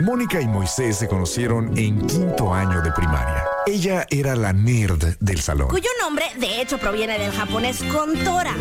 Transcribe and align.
Mónica 0.00 0.40
y 0.40 0.46
Moisés 0.46 0.96
se 0.96 1.08
conocieron 1.08 1.76
en 1.76 2.06
quinto 2.06 2.54
año 2.54 2.80
de 2.80 2.90
primaria. 2.92 3.44
Ella 3.66 4.06
era 4.08 4.34
la 4.34 4.52
nerd 4.52 5.16
del 5.20 5.40
salón. 5.40 5.68
Cuyo 5.68 5.90
nombre, 6.00 6.24
de 6.38 6.62
hecho, 6.62 6.78
proviene 6.78 7.18
del 7.18 7.32
japonés 7.32 7.82
Kontora. 7.82 8.54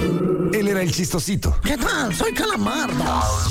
Él 0.54 0.67
era 0.67 0.81
el 0.81 0.91
chistosito. 0.91 1.55
¿Qué 1.63 1.78
tal? 1.78 2.13
Soy 2.13 2.33
Calamardo. 2.33 3.04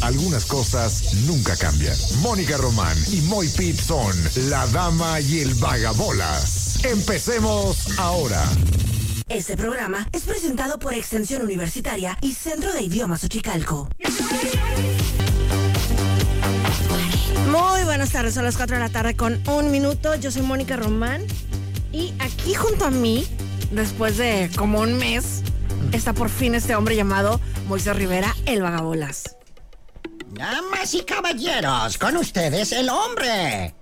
Algunas 0.03 0.45
cosas 0.45 1.14
nunca 1.27 1.56
cambian. 1.56 1.96
Mónica 2.21 2.59
Román 2.59 2.96
y 3.11 3.22
Moy 3.22 3.48
Pitt 3.48 3.80
son 3.80 4.14
la 4.50 4.66
dama 4.66 5.20
y 5.20 5.40
el 5.40 5.54
vagabolas. 5.54 6.84
Empecemos 6.84 7.98
ahora. 7.98 8.44
Este 9.30 9.56
programa 9.56 10.06
es 10.12 10.24
presentado 10.24 10.78
por 10.78 10.92
Extensión 10.92 11.42
Universitaria 11.42 12.18
y 12.20 12.34
Centro 12.34 12.72
de 12.72 12.82
Idiomas 12.82 13.24
Uchicalco. 13.24 13.88
Muy 17.46 17.84
buenas 17.84 18.10
tardes, 18.10 18.34
son 18.34 18.45
las 18.45 18.56
4 18.56 18.77
de 18.77 18.80
la 18.80 18.88
tarde 18.88 19.16
con 19.16 19.41
un 19.48 19.70
minuto. 19.70 20.15
Yo 20.16 20.30
soy 20.30 20.42
Mónica 20.42 20.77
Román 20.77 21.24
y 21.92 22.12
aquí 22.19 22.55
junto 22.55 22.84
a 22.84 22.91
mí, 22.91 23.27
después 23.70 24.19
de 24.19 24.51
como 24.56 24.80
un 24.80 24.95
mes, 24.95 25.43
está 25.93 26.12
por 26.12 26.29
fin 26.29 26.55
este 26.55 26.74
hombre 26.74 26.96
llamado 26.96 27.41
Moisés 27.66 27.96
Rivera, 27.96 28.34
el 28.46 28.62
vagabolas. 28.62 29.37
Damas 30.30 30.93
y 30.95 31.02
caballeros, 31.02 31.96
con 31.96 32.16
ustedes 32.16 32.73
el 32.73 32.91
hombre, 32.91 33.74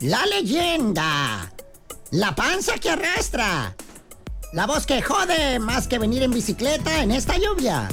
la 0.00 0.24
leyenda, 0.26 1.52
la 2.12 2.34
panza 2.34 2.74
que 2.74 2.90
arrastra, 2.90 3.74
la 4.52 4.66
voz 4.66 4.86
que 4.86 5.02
jode 5.02 5.58
más 5.58 5.88
que 5.88 5.98
venir 5.98 6.22
en 6.22 6.30
bicicleta 6.30 7.02
en 7.02 7.10
esta 7.10 7.36
lluvia. 7.36 7.88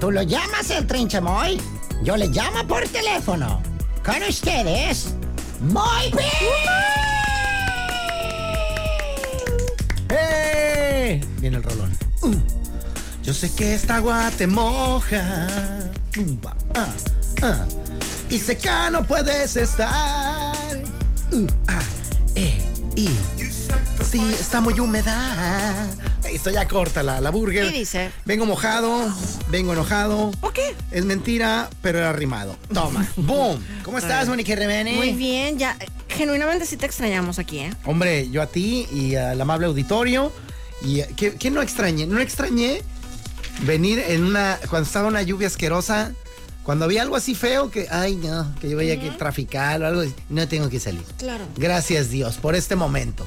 Tú 0.00 0.10
lo 0.10 0.22
llamas 0.22 0.70
el 0.70 0.86
trinchemoy, 0.86 1.60
yo 2.02 2.16
le 2.16 2.28
llamo 2.28 2.66
por 2.66 2.88
teléfono. 2.88 3.69
Con 4.10 4.24
ustedes, 4.24 5.14
Moy 5.60 6.10
¡Eh! 10.08 11.24
Viene 11.38 11.58
el 11.58 11.62
rolón. 11.62 11.96
Uh, 12.22 12.34
yo 13.22 13.32
sé 13.32 13.54
que 13.54 13.72
esta 13.72 13.96
agua 13.96 14.32
te 14.36 14.48
moja. 14.48 15.46
Ah, 16.74 16.88
ah. 17.42 17.64
Y 18.28 18.38
seca 18.40 18.90
no 18.90 19.04
puedes 19.04 19.54
estar. 19.54 20.56
Uh, 21.30 21.46
eh, 22.34 22.58
y. 22.96 23.10
Sí, 24.10 24.20
está 24.38 24.60
muy 24.60 24.78
húmeda. 24.80 25.86
Esto 26.24 26.50
ya 26.50 26.66
corta 26.66 27.02
la, 27.02 27.20
la 27.20 27.30
burger. 27.30 27.70
¿Qué 27.70 27.78
dice? 27.78 28.10
Vengo 28.24 28.44
mojado, 28.46 29.12
vengo 29.48 29.72
enojado. 29.72 30.32
¿O 30.40 30.50
qué? 30.50 30.74
Es 30.90 31.04
mentira, 31.04 31.70
pero 31.80 31.98
era 31.98 32.12
rimado. 32.12 32.56
Toma. 32.72 33.06
¡Boom! 33.16 33.62
¿Cómo 33.84 33.98
estás, 33.98 34.28
Mónica 34.28 34.54
Remene? 34.54 34.94
Muy 34.94 35.12
bien, 35.12 35.58
ya. 35.58 35.76
Genuinamente 36.08 36.66
sí 36.66 36.76
te 36.76 36.86
extrañamos 36.86 37.38
aquí, 37.38 37.60
¿eh? 37.60 37.72
Hombre, 37.84 38.28
yo 38.30 38.42
a 38.42 38.46
ti 38.46 38.86
y 38.92 39.14
al 39.14 39.40
amable 39.40 39.66
auditorio. 39.66 40.32
Y 40.82 41.00
eh, 41.00 41.08
¿qué, 41.16 41.36
qué 41.36 41.50
no 41.50 41.62
extrañé? 41.62 42.06
No 42.06 42.20
extrañé 42.20 42.82
venir 43.62 44.02
en 44.08 44.24
una. 44.24 44.58
Cuando 44.68 44.86
estaba 44.86 45.08
una 45.08 45.22
lluvia 45.22 45.46
asquerosa. 45.46 46.12
Cuando 46.62 46.84
había 46.84 47.02
algo 47.02 47.16
así 47.16 47.34
feo 47.34 47.70
que, 47.70 47.86
ay 47.90 48.16
no, 48.16 48.54
que 48.60 48.68
yo 48.70 48.76
veía 48.76 49.00
que 49.00 49.10
traficar 49.10 49.82
o 49.82 49.86
algo, 49.86 50.02
no 50.28 50.46
tengo 50.46 50.68
que 50.68 50.78
salir. 50.78 51.02
Claro. 51.18 51.44
Gracias 51.56 52.10
Dios 52.10 52.36
por 52.36 52.54
este 52.54 52.76
momento. 52.76 53.26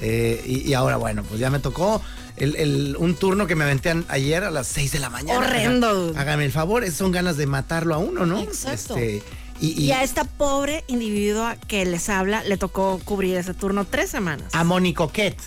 Eh, 0.00 0.42
y, 0.46 0.68
y 0.68 0.74
ahora, 0.74 0.96
bueno, 0.96 1.22
pues 1.22 1.38
ya 1.40 1.48
me 1.50 1.58
tocó 1.60 2.02
el- 2.36 2.56
el- 2.56 2.96
un 2.98 3.14
turno 3.14 3.46
que 3.46 3.54
me 3.54 3.64
aventé 3.64 3.94
ayer 4.08 4.42
a 4.44 4.50
las 4.50 4.66
6 4.66 4.92
de 4.92 4.98
la 4.98 5.10
mañana. 5.10 5.38
Horrendo. 5.38 6.12
Hágame 6.16 6.44
el 6.44 6.52
favor, 6.52 6.88
son 6.90 7.12
ganas 7.12 7.36
de 7.36 7.46
matarlo 7.46 7.94
a 7.94 7.98
uno, 7.98 8.26
¿no? 8.26 8.40
Exacto. 8.40 8.96
Este, 8.96 9.22
y, 9.60 9.80
y 9.80 9.84
Y 9.86 9.92
a 9.92 10.02
esta 10.02 10.24
pobre 10.24 10.82
individua 10.88 11.54
que 11.68 11.84
les 11.86 12.08
habla 12.08 12.42
le 12.42 12.56
tocó 12.56 13.00
cubrir 13.04 13.36
ese 13.36 13.54
turno 13.54 13.84
tres 13.84 14.10
semanas. 14.10 14.48
a 14.54 14.64
Moni 14.64 14.92
Coquette. 14.92 15.40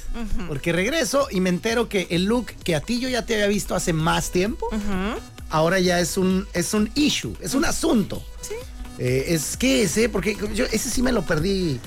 Porque 0.47 0.71
regreso 0.71 1.27
y 1.29 1.41
me 1.41 1.49
entero 1.49 1.89
que 1.89 2.07
el 2.11 2.23
look 2.25 2.45
que 2.63 2.75
a 2.75 2.79
ti 2.79 2.99
yo 3.01 3.09
ya 3.09 3.25
te 3.25 3.33
había 3.33 3.47
visto 3.47 3.75
hace 3.75 3.91
más 3.91 4.31
tiempo, 4.31 4.67
Ujú. 4.67 5.19
Ahora 5.49 5.79
ya 5.79 5.99
es 5.99 6.17
un, 6.17 6.47
es 6.53 6.73
un 6.73 6.89
issue, 6.95 7.35
es 7.41 7.53
un 7.53 7.65
asunto. 7.65 8.23
Sí. 8.41 8.53
Eh, 8.99 9.25
es 9.29 9.57
que 9.57 9.83
ese, 9.83 10.07
porque 10.09 10.37
yo 10.53 10.65
ese 10.71 10.89
sí 10.89 11.01
me 11.01 11.11
lo 11.11 11.23
perdí. 11.25 11.79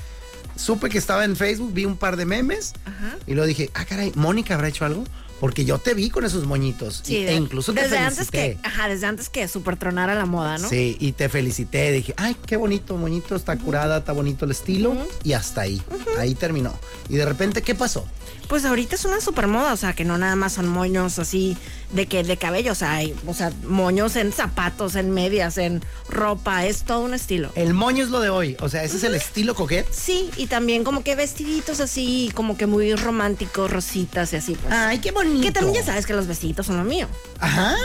Supe 0.55 0.89
que 0.89 0.97
estaba 0.97 1.23
en 1.23 1.35
Facebook, 1.37 1.71
vi 1.73 1.85
un 1.85 1.95
par 1.95 2.17
de 2.17 2.25
memes 2.25 2.73
Ajá. 2.85 3.17
y 3.25 3.33
luego 3.33 3.47
dije, 3.47 3.69
ah, 3.73 3.85
caray, 3.85 4.11
¿Mónica 4.15 4.55
habrá 4.55 4.67
hecho 4.67 4.83
algo? 4.85 5.05
Porque 5.39 5.63
yo 5.63 5.77
te 5.79 5.93
vi 5.93 6.09
con 6.09 6.25
esos 6.25 6.45
moñitos. 6.45 7.01
Sí, 7.05 7.15
y- 7.15 7.23
de- 7.23 7.31
e 7.31 7.35
incluso 7.35 7.71
te 7.73 7.83
desde 7.83 7.95
felicité. 7.97 8.19
antes 8.19 8.29
que, 8.29 8.67
ajá, 8.67 8.89
desde 8.89 9.05
antes 9.07 9.29
que 9.29 9.47
super 9.47 9.77
tronara 9.77 10.13
la 10.15 10.25
moda, 10.25 10.57
¿no? 10.57 10.67
Sí, 10.67 10.97
y 10.99 11.13
te 11.13 11.29
felicité. 11.29 11.93
Dije, 11.93 12.13
ay, 12.17 12.35
qué 12.45 12.57
bonito, 12.57 12.97
moñito, 12.97 13.37
está 13.37 13.55
curada, 13.57 13.99
está 13.99 14.11
bonito 14.11 14.43
el 14.43 14.51
estilo. 14.51 14.97
Y 15.23 15.31
hasta 15.31 15.61
ahí. 15.61 15.81
Ahí 16.17 16.35
terminó. 16.35 16.77
Y 17.07 17.15
de 17.15 17.23
repente, 17.25 17.61
¿qué 17.61 17.73
pasó? 17.73 18.05
Pues 18.49 18.65
ahorita 18.65 18.95
es 18.95 19.05
una 19.05 19.21
super 19.21 19.45
moda, 19.45 19.71
o 19.73 19.77
sea, 19.77 19.93
que 19.93 20.03
no 20.03 20.17
nada 20.17 20.35
más 20.35 20.53
son 20.53 20.67
moños 20.67 21.19
así 21.19 21.55
de 21.93 22.07
que 22.07 22.23
de 22.23 22.35
cabello, 22.37 22.71
o 22.71 22.75
sea, 22.75 22.93
hay, 22.93 23.15
o 23.27 23.33
sea, 23.35 23.51
moños 23.63 24.15
en 24.15 24.31
zapatos, 24.33 24.95
en 24.95 25.11
medias, 25.11 25.59
en 25.59 25.83
ropa, 26.09 26.65
es 26.65 26.81
todo 26.83 27.01
un 27.01 27.13
estilo. 27.13 27.51
El 27.53 27.75
moño 27.75 28.03
es 28.03 28.09
lo 28.09 28.19
de 28.19 28.29
hoy. 28.29 28.57
O 28.59 28.67
sea, 28.67 28.83
ese 28.83 28.97
es 28.97 29.03
el 29.03 29.13
estilo 29.13 29.53
coquet. 29.53 29.85
Sí, 29.91 30.31
y 30.35 30.47
también 30.47 30.83
como 30.83 31.03
que 31.03 31.15
vestiditos 31.15 31.79
así, 31.79 32.31
como 32.33 32.57
que 32.57 32.65
muy 32.65 32.95
románticos, 32.95 33.69
rositas 33.69 34.33
y 34.33 34.37
así, 34.37 34.55
pues. 34.55 34.73
Ay, 34.73 34.97
qué 34.97 35.11
bonito. 35.11 35.41
que 35.43 35.51
también 35.51 35.75
ya 35.75 35.83
sabes 35.85 36.07
que 36.07 36.13
los 36.13 36.25
vestiditos 36.25 36.65
son 36.65 36.77
lo 36.77 36.83
mío. 36.83 37.07
Ajá. 37.39 37.75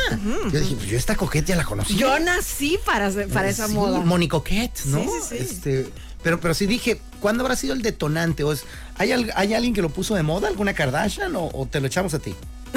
Yo 0.51 0.61
dije, 0.61 0.77
pues 0.77 0.89
yo 0.89 0.97
esta 0.97 1.15
coquet 1.15 1.45
ya 1.45 1.57
la 1.57 1.65
conocí. 1.65 1.95
Yo 1.95 2.19
nací 2.21 2.79
para, 2.87 3.11
para 3.11 3.51
esa 3.51 3.69
Sí, 3.69 3.75
moda. 3.75 4.01
Moni 4.01 4.29
Coquette, 4.29 4.87
¿no? 4.87 5.01
Sí, 5.01 5.09
sí, 5.29 5.37
sí. 5.37 5.45
Este, 5.45 5.91
pero, 6.23 6.41
pero 6.41 6.55
sí 6.55 6.65
dije, 6.67 7.01
¿cuándo 7.25 7.43
habrá 7.43 7.57
sido 7.57 7.73
el 7.73 7.81
detonante? 7.81 8.45
O 8.45 8.53
es, 8.53 8.65
¿hay, 8.99 9.11
¿Hay 9.35 9.55
alguien 9.55 9.73
que 9.73 9.81
lo 9.81 9.89
puso 9.89 10.15
de 10.15 10.23
moda? 10.23 10.47
¿Alguna 10.47 10.75
Kardashian? 10.75 11.35
¿O, 11.37 11.49
o 11.55 11.65
te 11.65 11.81
lo 11.81 11.87
echamos 11.87 12.13
a 12.13 12.19
ti? 12.19 12.35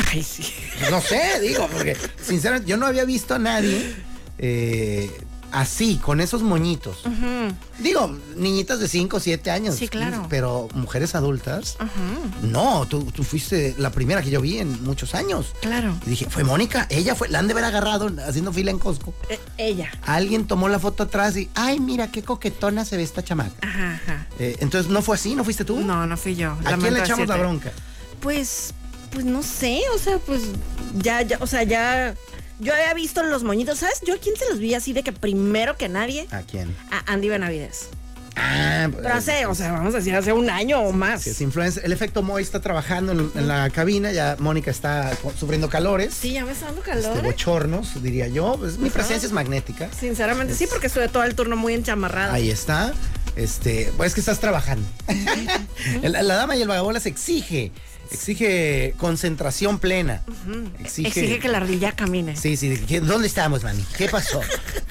Ay, 0.10 0.24
sí. 0.24 0.42
No 0.90 1.02
sé, 1.02 1.42
digo, 1.42 1.68
porque 1.68 1.98
sinceramente 2.22 2.70
yo 2.70 2.78
no 2.78 2.86
había 2.86 3.04
visto 3.04 3.36
a 3.36 3.40
nadie 3.40 3.94
eh, 4.38 5.12
así, 5.52 5.98
con 5.98 6.22
esos 6.22 6.42
moñitos. 6.44 7.04
Digo, 7.80 8.16
niñitas 8.36 8.80
de 8.80 8.88
5 8.88 9.18
o 9.18 9.20
7 9.20 9.52
años. 9.52 9.76
Sí, 9.76 9.88
claro. 9.88 10.26
Pero 10.30 10.68
mujeres 10.74 11.16
adultas. 11.16 11.76
Ajá, 11.80 11.92
No, 12.42 12.86
tú, 12.88 13.04
tú 13.12 13.24
fuiste 13.24 13.76
la 13.78 13.92
primera 13.92 14.22
que 14.22 14.30
yo 14.30 14.42
vi 14.42 14.58
en 14.60 14.84
muchos 14.84 15.16
años. 15.16 15.54
claro. 15.62 15.96
Y 16.06 16.10
dije, 16.12 16.28
fue 16.30 16.44
Mónica, 16.44 16.88
ella 16.90 17.16
fue, 17.16 17.30
la 17.30 17.40
han 17.40 17.48
de 17.48 17.54
haber 17.54 17.66
agarrado 17.66 18.10
haciendo 18.28 18.52
fila 18.54 18.72
en 18.72 18.80
Costco. 18.80 19.14
Eh, 19.30 19.40
ella. 19.58 19.92
Alguien 20.06 20.48
tomó 20.48 20.70
la 20.70 20.80
foto 20.80 21.04
atrás 21.04 21.36
y, 21.38 21.50
ay, 21.56 21.80
mira 21.80 22.12
qué 22.12 22.24
coquetona 22.24 22.86
se 22.86 22.98
ve 22.98 23.04
esta 23.04 23.24
chamaca. 23.24 23.52
Ajá, 23.62 23.96
ajá. 24.04 24.28
Eh, 24.40 24.58
entonces, 24.60 24.92
¿no 24.92 25.02
fue 25.02 25.16
así? 25.16 25.36
¿No 25.36 25.44
fuiste 25.44 25.66
tú? 25.66 25.80
No, 25.80 26.06
no 26.08 26.18
fui 26.18 26.36
yo. 26.36 26.52
¿A 26.66 26.78
quién 26.78 26.94
le 26.94 27.00
echamos 27.00 27.28
la 27.28 27.38
bronca? 27.38 27.72
Pues, 28.22 28.74
pues 29.12 29.26
no 29.26 29.44
sé, 29.44 29.82
o 29.96 29.98
sea, 29.98 30.18
pues 30.20 30.42
ya, 30.98 31.22
ya, 31.22 31.38
o 31.40 31.48
sea, 31.48 31.64
ya. 31.64 32.16
Yo 32.60 32.74
había 32.74 32.94
visto 32.94 33.24
los 33.24 33.44
moñitos, 33.44 33.80
¿sabes? 33.80 34.02
Yo 34.06 34.16
a 34.16 34.18
quién 34.18 34.36
se 34.36 34.50
los 34.50 34.60
vi 34.60 34.74
así 34.74 34.94
de 34.94 35.04
que 35.04 35.12
primero 35.12 35.78
que 35.78 35.90
nadie, 35.90 36.28
¿A 36.32 36.42
quién? 36.42 36.76
a 36.92 37.12
Andy 37.12 37.30
Benavides. 37.30 37.90
Ah, 38.40 38.88
Pero 38.96 39.14
hace, 39.16 39.46
o 39.48 39.56
sea, 39.56 39.72
vamos 39.72 39.96
a 39.96 39.98
decir, 39.98 40.16
hace 40.16 40.32
un 40.32 40.50
año 40.52 40.80
o 40.82 40.92
más. 40.92 41.24
Sí, 41.24 41.32
es 41.32 41.42
influencer. 41.42 41.84
El 41.84 41.92
efecto 41.92 42.22
Moy 42.22 42.44
está 42.44 42.60
trabajando 42.62 43.12
en, 43.12 43.32
en 43.34 43.48
la 43.48 43.68
cabina, 43.72 44.12
ya 44.12 44.36
Mónica 44.40 44.70
está 44.70 45.12
sufriendo 45.40 45.70
calores. 45.70 46.14
Sí, 46.14 46.34
ya 46.34 46.46
me 46.46 46.52
está 46.52 46.68
dando 46.68 46.82
este, 46.82 46.92
calor. 46.92 47.18
¿eh? 47.18 47.22
bochornos, 47.24 48.02
diría 48.04 48.28
yo. 48.28 48.56
Pues, 48.60 48.78
mi 48.78 48.92
presencia 48.92 49.26
es 49.26 49.32
magnética. 49.34 49.90
Sinceramente, 50.00 50.54
sí, 50.54 50.68
porque 50.68 50.86
estuve 50.86 51.08
todo 51.08 51.24
el 51.24 51.34
turno 51.34 51.56
muy 51.56 51.74
enchamarrada. 51.74 52.32
Ahí 52.34 52.52
está. 52.52 52.94
Este, 53.36 53.92
pues 53.98 54.10
es 54.10 54.14
que 54.14 54.20
estás 54.20 54.40
trabajando. 54.40 54.88
la, 56.04 56.22
la 56.24 56.36
dama 56.36 56.56
y 56.56 56.62
el 56.62 56.68
vagabolas 56.68 57.08
exige, 57.08 57.72
exige 58.12 58.94
concentración 58.98 59.80
plena. 59.80 60.22
Exige, 60.80 61.08
Exige 61.10 61.40
que 61.40 61.48
la 61.48 61.58
ardilla 61.58 61.92
camine. 61.94 62.36
Sí, 62.36 62.58
sí. 62.58 62.78
¿qué- 62.88 63.02
¿Dónde 63.02 63.28
estamos, 63.28 63.64
mami? 63.64 63.84
¿Qué 63.98 64.08
pasó? 64.10 64.42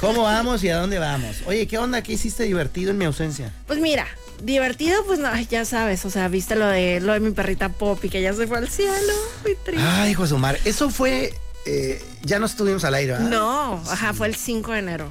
¿Cómo 0.00 0.22
vamos 0.22 0.62
y 0.64 0.68
a 0.68 0.78
dónde 0.78 0.98
vamos? 0.98 1.36
Oye, 1.46 1.66
¿qué 1.66 1.78
onda? 1.78 2.02
¿Qué 2.02 2.12
hiciste 2.14 2.44
divertido 2.44 2.90
en 2.90 2.98
mi 2.98 3.04
ausencia? 3.04 3.52
Pues 3.66 3.78
mira, 3.80 4.06
divertido, 4.42 5.04
pues 5.06 5.18
no, 5.18 5.28
ya 5.42 5.64
sabes, 5.64 6.04
o 6.04 6.10
sea, 6.10 6.28
viste 6.28 6.54
lo 6.56 6.66
de 6.66 7.00
lo 7.00 7.12
de 7.12 7.20
mi 7.20 7.30
perrita 7.32 7.68
Poppy, 7.70 8.08
que 8.08 8.20
ya 8.22 8.32
se 8.34 8.46
fue 8.46 8.58
al 8.58 8.68
cielo, 8.68 9.12
muy 9.42 9.54
triste. 9.64 9.82
Ay, 9.86 10.10
hijo 10.12 10.22
de 10.24 10.28
su 10.28 10.38
madre. 10.38 10.60
Eso 10.64 10.90
fue. 10.90 11.34
eh, 11.68 12.00
ya 12.22 12.38
no 12.38 12.46
estuvimos 12.46 12.84
al 12.84 12.94
aire, 12.94 13.12
¿verdad? 13.12 13.28
No, 13.28 13.82
ajá, 13.90 14.12
fue 14.14 14.28
el 14.28 14.36
5 14.36 14.72
de 14.72 14.78
enero. 14.78 15.10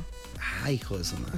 Ay, 0.63 0.75
hijo 0.75 0.97
de 0.97 1.03
su 1.03 1.17
madre. 1.17 1.37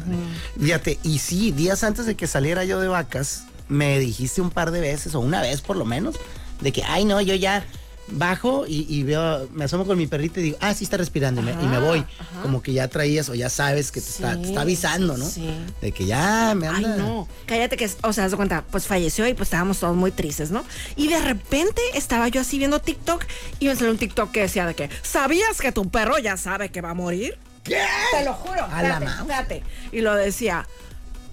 Fíjate, 0.62 1.00
y 1.04 1.20
sí, 1.20 1.52
días 1.52 1.84
antes 1.84 2.06
de 2.06 2.16
que 2.16 2.28
saliera 2.28 2.64
yo 2.66 2.80
de 2.80 2.88
vacas, 2.88 3.44
me 3.68 4.00
dijiste 4.00 4.42
un 4.42 4.52
par 4.52 4.72
de 4.72 4.80
veces, 4.80 5.16
o 5.16 5.20
una 5.20 5.42
vez 5.42 5.62
por 5.62 5.76
lo 5.76 5.86
menos, 5.86 6.16
de 6.62 6.72
que, 6.72 6.84
ay, 6.84 7.06
no, 7.06 7.22
yo 7.22 7.36
ya 7.36 7.66
bajo 8.10 8.66
y, 8.66 8.86
y 8.88 9.04
veo, 9.04 9.50
me 9.52 9.66
asomo 9.66 9.86
con 9.86 9.98
mi 9.98 10.08
perrito 10.08 10.40
y 10.40 10.44
digo, 10.44 10.58
ah, 10.62 10.74
sí 10.74 10.86
está 10.86 10.96
respirando, 10.96 11.42
y 11.42 11.44
me, 11.44 11.52
y 11.52 11.68
me 11.68 11.78
voy. 11.80 12.06
Como 12.42 12.62
que 12.62 12.72
ya 12.72 12.88
traías 12.88 13.28
o 13.30 13.36
ya 13.36 13.50
sabes 13.50 13.92
que 13.92 14.00
te, 14.00 14.10
está, 14.10 14.38
te 14.38 14.44
Sí, 14.44 14.50
está 14.50 14.62
avisando, 14.62 15.18
¿no? 15.18 15.26
sí. 15.26 15.50
De 15.82 15.92
que 15.92 16.06
ya 16.06 16.54
me 16.56 16.68
Ay, 16.70 16.86
anda. 16.86 16.96
no. 16.98 17.28
Cállate 17.46 17.76
que, 17.76 17.90
o 18.04 18.14
sea, 18.14 18.30
de 18.30 18.36
cuenta, 18.38 18.64
pues 18.72 18.88
falleció 18.88 19.28
y 19.28 19.34
pues 19.34 19.48
estábamos 19.48 19.80
todos 19.80 19.96
muy 19.96 20.12
tristes, 20.12 20.52
¿no? 20.52 20.64
Y 20.96 21.10
de 21.10 21.20
repente 21.20 21.82
estaba 21.96 22.30
yo 22.30 22.40
así 22.42 22.58
viendo 22.58 22.80
TikTok 22.80 23.26
y 23.60 23.68
me 23.68 23.76
salió 23.76 23.92
un 23.92 23.98
TikTok 23.98 24.32
que 24.32 24.42
decía 24.42 24.66
de 24.66 24.74
que, 24.74 24.90
¿sabías 25.02 25.60
que 25.60 25.74
tu 25.74 25.90
perro 25.90 26.18
ya 26.18 26.38
sabe 26.38 26.70
que 26.70 26.80
va 26.80 26.92
a 26.92 26.94
morir? 26.94 27.38
¿Qué? 27.64 27.84
Te 28.14 28.24
lo 28.24 28.34
juro. 28.34 28.64
A 28.72 28.82
la 28.82 29.00
espérate. 29.20 29.64
Y 29.92 30.00
lo 30.00 30.16
decía, 30.16 30.66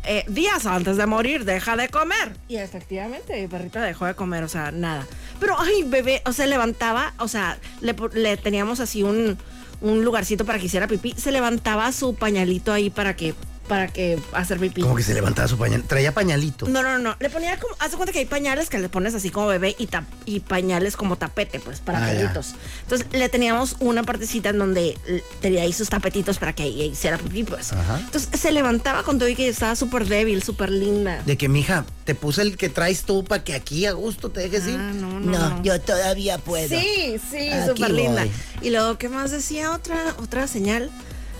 eh, 0.06 0.24
días 0.28 0.66
antes 0.66 0.96
de 0.96 1.06
morir, 1.06 1.44
deja 1.44 1.76
de 1.76 1.88
comer. 1.88 2.36
Y 2.48 2.56
efectivamente, 2.56 3.40
mi 3.40 3.48
perrita 3.48 3.82
dejó 3.82 4.06
de 4.06 4.14
comer, 4.14 4.44
o 4.44 4.48
sea, 4.48 4.70
nada. 4.70 5.06
Pero, 5.40 5.58
ay, 5.58 5.84
bebé, 5.86 6.22
o 6.26 6.32
sea, 6.32 6.46
levantaba, 6.46 7.14
o 7.18 7.28
sea, 7.28 7.58
le, 7.80 7.94
le 8.14 8.36
teníamos 8.36 8.80
así 8.80 9.02
un, 9.02 9.38
un 9.80 10.04
lugarcito 10.04 10.44
para 10.44 10.58
que 10.58 10.66
hiciera 10.66 10.86
pipí. 10.86 11.14
Se 11.16 11.32
levantaba 11.32 11.90
su 11.92 12.14
pañalito 12.14 12.72
ahí 12.72 12.90
para 12.90 13.16
que, 13.16 13.34
para 13.68 13.88
que 13.88 14.18
hacer 14.32 14.58
pipí. 14.58 14.82
Como 14.82 14.94
que 14.96 15.02
se 15.02 15.14
levantaba 15.14 15.48
su 15.48 15.56
pañal. 15.58 15.82
Traía 15.84 16.12
pañalito. 16.12 16.68
No, 16.68 16.82
no, 16.82 16.98
no. 16.98 17.16
Le 17.20 17.30
ponía 17.30 17.58
como. 17.58 17.74
Haz 17.78 17.90
de 17.92 17.96
cuenta 17.96 18.12
que 18.12 18.18
hay 18.20 18.24
pañales 18.26 18.68
que 18.68 18.78
le 18.78 18.88
pones 18.88 19.14
así 19.14 19.30
como 19.30 19.46
bebé 19.48 19.74
y, 19.78 19.86
tap- 19.86 20.04
y 20.26 20.40
pañales 20.40 20.96
como 20.96 21.16
tapete, 21.16 21.60
pues, 21.60 21.80
para 21.80 22.04
Ah, 22.04 22.12
ya. 22.12 22.20
perritos. 22.20 22.54
Entonces 22.82 23.06
le 23.12 23.28
teníamos 23.28 23.76
una 23.80 24.02
partecita 24.02 24.50
en 24.50 24.58
donde 24.58 24.98
tenía 25.40 25.62
ahí 25.62 25.72
sus 25.72 25.88
tapetitos 25.88 26.38
para 26.38 26.52
que 26.54 26.64
ahí 26.64 26.82
hiciera 26.82 27.18
pipí, 27.18 27.44
pues. 27.44 27.72
Ajá. 27.72 28.00
Entonces 28.00 28.28
se 28.40 28.52
levantaba 28.52 29.02
con 29.02 29.18
todo 29.18 29.28
y 29.28 29.34
que 29.34 29.48
estaba 29.48 29.76
súper 29.76 30.06
débil, 30.06 30.42
súper 30.42 30.70
linda. 30.70 31.22
De 31.24 31.36
que, 31.36 31.48
mija, 31.48 31.84
te 32.04 32.14
puse 32.14 32.42
el 32.42 32.56
que 32.56 32.68
traes 32.68 33.04
tú 33.04 33.24
para 33.24 33.42
que 33.44 33.54
aquí 33.54 33.86
a 33.86 33.92
gusto 33.92 34.30
te 34.30 34.40
dejes 34.40 34.66
ir. 34.66 34.76
Ah, 34.78 34.92
no, 34.94 35.20
no, 35.20 35.38
no. 35.50 35.62
yo 35.62 35.80
todavía 35.80 36.38
puedo. 36.38 36.68
Sí, 36.68 37.16
sí, 37.30 37.48
súper 37.66 37.90
linda. 37.90 38.26
Y 38.60 38.70
luego, 38.70 38.98
¿qué 38.98 39.08
más 39.08 39.30
decía? 39.30 39.72
Otra, 39.72 40.14
otra 40.18 40.46
señal 40.48 40.90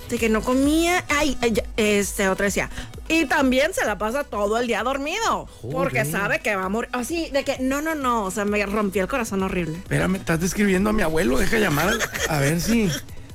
de 0.08 0.18
que 0.18 0.28
no 0.28 0.42
comía. 0.42 1.04
Ay, 1.08 1.36
este, 1.76 2.28
otra 2.28 2.46
decía. 2.46 2.70
Y 3.08 3.26
también 3.26 3.74
se 3.74 3.84
la 3.84 3.98
pasa 3.98 4.24
todo 4.24 4.58
el 4.58 4.66
día 4.66 4.82
dormido. 4.82 5.46
Porque 5.72 6.04
sabe 6.04 6.40
que 6.40 6.56
va 6.56 6.64
a 6.64 6.68
morir. 6.68 6.88
Así, 6.92 7.28
de 7.30 7.44
que, 7.44 7.58
no, 7.60 7.82
no, 7.82 7.94
no. 7.94 8.24
O 8.24 8.30
sea, 8.30 8.44
me 8.44 8.64
rompió 8.66 9.02
el 9.02 9.08
corazón 9.08 9.42
horrible. 9.42 9.76
Espérame, 9.78 10.16
estás 10.16 10.40
describiendo 10.40 10.90
a 10.90 10.92
mi 10.92 11.02
abuelo, 11.02 11.38
deja 11.38 11.58
llamar 11.58 11.90
a 12.28 12.38
ver 12.38 12.60
si. 12.60 12.88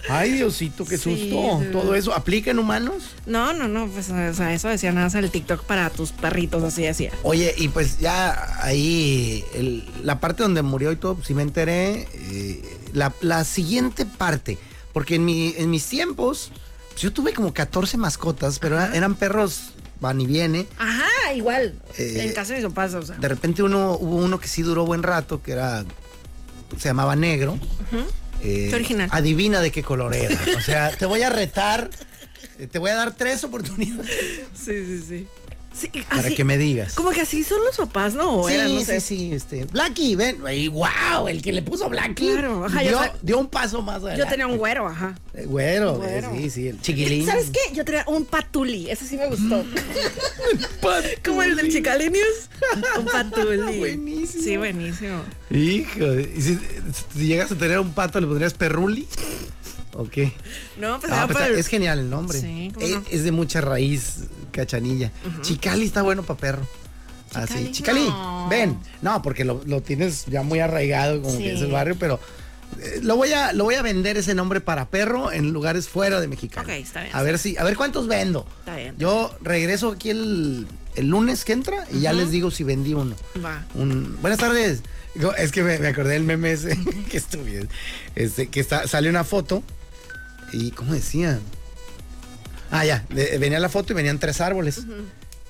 Ay, 0.07 0.31
Diosito, 0.31 0.85
qué 0.85 0.97
Sí, 0.97 1.03
susto. 1.29 1.59
sí. 1.61 1.67
Todo 1.73 1.93
eso 1.93 2.13
aplica 2.13 2.49
en 2.51 2.57
humanos. 2.59 3.15
No, 3.25 3.51
no, 3.51 3.67
no, 3.67 3.85
pues 3.87 4.09
o 4.09 4.33
sea, 4.33 4.53
eso 4.53 4.69
decía 4.69 4.93
nada 4.93 5.07
más 5.07 5.15
el 5.15 5.29
TikTok 5.29 5.65
para 5.65 5.89
tus 5.89 6.13
perritos, 6.13 6.63
así 6.63 6.83
decía. 6.83 7.11
Oye, 7.21 7.53
y 7.57 7.67
pues 7.67 7.99
ya 7.99 8.57
ahí, 8.63 9.43
el- 9.53 9.85
la 10.03 10.21
parte 10.21 10.41
donde 10.43 10.61
murió 10.61 10.93
y 10.93 10.95
todo, 10.95 11.15
pues, 11.15 11.27
sí 11.27 11.33
me 11.33 11.41
enteré. 11.43 12.07
eh, 12.13 12.77
la, 12.93 13.13
la 13.21 13.43
siguiente 13.43 14.05
parte, 14.05 14.57
porque 14.93 15.15
en, 15.15 15.25
mi, 15.25 15.53
en 15.57 15.69
mis 15.69 15.85
tiempos, 15.85 16.51
pues, 16.89 17.01
yo 17.01 17.13
tuve 17.13 17.33
como 17.33 17.53
14 17.53 17.97
mascotas, 17.97 18.59
pero 18.59 18.75
era- 18.75 18.95
eran 18.95 19.15
perros 19.15 19.71
van 20.01 20.19
y 20.21 20.25
viene. 20.27 20.65
Ajá, 20.77 21.33
igual. 21.35 21.79
Eh, 21.97 22.21
en 22.25 22.33
casa 22.33 22.53
de 22.53 22.59
mis 22.61 22.69
papás, 22.69 22.93
o 22.93 23.01
sea. 23.05 23.15
De 23.17 23.27
repente 23.27 23.61
uno 23.63 23.93
hubo 23.99 24.15
uno 24.17 24.39
que 24.39 24.47
sí 24.47 24.61
duró 24.61 24.85
buen 24.85 25.03
rato, 25.03 25.41
que 25.41 25.51
era 25.51 25.83
se 26.77 26.87
llamaba 26.89 27.15
negro. 27.15 27.57
Eh, 28.41 28.67
Qué 28.69 28.75
original. 28.75 29.09
Adivina 29.11 29.59
de 29.59 29.71
qué 29.71 29.83
color 29.83 30.13
era. 30.15 30.37
O 30.57 30.61
sea, 30.61 30.91
te 30.95 31.05
voy 31.05 31.21
a 31.23 31.29
retar, 31.29 31.89
eh, 32.57 32.67
te 32.67 32.79
voy 32.79 32.91
a 32.91 32.95
dar 32.95 33.13
tres 33.15 33.43
oportunidades 33.43 34.09
Sí, 34.53 34.85
sí, 34.85 35.03
sí. 35.07 35.27
Sí, 35.79 35.87
para 36.09 36.21
así- 36.21 36.35
que 36.35 36.43
me 36.43 36.57
digas. 36.57 36.93
Como 36.93 37.11
que 37.11 37.21
así 37.21 37.43
son 37.43 37.63
los 37.63 37.77
papás, 37.77 38.13
¿no? 38.13 38.43
Sí, 38.47 38.53
eran, 38.55 38.73
no 38.73 38.79
sí, 38.79 38.85
sé. 38.85 38.99
sí, 39.01 39.31
este. 39.33 39.65
Blackie, 39.65 40.15
ven. 40.15 40.37
Y 40.53 40.67
wow, 40.67 41.27
el 41.29 41.41
que 41.41 41.53
le 41.53 41.61
puso 41.61 41.87
Blackie. 41.89 42.31
Claro, 42.33 42.65
ajá, 42.65 42.83
yo 42.83 42.89
dio, 42.89 43.11
dio 43.21 43.39
un 43.39 43.47
paso 43.47 43.81
más 43.81 43.97
adelante. 43.97 44.19
Yo 44.23 44.27
tenía 44.29 44.47
un 44.47 44.57
güero, 44.57 44.87
ajá. 44.87 45.17
Güero, 45.45 45.95
Güero. 45.95 46.31
sí, 46.35 46.49
sí, 46.49 46.67
el 46.67 46.81
chiquilín. 46.81 47.25
¿Sabes 47.25 47.49
qué? 47.51 47.73
Yo 47.73 47.85
tenía 47.85 48.03
un 48.07 48.25
patuli, 48.25 48.89
ese 48.89 49.05
sí 49.07 49.15
me 49.17 49.27
gustó. 49.27 49.63
Como 51.23 51.43
el 51.43 51.55
del 51.55 51.71
Chicalinius. 51.71 52.49
Un 52.97 53.05
patuli. 53.05 53.57
Buenísimo. 53.79 54.43
Sí, 54.43 54.57
buenísimo. 54.57 55.21
Hijo, 55.49 56.19
¿y 56.19 56.41
si, 56.41 56.59
si 57.15 57.25
llegas 57.27 57.51
a 57.51 57.55
tener 57.55 57.79
un 57.79 57.93
pato, 57.93 58.19
¿le 58.19 58.27
pondrías 58.27 58.53
Perruli? 58.53 59.07
¿O 59.93 60.05
qué? 60.05 60.33
No, 60.77 60.99
pues 60.99 61.09
No, 61.09 61.17
era 61.17 61.25
pues, 61.27 61.37
para 61.37 61.47
el- 61.47 61.57
es 61.59 61.67
genial 61.67 61.99
el 61.99 62.09
nombre. 62.09 62.39
Sí, 62.39 62.71
¿cómo 62.73 62.85
es, 62.85 62.91
no? 62.93 63.03
es 63.09 63.23
de 63.23 63.31
mucha 63.31 63.61
raíz, 63.61 64.17
cachanilla. 64.51 65.11
Chicali 65.41 65.85
está 65.85 66.01
bueno 66.01 66.23
para 66.23 66.39
perro. 66.39 66.67
Así, 67.33 67.71
Chicali. 67.71 68.05
No. 68.09 68.47
ven. 68.49 68.77
No, 69.01 69.21
porque 69.21 69.45
lo, 69.45 69.61
lo 69.65 69.81
tienes 69.81 70.25
ya 70.25 70.41
muy 70.41 70.59
arraigado, 70.59 71.21
como 71.21 71.35
Sí. 71.37 71.43
que 71.43 71.53
es 71.53 71.61
el 71.61 71.71
barrio, 71.71 71.95
pero 71.99 72.19
eh, 72.79 72.99
lo 73.03 73.15
voy 73.17 73.31
a 73.33 73.53
lo 73.53 73.63
voy 73.65 73.75
a 73.75 73.81
vender 73.83 74.17
ese 74.17 74.33
nombre 74.33 74.61
para 74.61 74.89
perro 74.89 75.31
en 75.31 75.51
lugares 75.51 75.87
fuera 75.89 76.19
de 76.19 76.27
Mexicali. 76.27 76.65
Ok, 76.65 76.77
está 76.79 77.01
bien, 77.03 77.15
A 77.15 77.21
ver 77.21 77.37
si, 77.37 77.55
a 77.57 77.63
ver 77.63 77.75
cuántos 77.77 78.07
vendo. 78.07 78.47
Está 78.59 78.75
bien. 78.77 78.95
Yo 78.97 79.35
regreso 79.41 79.89
aquí 79.91 80.09
el, 80.09 80.65
el 80.95 81.07
lunes 81.07 81.45
que 81.45 81.53
entra 81.53 81.85
y 81.91 81.99
ya 81.99 82.13
les 82.13 82.31
digo 82.31 82.49
si 82.49 82.63
vendí 82.63 82.95
uno. 82.95 83.15
Va. 83.45 83.63
Un- 83.75 84.17
buenas 84.21 84.39
tardes. 84.39 84.81
Es 85.37 85.51
que 85.51 85.61
me, 85.63 85.77
me 85.79 85.87
acordé 85.89 86.13
del 86.13 86.23
meme 86.23 86.51
ese, 86.53 86.77
que 87.11 87.17
estúpido. 87.17 87.65
Este, 88.15 88.47
que 88.47 88.59
está, 88.59 88.87
sale 88.87 89.09
una 89.09 89.23
foto 89.23 89.61
y, 90.51 90.71
¿cómo 90.71 90.93
decía? 90.93 91.39
Ah, 92.71 92.85
ya, 92.85 93.05
venía 93.09 93.59
la 93.59 93.69
foto 93.69 93.93
y 93.93 93.95
venían 93.95 94.19
tres 94.19 94.41
árboles. 94.41 94.81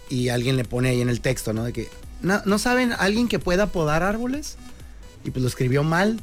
Y 0.10 0.30
alguien 0.30 0.56
le 0.58 0.64
pone 0.66 0.90
ahí 0.90 1.02
en 1.02 1.10
el 1.10 1.22
texto, 1.22 1.54
¿no? 1.54 1.64
De 1.66 1.74
que, 1.74 1.90
¿no, 2.22 2.42
¿no 2.46 2.58
saben 2.60 2.94
alguien 2.98 3.28
que 3.28 3.40
pueda 3.40 3.68
podar 3.68 4.04
árboles? 4.04 4.58
Y 5.24 5.32
pues 5.32 5.42
lo 5.44 5.48
escribió 5.50 5.84
mal. 5.84 6.20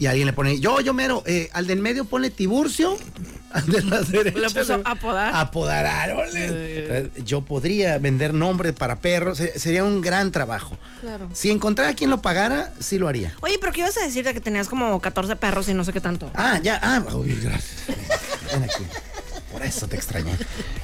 Y 0.00 0.06
alguien 0.06 0.26
le 0.26 0.32
pone, 0.32 0.60
yo, 0.60 0.80
yo 0.80 0.94
mero, 0.94 1.24
eh, 1.26 1.50
al 1.52 1.66
de 1.66 1.72
en 1.72 1.80
medio 1.82 2.04
pone 2.04 2.30
Tiburcio, 2.30 2.96
al 3.50 3.66
de 3.66 3.82
la 3.82 4.00
derecha. 4.02 4.38
Lo 4.38 4.48
puso 4.50 4.80
a 4.84 4.94
podar. 4.94 5.34
A 5.34 5.50
podar 5.50 5.86
árboles. 5.86 7.10
Yo 7.24 7.40
podría 7.40 7.98
vender 7.98 8.32
nombre 8.32 8.72
para 8.72 9.00
perros, 9.00 9.38
se- 9.38 9.58
sería 9.58 9.82
un 9.82 10.00
gran 10.00 10.30
trabajo. 10.30 10.78
Claro. 11.00 11.28
Si 11.32 11.50
encontrara 11.50 11.94
quien 11.94 12.10
lo 12.10 12.22
pagara, 12.22 12.72
sí 12.78 12.96
lo 12.96 13.08
haría. 13.08 13.34
Oye, 13.40 13.58
pero 13.60 13.72
¿qué 13.72 13.80
ibas 13.80 13.96
a 13.98 14.04
decir 14.04 14.24
de 14.24 14.32
que 14.34 14.40
tenías 14.40 14.68
como 14.68 15.00
14 15.00 15.34
perros 15.34 15.68
y 15.68 15.74
no 15.74 15.82
sé 15.82 15.92
qué 15.92 16.00
tanto? 16.00 16.30
Ah, 16.34 16.60
ya, 16.62 16.78
ah, 16.80 17.02
uy, 17.16 17.36
gracias. 17.42 17.82
Ven 18.52 18.62
aquí. 18.62 18.84
Por 19.52 19.62
eso 19.64 19.88
te 19.88 19.96
extrañé. 19.96 20.32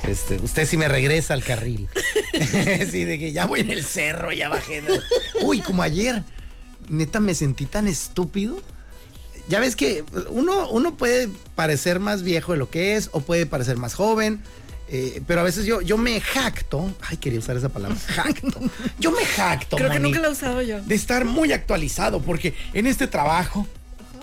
Este, 0.09 0.37
usted 0.37 0.67
sí 0.67 0.77
me 0.77 0.89
regresa 0.89 1.35
al 1.35 1.43
carril. 1.45 1.89
sí, 2.91 3.05
de 3.05 3.19
que 3.19 3.33
ya 3.33 3.47
voy 3.47 3.61
en 3.61 3.71
el 3.71 3.85
cerro, 3.85 4.33
ya 4.33 4.49
bajé. 4.49 4.83
Uy, 5.43 5.61
como 5.61 5.83
ayer. 5.83 6.23
Neta, 6.89 7.21
me 7.21 7.35
sentí 7.35 7.67
tan 7.67 7.87
estúpido. 7.89 8.61
Ya 9.49 9.61
ves 9.61 9.77
que 9.77 10.05
uno, 10.31 10.69
uno 10.71 10.97
puede 10.97 11.29
parecer 11.55 12.01
más 12.01 12.23
viejo 12.23 12.53
de 12.53 12.59
lo 12.59 12.71
que 12.71 12.97
es, 12.97 13.11
o 13.13 13.21
puede 13.21 13.45
parecer 13.45 13.77
más 13.77 13.95
joven. 13.95 14.41
eh, 14.89 15.21
pero 15.27 15.41
a 15.41 15.45
veces 15.45 15.67
yo, 15.67 15.83
yo 15.83 15.99
me 15.99 16.19
jacto. 16.21 16.95
Ay, 17.03 17.19
quería 17.19 17.39
usar 17.39 17.57
esa 17.57 17.69
palabra. 17.69 17.97
Jacto. 18.07 18.49
Yo 18.99 19.11
me 19.13 19.25
jacto. 19.25 19.77
Creo 19.77 19.91
que 19.91 20.01
nunca 20.01 20.21
lo 20.21 20.29
he 20.29 20.33
usado 20.33 20.63
yo. 20.63 20.81
De 20.83 20.95
estar 20.95 21.25
muy 21.27 21.53
actualizado, 21.53 22.23
porque 22.23 22.55
en 22.73 22.87
este 22.87 23.07
trabajo 23.07 23.67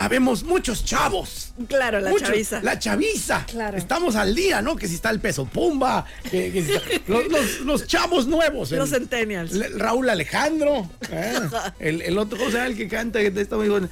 habemos 0.03 0.43
muchos 0.43 0.83
chavos. 0.83 1.53
Claro, 1.67 1.99
la 1.99 2.09
Muchos- 2.09 2.27
chaviza. 2.29 2.61
La 2.63 2.79
chaviza. 2.79 3.45
Claro. 3.45 3.77
Estamos 3.77 4.15
al 4.15 4.33
día, 4.33 4.61
¿no? 4.61 4.75
Que 4.75 4.87
si 4.87 4.95
está 4.95 5.09
el 5.11 5.19
peso 5.19 5.45
pumba, 5.45 6.05
que, 6.29 6.51
que 6.51 6.63
si 6.63 6.71
está- 6.73 6.89
los, 7.07 7.27
los- 7.27 7.59
los 7.61 7.87
chavos 7.87 8.27
nuevos. 8.27 8.71
Los 8.71 8.91
el- 8.91 8.99
centennials. 8.99 9.51
el 9.53 9.79
Raúl 9.79 10.09
Alejandro. 10.09 10.89
¿eh? 11.11 11.33
El, 11.79 12.01
el 12.01 12.17
otro, 12.17 12.37
¿cómo 12.37 12.49
se 12.51 12.57
llama? 12.57 12.67
El 12.69 12.77
que 12.77 12.87
canta, 12.87 13.19
que 13.19 13.27
está 13.41 13.55
muy 13.57 13.69
bueno. 13.69 13.89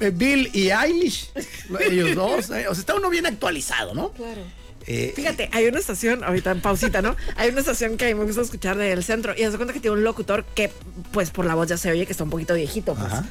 Eh, 0.00 0.10
Bill 0.14 0.50
y 0.52 0.70
Eilish. 0.70 1.30
Ellos 1.80 2.14
dos. 2.14 2.50
¿eh? 2.50 2.66
O 2.68 2.74
sea, 2.74 2.80
está 2.80 2.94
uno 2.94 3.08
bien 3.10 3.26
actualizado, 3.26 3.94
¿no? 3.94 4.10
Claro. 4.12 4.42
Eh, 4.88 5.12
Fíjate, 5.16 5.48
hay 5.52 5.66
una 5.66 5.80
estación, 5.80 6.22
ahorita 6.22 6.52
en 6.52 6.60
pausita, 6.60 7.02
¿no? 7.02 7.16
Hay 7.36 7.50
una 7.50 7.58
estación 7.60 7.96
que 7.96 8.04
a 8.04 8.08
mí 8.08 8.14
me 8.14 8.24
gusta 8.24 8.42
escuchar 8.42 8.76
del 8.76 9.02
centro 9.02 9.34
y 9.36 9.40
se 9.42 9.50
cuenta 9.56 9.72
que 9.72 9.80
tiene 9.80 9.96
un 9.96 10.04
locutor 10.04 10.44
que, 10.54 10.70
pues 11.10 11.30
por 11.30 11.44
la 11.44 11.56
voz 11.56 11.68
ya 11.68 11.76
se 11.76 11.90
oye 11.90 12.06
que 12.06 12.12
está 12.12 12.22
un 12.22 12.30
poquito 12.30 12.54
viejito, 12.54 12.94
pues. 12.94 13.06
Ajá. 13.12 13.24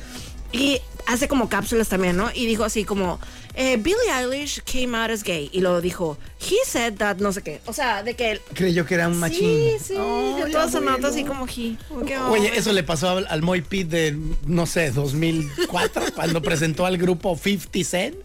Y 0.56 0.82
hace 1.06 1.28
como 1.28 1.50
cápsulas 1.50 1.90
también, 1.90 2.16
¿no? 2.16 2.30
Y 2.34 2.46
dijo 2.46 2.64
así 2.64 2.86
como, 2.86 3.20
eh, 3.56 3.78
Billie 3.78 4.12
Eilish 4.18 4.62
came 4.64 4.98
out 4.98 5.12
as 5.12 5.24
gay. 5.24 5.50
Y 5.52 5.60
lo 5.60 5.82
dijo, 5.82 6.18
he 6.40 6.56
said 6.66 6.96
that 6.96 7.18
no 7.18 7.34
sé 7.34 7.42
qué. 7.42 7.62
O 7.66 7.74
sea, 7.74 8.04
de 8.04 8.16
que 8.16 8.32
él... 8.32 8.42
creyó 8.54 8.86
que 8.86 8.96
era 8.96 9.08
un 9.08 9.20
machín. 9.20 9.40
Sí, 9.40 9.72
sí, 9.80 9.94
Ay, 9.98 10.44
de 10.44 10.52
todas 10.52 10.72
así 11.04 11.24
como 11.24 11.46
he. 11.46 11.78
Oye, 12.30 12.58
eso 12.58 12.72
le 12.72 12.84
pasó 12.84 13.10
al, 13.10 13.28
al 13.30 13.42
Moy 13.42 13.62
Pit 13.62 13.90
de, 13.90 14.18
no 14.46 14.66
sé, 14.66 14.92
2004, 14.92 16.04
cuando 16.16 16.42
presentó 16.42 16.86
al 16.86 16.98
grupo 16.98 17.38
50 17.38 17.84
Cent. 17.84 18.16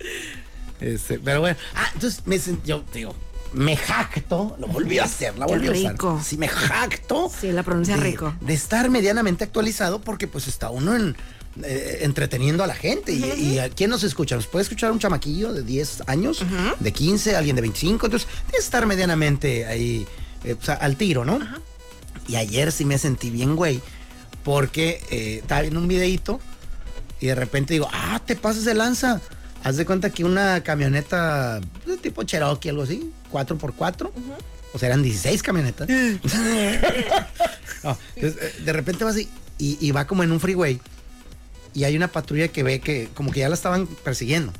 Este, 0.81 1.19
pero 1.19 1.41
bueno, 1.41 1.59
ah, 1.75 1.91
entonces 1.95 2.23
me 2.25 2.37
sent- 2.37 2.63
yo 2.65 2.83
digo, 2.95 3.15
me 3.53 3.77
jacto, 3.77 4.57
lo 4.59 4.67
volví 4.69 4.99
a 4.99 5.05
hacer, 5.05 5.37
la 5.39 5.47
volví 5.47 5.67
a 5.67 5.73
usar. 5.93 5.97
Sí, 6.25 6.37
me 6.39 6.49
jacto. 6.49 7.31
Sí, 7.41 7.53
la 7.53 7.63
pronuncia 7.63 7.97
de, 7.97 8.03
rico. 8.03 8.35
De 8.41 8.55
estar 8.55 8.89
medianamente 8.89 9.45
actualizado 9.45 10.01
porque 10.01 10.27
pues 10.27 10.49
está 10.49 10.71
uno 10.71 10.97
en, 10.97 11.17
eh, 11.65 11.99
entreteniendo 12.03 12.63
a 12.63 12.67
la 12.67 12.75
gente. 12.75 13.13
Y, 13.13 13.25
y 13.25 13.59
a 13.59 13.69
quién 13.69 13.91
nos 13.91 14.05
escucha? 14.05 14.37
Nos 14.37 14.47
puede 14.47 14.63
escuchar 14.63 14.93
un 14.93 14.99
chamaquillo 14.99 15.53
de 15.53 15.63
10 15.63 16.05
años, 16.07 16.45
de 16.79 16.93
15, 16.93 17.37
alguien 17.37 17.57
de 17.57 17.63
25. 17.63 18.07
Entonces, 18.07 18.29
de 18.53 18.59
estar 18.59 18.87
medianamente 18.87 19.67
ahí 19.67 20.07
eh, 20.45 20.57
al 20.81 20.97
tiro, 20.97 21.25
¿no? 21.25 21.41
Y 22.29 22.37
ayer 22.37 22.71
sí 22.71 22.85
me 22.85 22.99
sentí 22.99 23.31
bien, 23.31 23.57
güey, 23.57 23.81
porque 24.45 25.03
eh, 25.11 25.39
estaba 25.43 25.63
viendo 25.63 25.81
un 25.81 25.89
videíto 25.89 26.41
y 27.21 27.27
de 27.27 27.35
repente 27.35 27.75
digo, 27.75 27.89
ah, 27.93 28.21
te 28.25 28.37
pasas 28.37 28.65
de 28.65 28.75
lanza. 28.75 29.21
Haz 29.65 29.77
de 29.77 29.85
cuenta 29.85 30.09
que 30.11 30.25
una 30.25 30.63
camioneta 30.63 31.61
de 31.85 31.97
tipo 31.99 32.23
Cherokee, 32.23 32.71
algo 32.71 32.85
así, 32.85 33.13
4x4. 33.33 34.11
O 34.73 34.79
sea, 34.79 34.89
eran 34.89 35.03
16 35.03 35.43
camionetas. 35.43 35.89
No, 37.83 37.97
entonces, 38.15 38.43
eh, 38.43 38.63
de 38.63 38.73
repente 38.75 39.05
va 39.05 39.11
así 39.11 39.27
y, 39.57 39.79
y 39.81 39.91
va 39.91 40.07
como 40.07 40.23
en 40.23 40.33
un 40.33 40.39
freeway 40.39 40.79
y 41.75 41.85
hay 41.85 41.97
una 41.97 42.09
patrulla 42.09 42.49
que 42.49 42.63
ve 42.63 42.81
que 42.81 43.09
como 43.15 43.31
que 43.31 43.41
ya 43.41 43.49
la 43.49 43.55
estaban 43.55 43.87
persiguiendo. 43.87 44.53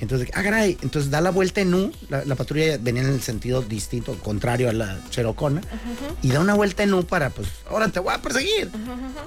Entonces, 0.00 0.28
ah, 0.34 0.42
caray, 0.42 0.76
entonces 0.82 1.12
da 1.12 1.20
la 1.20 1.30
vuelta 1.30 1.60
en 1.60 1.72
U, 1.74 1.92
la, 2.08 2.24
la 2.24 2.34
patrulla 2.34 2.76
venía 2.76 3.02
en 3.02 3.08
el 3.08 3.22
sentido 3.22 3.62
distinto, 3.62 4.18
contrario 4.18 4.68
a 4.68 4.72
la 4.72 4.98
Cherocona, 5.10 5.60
y 6.22 6.30
da 6.30 6.40
una 6.40 6.54
vuelta 6.54 6.82
en 6.82 6.92
U 6.92 7.04
para, 7.04 7.30
pues, 7.30 7.46
ahora 7.70 7.88
te 7.88 8.00
voy 8.00 8.12
a 8.12 8.20
perseguir. 8.20 8.68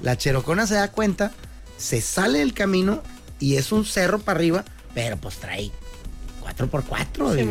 La 0.02 0.18
Cherocona 0.18 0.68
se 0.68 0.76
da 0.76 0.92
cuenta, 0.92 1.32
se 1.78 2.02
sale 2.02 2.40
del 2.40 2.54
camino 2.54 3.02
y 3.40 3.56
es 3.56 3.72
un 3.72 3.86
cerro 3.86 4.20
para 4.20 4.38
arriba, 4.38 4.66
pero 4.94 5.16
pues 5.16 5.38
trae 5.38 5.72
4x4 6.44 7.36
Sí, 7.36 7.50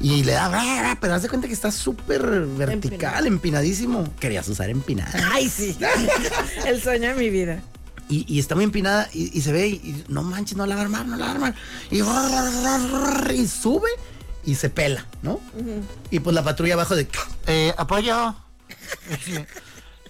y, 0.00 0.24
le 0.24 0.32
da, 0.32 0.50
ah, 0.52 0.98
pero 1.00 1.14
haz 1.14 1.22
de 1.22 1.28
cuenta 1.30 1.48
que 1.48 1.54
está 1.54 1.70
súper 1.70 2.22
vertical, 2.22 3.26
empinadísimo. 3.26 4.06
Querías 4.20 4.46
usar 4.48 4.68
empinada. 4.68 5.12
Ay, 5.32 5.48
sí. 5.48 5.76
El 6.66 6.82
sueño 6.82 7.08
de 7.08 7.14
mi 7.14 7.30
vida. 7.30 7.62
Y, 8.08 8.24
y 8.32 8.38
está 8.38 8.54
muy 8.54 8.64
empinada 8.64 9.08
y, 9.12 9.36
y 9.36 9.40
se 9.42 9.52
ve 9.52 9.66
y, 9.68 9.72
y 9.74 10.04
no 10.08 10.22
manches, 10.22 10.56
no 10.56 10.64
la 10.66 10.76
va 10.76 10.82
a 10.82 10.84
armar, 10.84 11.06
no 11.06 11.16
la 11.16 11.24
va 11.24 11.30
a 11.30 11.34
armar. 11.34 11.54
Y, 11.90 12.00
y 13.40 13.46
sube 13.48 13.90
y 14.46 14.54
se 14.54 14.70
pela, 14.70 15.04
¿no? 15.22 15.40
Y 16.10 16.20
pues 16.20 16.32
la 16.34 16.44
patrulla 16.44 16.74
abajo 16.74 16.94
de... 16.94 17.08
Eh, 17.48 17.74
apoyo. 17.76 18.34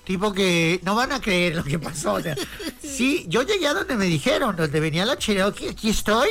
tipo 0.04 0.32
que 0.32 0.78
no 0.84 0.94
van 0.94 1.12
a 1.12 1.20
creer 1.20 1.56
lo 1.56 1.64
que 1.64 1.78
pasó. 1.78 2.14
o 2.14 2.22
sea, 2.22 2.36
sí, 2.82 3.24
yo 3.28 3.42
llegué 3.42 3.66
a 3.66 3.74
donde 3.74 3.96
me 3.96 4.04
dijeron, 4.04 4.54
donde 4.54 4.78
venía 4.78 5.06
la 5.06 5.16
Cherokee, 5.16 5.70
aquí 5.70 5.88
estoy, 5.88 6.28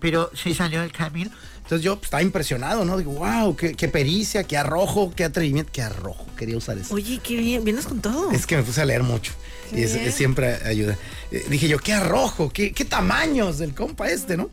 pero 0.00 0.30
se 0.34 0.52
salió 0.52 0.80
del 0.80 0.92
camino. 0.92 1.30
Entonces 1.68 1.84
yo 1.84 1.96
pues, 1.96 2.06
estaba 2.06 2.22
impresionado, 2.22 2.86
¿no? 2.86 2.96
Digo, 2.96 3.12
wow, 3.12 3.54
qué, 3.54 3.74
qué 3.74 3.88
pericia, 3.88 4.42
qué 4.42 4.56
arrojo, 4.56 5.12
qué 5.14 5.24
atrevimiento, 5.24 5.70
qué 5.70 5.82
arrojo. 5.82 6.24
Quería 6.34 6.56
usar 6.56 6.78
eso. 6.78 6.94
Oye, 6.94 7.20
qué 7.22 7.36
bien. 7.36 7.62
Vienes 7.62 7.84
con 7.84 8.00
todo. 8.00 8.30
Es 8.32 8.46
que 8.46 8.56
me 8.56 8.62
puse 8.62 8.80
a 8.80 8.86
leer 8.86 9.02
mucho. 9.02 9.32
y 9.70 9.86
siempre 10.10 10.54
ayuda. 10.64 10.96
Eh, 11.30 11.44
dije 11.50 11.68
yo, 11.68 11.78
qué 11.78 11.92
arrojo, 11.92 12.48
qué, 12.48 12.72
qué 12.72 12.86
tamaños 12.86 13.58
del 13.58 13.74
compa 13.74 14.08
este, 14.08 14.38
¿no? 14.38 14.48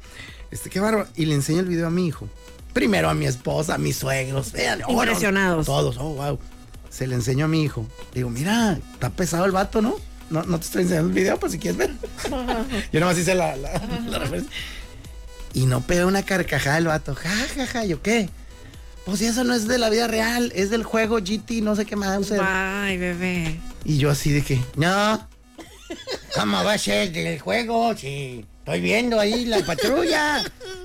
Este, 0.51 0.69
qué 0.69 0.81
bárbaro. 0.81 1.07
Y 1.15 1.25
le 1.27 1.35
enseño 1.35 1.61
el 1.61 1.67
video 1.67 1.87
a 1.87 1.89
mi 1.89 2.05
hijo. 2.05 2.27
Primero 2.73 3.09
a 3.09 3.13
mi 3.13 3.27
esposa, 3.27 3.75
a 3.75 3.77
mis 3.77 3.95
suegros. 3.95 4.51
Vean, 4.51 4.81
Impresionados. 4.85 5.67
todos, 5.67 5.95
oh, 5.97 6.15
wow. 6.15 6.37
Se 6.89 7.07
le 7.07 7.15
enseñó 7.15 7.45
a 7.45 7.47
mi 7.47 7.63
hijo. 7.63 7.87
Digo, 8.13 8.29
mira, 8.29 8.77
está 8.91 9.09
pesado 9.09 9.45
el 9.45 9.53
vato, 9.53 9.81
¿no? 9.81 9.95
No, 10.29 10.43
no 10.43 10.59
te 10.59 10.65
estoy 10.65 10.81
enseñando 10.81 11.07
el 11.07 11.15
video, 11.15 11.39
pues 11.39 11.53
si 11.53 11.59
quieres 11.59 11.77
ver. 11.77 11.91
yo 12.91 12.99
nomás 12.99 13.17
hice 13.17 13.35
la, 13.35 13.55
la, 13.55 13.81
la 14.09 14.19
referencia. 14.19 14.51
Y 15.55 15.65
no 15.65 15.81
pega 15.81 16.05
una 16.05 16.21
carcajada 16.23 16.77
el 16.77 16.85
vato. 16.85 17.15
Ja, 17.15 17.31
ja, 17.55 17.65
ja. 17.65 17.85
Yo, 17.85 18.01
¿qué? 18.03 18.29
Pues 19.05 19.19
si 19.19 19.25
eso 19.25 19.43
no 19.43 19.55
es 19.55 19.67
de 19.67 19.79
la 19.79 19.89
vida 19.89 20.07
real, 20.07 20.51
es 20.55 20.69
del 20.69 20.83
juego 20.83 21.17
GT, 21.17 21.61
no 21.63 21.75
sé 21.75 21.85
qué 21.85 21.95
más. 21.95 22.31
Ay, 22.39 22.97
bebé. 22.97 23.59
Y 23.83 23.97
yo 23.97 24.11
así 24.11 24.31
de 24.31 24.43
que, 24.43 24.59
No. 24.75 25.27
¿Cómo 26.35 26.63
va 26.63 26.73
a 26.73 26.77
ser 26.77 27.11
del 27.11 27.39
juego? 27.39 27.95
Sí. 27.95 28.45
Estoy 28.59 28.81
viendo 28.81 29.19
ahí 29.19 29.45
la 29.45 29.63
patrulla. 29.65 30.43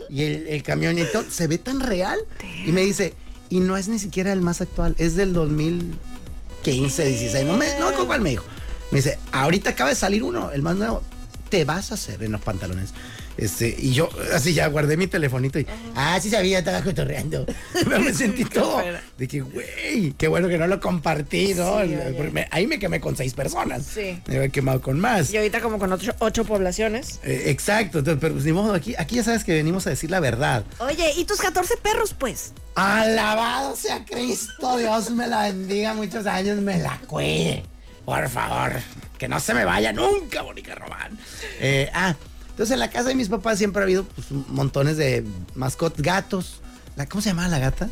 y 0.08 0.22
el, 0.22 0.46
el 0.46 0.62
camionetón 0.62 1.30
se 1.30 1.46
ve 1.46 1.58
tan 1.58 1.80
real. 1.80 2.18
Y 2.66 2.72
me 2.72 2.82
dice, 2.82 3.14
y 3.48 3.58
no 3.60 3.76
es 3.76 3.88
ni 3.88 3.98
siquiera 3.98 4.32
el 4.32 4.40
más 4.40 4.60
actual, 4.60 4.94
es 4.98 5.16
del 5.16 5.32
2015, 5.32 7.04
16. 7.04 7.46
No 7.46 7.56
me, 7.56 7.66
no 7.78 8.06
cuál 8.06 8.20
me 8.20 8.30
dijo. 8.30 8.44
Me 8.92 8.98
dice, 8.98 9.18
ahorita 9.32 9.70
acaba 9.70 9.90
de 9.90 9.96
salir 9.96 10.22
uno, 10.22 10.52
el 10.52 10.62
más 10.62 10.76
nuevo. 10.76 11.02
Te 11.48 11.64
vas 11.64 11.90
a 11.90 11.94
hacer 11.94 12.22
en 12.22 12.32
los 12.32 12.40
pantalones. 12.40 12.90
Este, 13.36 13.74
y 13.78 13.92
yo 13.92 14.08
así 14.34 14.52
ya 14.52 14.66
guardé 14.66 14.96
mi 14.96 15.06
telefonito 15.06 15.58
y 15.58 15.66
Ah, 15.94 16.18
sí 16.20 16.28
sabía, 16.30 16.58
estaba 16.58 16.82
cotorreando. 16.82 17.46
pero 17.72 18.00
me 18.00 18.12
sentí 18.12 18.44
todo. 18.44 18.82
De 19.16 19.28
que, 19.28 19.40
güey, 19.40 20.12
qué 20.18 20.28
bueno 20.28 20.48
que 20.48 20.58
no 20.58 20.66
lo 20.66 20.78
compartí, 20.80 21.54
¿no? 21.54 21.80
Sí, 21.82 21.96
porque 22.16 22.30
me- 22.32 22.48
ahí 22.50 22.66
me 22.66 22.78
quemé 22.78 23.00
con 23.00 23.16
seis 23.16 23.32
personas. 23.34 23.84
Sí. 23.86 24.20
Me 24.26 24.36
había 24.36 24.48
quemado 24.50 24.80
con 24.82 25.00
más. 25.00 25.32
Y 25.32 25.36
ahorita 25.38 25.60
como 25.60 25.78
con 25.78 25.92
ocho, 25.92 26.12
ocho 26.18 26.44
poblaciones. 26.44 27.20
Eh, 27.22 27.44
exacto, 27.46 28.00
entonces, 28.00 28.20
pero 28.20 28.34
pues, 28.34 28.44
ni 28.44 28.52
modo, 28.52 28.74
aquí, 28.74 28.94
aquí 28.98 29.16
ya 29.16 29.24
sabes 29.24 29.44
que 29.44 29.52
venimos 29.54 29.86
a 29.86 29.90
decir 29.90 30.10
la 30.10 30.20
verdad. 30.20 30.64
Oye, 30.78 31.12
¿y 31.16 31.24
tus 31.24 31.38
14 31.40 31.76
perros, 31.78 32.14
pues? 32.18 32.52
Alabado 32.74 33.74
sea 33.76 34.04
Cristo, 34.04 34.76
Dios 34.76 35.10
me 35.10 35.26
la 35.26 35.42
bendiga 35.44 35.94
muchos 35.94 36.26
años, 36.26 36.58
me 36.60 36.78
la 36.78 36.98
cuide. 37.06 37.62
Por 38.04 38.28
favor, 38.28 38.72
que 39.18 39.28
no 39.28 39.38
se 39.40 39.54
me 39.54 39.64
vaya 39.64 39.92
nunca, 39.92 40.42
Mónica 40.42 40.74
Román. 40.74 41.18
Eh, 41.60 41.88
ah, 41.94 42.14
entonces 42.60 42.74
en 42.74 42.80
la 42.80 42.90
casa 42.90 43.08
de 43.08 43.14
mis 43.14 43.30
papás 43.30 43.56
siempre 43.56 43.80
ha 43.80 43.84
habido 43.84 44.04
pues, 44.04 44.30
montones 44.48 44.98
de 44.98 45.24
mascotas, 45.54 46.02
gatos. 46.04 46.60
La, 46.94 47.06
¿Cómo 47.06 47.22
se 47.22 47.30
llamaba 47.30 47.48
la 47.48 47.58
gata? 47.58 47.88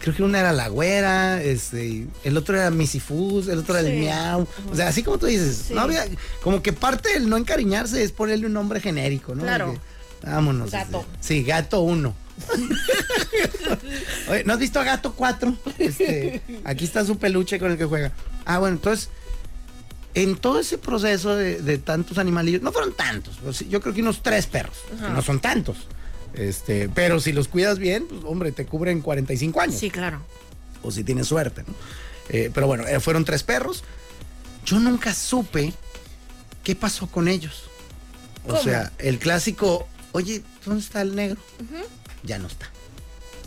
Creo 0.00 0.14
que 0.14 0.22
una 0.22 0.38
era 0.40 0.52
la 0.52 0.68
güera, 0.68 1.42
este, 1.42 2.06
el 2.24 2.36
otro 2.36 2.56
era 2.58 2.70
Misifus, 2.70 3.48
el 3.48 3.60
otro 3.60 3.78
era 3.78 3.88
el 3.88 3.94
Sí. 3.94 4.00
miau. 4.00 4.46
O 4.70 4.76
sea, 4.76 4.88
así 4.88 5.02
como 5.02 5.16
tú 5.16 5.24
dices, 5.24 5.64
Sí. 5.68 5.72
no 5.74 5.80
había, 5.80 6.04
como 6.42 6.62
que 6.62 6.74
parte 6.74 7.14
del 7.14 7.26
no 7.30 7.38
encariñarse 7.38 8.02
es 8.04 8.12
ponerle 8.12 8.48
un 8.48 8.52
nombre 8.52 8.80
genérico, 8.80 9.34
¿no? 9.34 9.44
Claro. 9.44 9.80
Vámonos. 10.22 10.70
Gato. 10.70 10.98
este, 11.00 11.16
sí, 11.22 11.42
gato 11.42 11.80
uno. 11.80 12.14
Oye, 14.28 14.44
¿no 14.44 14.52
has 14.52 14.58
visto 14.58 14.78
a 14.78 14.84
Gato 14.84 15.14
4? 15.14 15.56
Este, 15.78 16.42
aquí 16.64 16.84
está 16.84 17.02
su 17.06 17.16
peluche 17.16 17.58
con 17.58 17.70
el 17.72 17.78
que 17.78 17.86
juega. 17.86 18.12
Ah, 18.44 18.58
bueno, 18.58 18.76
entonces, 18.76 19.08
en 20.14 20.36
todo 20.36 20.60
ese 20.60 20.78
proceso 20.78 21.34
de, 21.36 21.60
de 21.60 21.78
tantos 21.78 22.18
animalillos, 22.18 22.62
no 22.62 22.72
fueron 22.72 22.92
tantos, 22.92 23.38
sí, 23.56 23.66
yo 23.68 23.80
creo 23.80 23.94
que 23.94 24.00
unos 24.00 24.22
tres 24.22 24.46
perros, 24.46 24.76
que 24.88 25.08
no 25.08 25.22
son 25.22 25.40
tantos. 25.40 25.76
Este, 26.34 26.88
pero 26.88 27.20
si 27.20 27.32
los 27.32 27.46
cuidas 27.48 27.78
bien, 27.78 28.06
pues 28.08 28.22
hombre, 28.24 28.50
te 28.52 28.66
cubren 28.66 29.00
45 29.00 29.60
años. 29.60 29.76
Sí, 29.78 29.90
claro. 29.90 30.20
O 30.82 30.90
si 30.90 31.04
tienes 31.04 31.28
suerte, 31.28 31.62
¿no? 31.66 31.74
Eh, 32.28 32.50
pero 32.52 32.66
bueno, 32.66 32.86
eh, 32.86 32.98
fueron 33.00 33.24
tres 33.24 33.42
perros. 33.44 33.84
Yo 34.66 34.80
nunca 34.80 35.14
supe 35.14 35.72
qué 36.64 36.74
pasó 36.74 37.06
con 37.06 37.28
ellos. 37.28 37.64
O 38.44 38.48
¿Cómo? 38.48 38.62
sea, 38.62 38.92
el 38.98 39.18
clásico, 39.18 39.86
oye, 40.12 40.42
¿dónde 40.64 40.80
está 40.82 41.02
el 41.02 41.14
negro? 41.14 41.40
Ya 42.24 42.38
no 42.38 42.48
está. 42.48 42.68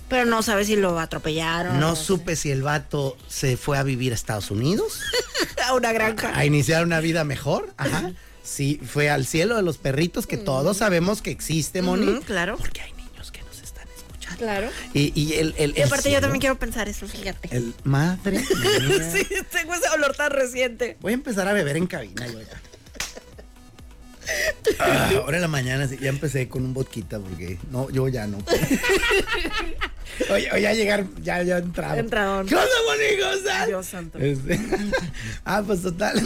Pero 0.09 0.25
no 0.25 0.41
sabes 0.41 0.67
si 0.67 0.75
lo 0.77 0.99
atropellaron. 0.99 1.79
No 1.79 1.95
supe 1.95 2.35
si 2.35 2.49
el 2.51 2.61
vato 2.63 3.17
se 3.27 3.57
fue 3.57 3.77
a 3.77 3.83
vivir 3.83 4.13
a 4.13 4.15
Estados 4.15 4.51
Unidos, 4.51 5.01
A 5.67 5.73
una 5.73 5.91
granja. 5.91 6.31
a 6.37 6.45
iniciar 6.45 6.83
una 6.85 6.99
vida 7.01 7.23
mejor. 7.25 7.73
Ajá. 7.77 8.11
Sí, 8.41 8.79
fue 8.89 9.09
al 9.09 9.25
cielo 9.25 9.57
de 9.57 9.61
los 9.63 9.77
perritos, 9.77 10.25
que 10.25 10.37
todos 10.37 10.77
sabemos 10.77 11.21
que 11.21 11.31
existe, 11.31 11.81
Moni. 11.81 12.07
Ujú, 12.07 12.21
claro. 12.21 12.55
Porque 12.57 12.79
hay 12.79 12.93
niños 12.93 13.29
que 13.31 13.41
nos 13.43 13.59
están 13.59 13.85
escuchando. 13.97 14.37
Claro. 14.37 14.69
Y, 14.93 15.11
y 15.19 15.33
el, 15.33 15.53
el- 15.57 15.77
Y 15.77 15.81
aparte 15.81 16.09
yo 16.09 16.21
también 16.21 16.39
quiero 16.39 16.57
pensar 16.57 16.87
eso, 16.87 17.05
fíjate. 17.09 17.49
El 17.53 17.73
madre 17.83 18.39
mía. 18.87 19.11
Sí, 19.11 19.27
tengo 19.51 19.73
ese 19.73 19.89
olor 19.89 20.15
tan 20.15 20.31
reciente. 20.31 20.95
Voy 21.01 21.11
a 21.11 21.15
empezar 21.15 21.45
a 21.49 21.51
beber 21.53 21.75
en 21.75 21.87
cabina 21.87 22.25
yo 22.27 22.39
ya. 22.39 22.61
Ah, 24.79 25.09
ahora 25.21 25.37
en 25.37 25.41
la 25.41 25.47
mañana 25.47 25.87
sí, 25.87 25.97
ya 26.01 26.09
empecé 26.09 26.49
con 26.49 26.63
un 26.65 26.73
vodquita 26.73 27.17
porque 27.19 27.57
no, 27.71 27.89
yo 27.89 28.07
ya 28.09 28.27
no. 28.27 28.37
Oye, 30.29 30.49
oye, 30.53 30.67
a 30.67 30.73
llegar, 30.73 31.05
ya, 31.21 31.43
ya 31.43 31.57
entrado. 31.59 31.95
Entradón. 31.95 32.47
¿Qué 32.47 32.55
onda, 32.55 32.67
bonicosa? 32.85 33.65
Dios 33.67 33.85
santo. 33.85 34.17
Este, 34.19 34.59
ah, 35.45 35.63
pues 35.65 35.81
total, 35.81 36.21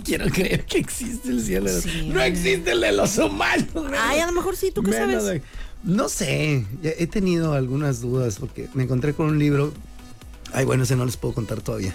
quiero 0.04 0.26
creer 0.30 0.64
que 0.64 0.78
existe 0.78 1.28
el 1.28 1.42
cielo. 1.42 1.68
Sí. 1.80 2.08
No 2.12 2.20
existe 2.22 2.72
el 2.72 2.80
de 2.80 2.92
los 2.92 3.16
humanos. 3.18 3.66
Ay, 3.98 4.20
a 4.20 4.26
lo 4.26 4.32
mejor 4.32 4.56
sí, 4.56 4.70
¿tú 4.72 4.82
qué 4.82 4.92
sabes? 4.92 5.24
de- 5.24 5.42
No 5.84 6.08
sé, 6.08 6.64
he 6.82 7.06
tenido 7.06 7.52
algunas 7.54 8.00
dudas 8.00 8.36
porque 8.40 8.68
me 8.74 8.82
encontré 8.84 9.14
con 9.14 9.26
un 9.26 9.38
libro. 9.38 9.72
Ay, 10.52 10.64
bueno, 10.64 10.84
ese 10.84 10.96
no 10.96 11.04
les 11.04 11.16
puedo 11.16 11.34
contar 11.34 11.60
todavía. 11.60 11.94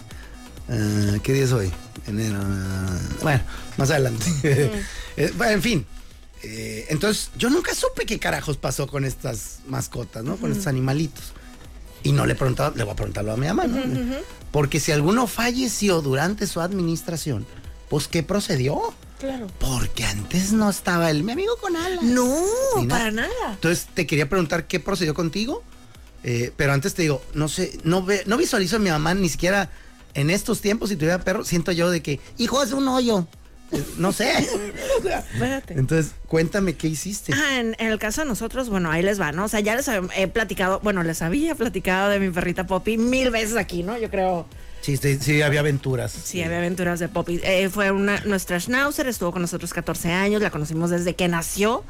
Ah, 0.70 1.18
¿Qué 1.24 1.34
día 1.34 1.44
es 1.44 1.52
hoy? 1.52 1.70
Enero. 2.08 2.38
ah, 2.42 3.00
bueno, 3.24 3.42
más 3.78 3.90
adelante. 3.92 4.26
Eh, 5.18 5.30
bueno, 5.36 5.52
en 5.52 5.62
fin. 5.62 5.86
Eh, 6.44 6.88
entonces, 6.90 7.32
yo 7.38 7.50
nunca 7.50 7.76
supe 7.76 8.06
qué 8.06 8.20
carajos 8.20 8.58
pasó 8.58 8.88
con 8.88 9.06
estas 9.06 9.60
mascotas, 9.68 10.24
¿no? 10.24 10.38
Con 10.38 10.52
estos 10.52 10.68
animalitos. 10.68 11.34
Y 12.04 12.14
no 12.14 12.26
le 12.26 12.34
he 12.34 12.36
preguntado, 12.36 12.74
le 12.76 12.84
voy 12.84 12.94
a 12.94 12.96
preguntarlo 12.96 13.34
a 13.34 13.38
mi 13.38 13.48
mamá, 13.48 13.68
¿no? 13.68 13.82
Porque 14.52 14.80
si 14.80 14.92
alguno 14.92 15.28
falleció 15.28 16.02
durante 16.02 16.48
su 16.48 16.60
administración, 16.60 17.46
pues 17.90 18.08
¿qué 18.08 18.24
procedió? 18.24 18.94
Claro. 19.20 19.48
Porque 19.60 20.04
antes 20.04 20.52
no 20.52 20.70
estaba 20.70 21.12
el 21.12 21.24
mi 21.24 21.34
amigo 21.34 21.56
con 21.58 21.76
alas. 21.76 22.04
No, 22.04 22.28
nada. 22.78 22.88
para 22.88 23.12
nada. 23.12 23.52
Entonces 23.52 23.88
te 23.94 24.08
quería 24.08 24.28
preguntar 24.28 24.66
qué 24.66 24.80
procedió 24.80 25.14
contigo, 25.14 25.64
eh, 26.24 26.52
pero 26.58 26.74
antes 26.74 26.96
te 26.96 27.04
digo, 27.04 27.22
no 27.36 27.48
sé, 27.48 27.78
no 27.84 28.04
ve, 28.04 28.24
no 28.26 28.38
visualizo 28.38 28.78
a 28.78 28.80
mi 28.80 28.90
mamá 28.90 29.14
ni 29.14 29.30
siquiera 29.30 29.70
en 30.16 30.30
estos 30.30 30.62
tiempos 30.62 30.90
si 30.90 30.96
tuviera 30.96 31.24
perro, 31.24 31.46
siento 31.46 31.72
yo 31.72 31.90
de 31.90 32.02
que, 32.02 32.20
hijo, 32.38 32.62
es 32.64 32.72
un 32.72 32.88
hoyo. 32.88 33.28
No 33.98 34.12
sé. 34.12 34.32
Espérate. 35.34 35.74
Entonces, 35.74 36.14
cuéntame 36.28 36.76
qué 36.76 36.88
hiciste. 36.88 37.34
Ah, 37.34 37.60
en, 37.60 37.76
en 37.80 37.88
el 37.92 38.00
caso 38.00 38.22
de 38.22 38.28
nosotros, 38.28 38.70
bueno, 38.70 38.92
ahí 38.92 39.02
les 39.02 39.20
va, 39.20 39.32
¿no? 39.32 39.46
O 39.46 39.48
sea, 39.48 39.60
ya 39.62 39.76
les 39.76 39.88
he 40.16 40.28
platicado, 40.28 40.80
bueno, 40.82 41.04
les 41.04 41.22
había 41.22 41.56
platicado 41.56 42.10
de 42.10 42.20
mi 42.20 42.30
perrita 42.30 42.66
Poppy 42.68 42.98
mil 42.98 43.32
veces 43.32 43.56
aquí, 43.58 43.84
¿no? 43.84 43.98
Yo 43.98 44.10
creo, 44.10 44.46
Sí, 44.82 44.98
sí, 44.98 45.20
sí, 45.22 45.42
había 45.44 45.60
aventuras. 45.60 46.12
sí, 46.12 46.42
había 46.42 46.58
aventuras 46.58 47.00
de 47.00 47.08
Poppy. 47.08 47.40
Eh, 47.44 47.70
fue 47.70 47.92
una, 47.92 48.20
nuestra 48.22 48.60
Schnauzer, 48.60 49.08
estuvo 49.08 49.32
con 49.32 49.44
nosotros 49.44 49.74
14 49.74 50.12
años, 50.12 50.42
la 50.42 50.50
conocimos 50.50 50.90
desde 50.90 51.14
que 51.16 51.28
nació. 51.28 51.84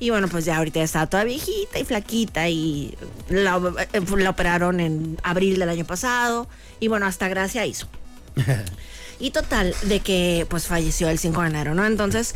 Y 0.00 0.10
bueno, 0.10 0.26
pues 0.26 0.44
ya 0.44 0.56
ahorita 0.56 0.82
está 0.82 1.06
toda 1.06 1.22
viejita 1.22 1.78
y 1.78 1.84
flaquita 1.84 2.48
y 2.48 2.96
la, 3.28 3.60
eh, 3.92 4.00
la 4.18 4.30
operaron 4.30 4.80
en 4.80 5.16
abril 5.22 5.60
del 5.60 5.68
año 5.68 5.84
pasado. 5.84 6.48
Y 6.80 6.88
bueno, 6.88 7.06
hasta 7.06 7.28
gracia 7.28 7.64
hizo. 7.64 7.86
Y 9.22 9.30
total, 9.30 9.72
de 9.84 10.00
que 10.00 10.48
pues 10.50 10.66
falleció 10.66 11.08
el 11.08 11.16
5 11.16 11.42
de 11.42 11.46
enero, 11.46 11.74
¿no? 11.74 11.86
Entonces, 11.86 12.34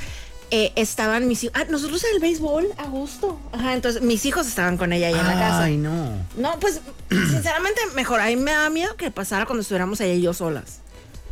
eh, 0.53 0.73
estaban 0.77 1.27
mis 1.27 1.43
hijos. 1.43 1.61
Ah, 1.61 1.67
nosotros 1.69 2.05
en 2.05 2.15
el 2.15 2.21
béisbol, 2.21 2.69
a 2.79 2.85
gusto. 2.85 3.41
Ajá, 3.51 3.75
entonces 3.75 4.03
mis 4.03 4.25
hijos 4.25 4.47
estaban 4.47 4.77
con 4.77 4.93
ella 4.93 5.09
ahí 5.09 5.15
en 5.15 5.27
la 5.27 5.33
casa. 5.33 5.65
Ay, 5.65 5.79
no. 5.79 6.11
No, 6.37 6.61
pues, 6.61 6.81
sinceramente, 7.11 7.81
mejor. 7.97 8.21
A 8.21 8.27
mí 8.27 8.37
me 8.37 8.53
da 8.53 8.71
miedo 8.71 8.95
que 8.95 9.11
pasara 9.11 9.47
cuando 9.47 9.63
estuviéramos 9.63 10.01
ella 10.01 10.15
y 10.15 10.23
yo 10.23 10.33
solas. 10.33 10.79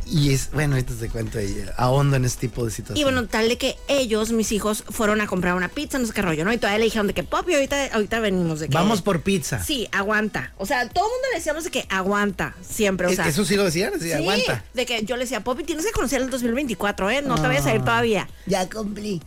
Y 0.07 0.33
es, 0.33 0.51
bueno, 0.51 0.75
ahorita 0.75 0.93
te 0.99 1.09
cuento 1.09 1.39
ahí, 1.39 1.65
ahondo 1.77 2.15
en 2.15 2.25
este 2.25 2.47
tipo 2.47 2.63
de 2.63 2.69
situaciones. 2.71 2.99
Y 3.01 3.03
bueno, 3.03 3.27
tal 3.27 3.49
de 3.49 3.57
que 3.57 3.75
ellos, 3.87 4.31
mis 4.31 4.51
hijos, 4.51 4.83
fueron 4.89 5.19
a 5.19 5.27
comprar 5.27 5.55
una 5.55 5.67
pizza, 5.69 5.97
no 5.97 6.05
sé 6.05 6.13
qué 6.13 6.21
rollo, 6.21 6.45
¿no? 6.45 6.53
Y 6.53 6.57
todavía 6.57 6.77
le 6.77 6.85
dijeron 6.85 7.07
de 7.07 7.13
que, 7.15 7.23
papi, 7.23 7.55
ahorita, 7.55 7.87
ahorita 7.93 8.19
venimos 8.19 8.59
de 8.59 8.69
que. 8.69 8.75
Vamos 8.75 9.01
por 9.01 9.21
pizza. 9.21 9.63
Sí, 9.63 9.87
aguanta. 9.91 10.53
O 10.57 10.65
sea, 10.65 10.87
todo 10.89 11.05
el 11.05 11.11
mundo 11.11 11.27
le 11.31 11.37
decíamos 11.39 11.63
de 11.63 11.71
que 11.71 11.85
aguanta, 11.89 12.55
siempre. 12.61 13.07
O 13.07 13.09
¿E- 13.09 13.15
sea, 13.15 13.27
Eso 13.27 13.45
sí 13.45 13.55
lo 13.55 13.63
decían, 13.63 13.93
sí, 13.95 14.05
sí, 14.05 14.11
aguanta. 14.13 14.63
De 14.75 14.85
que 14.85 15.03
yo 15.05 15.15
le 15.17 15.23
decía, 15.23 15.43
papi, 15.43 15.63
tienes 15.63 15.85
que 15.85 15.91
conocer 15.91 16.21
el 16.21 16.29
2024, 16.29 17.09
¿eh? 17.09 17.21
No 17.23 17.35
te 17.35 17.47
vayas 17.47 17.65
a 17.65 17.73
ir 17.73 17.81
todavía. 17.81 18.29
Ya 18.45 18.69
cumplí. 18.69 19.21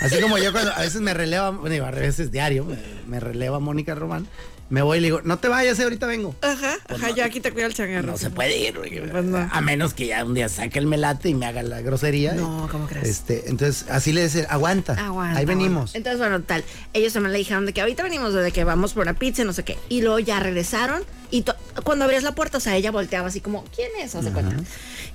Así 0.00 0.20
como 0.20 0.38
yo 0.38 0.50
cuando 0.52 0.72
a 0.72 0.80
veces 0.80 1.00
me 1.00 1.14
releva, 1.14 1.50
bueno, 1.50 1.84
a 1.86 1.90
veces 1.92 2.32
diario, 2.32 2.64
me, 2.64 2.76
me 3.06 3.20
releva 3.20 3.60
Mónica 3.60 3.94
Román, 3.94 4.26
me 4.70 4.82
voy 4.82 4.98
y 4.98 5.00
le 5.02 5.06
digo, 5.08 5.20
no 5.24 5.38
te 5.38 5.48
vayas, 5.48 5.78
eh, 5.78 5.84
ahorita 5.84 6.06
vengo. 6.06 6.34
Ajá, 6.40 6.76
ajá, 6.88 7.10
yo 7.10 7.24
aquí 7.24 7.40
te 7.40 7.52
cuido 7.52 7.66
el 7.68 7.74
changarro. 7.74 8.06
No 8.12 8.16
se 8.18 8.30
puede 8.30 8.56
ir, 8.56 8.76
güey. 8.76 8.98
Pues 9.10 9.24
no. 9.24 9.36
a 9.50 9.60
menos 9.60 9.94
que 9.94 10.06
ya 10.06 10.24
un 10.24 10.34
día 10.34 10.48
saque 10.48 10.78
el 10.78 10.86
melate 10.86 11.28
y 11.28 11.34
me 11.34 11.46
haga 11.46 11.62
la 11.62 11.80
grosería. 11.82 12.32
No, 12.34 12.68
¿cómo 12.72 12.86
crees? 12.86 13.08
Este, 13.08 13.48
entonces, 13.50 13.86
así 13.90 14.12
le 14.12 14.22
decía, 14.22 14.46
aguanta, 14.48 14.94
Aguanta. 14.94 15.38
ahí 15.38 15.44
venimos. 15.44 15.94
Entonces, 15.94 16.18
bueno, 16.18 16.40
tal. 16.42 16.64
Ellos 16.92 17.12
también 17.12 17.32
le 17.32 17.38
dijeron 17.38 17.66
de 17.66 17.72
que 17.72 17.80
ahorita 17.82 18.02
venimos 18.02 18.32
de 18.34 18.50
que 18.52 18.64
vamos 18.64 18.94
por 18.94 19.02
una 19.02 19.14
pizza 19.14 19.42
y 19.42 19.44
no 19.44 19.52
sé 19.52 19.64
qué. 19.64 19.78
Y 19.88 20.00
luego 20.02 20.18
ya 20.18 20.40
regresaron. 20.40 21.02
Y 21.30 21.44
cuando 21.82 22.04
abrías 22.04 22.22
la 22.22 22.34
puerta, 22.34 22.58
o 22.58 22.60
sea, 22.60 22.76
ella 22.76 22.90
volteaba 22.90 23.28
así 23.28 23.40
como, 23.40 23.64
¿quién 23.74 23.90
es? 24.00 24.14
Haz 24.14 24.24
de 24.24 24.30
cuenta. 24.32 24.56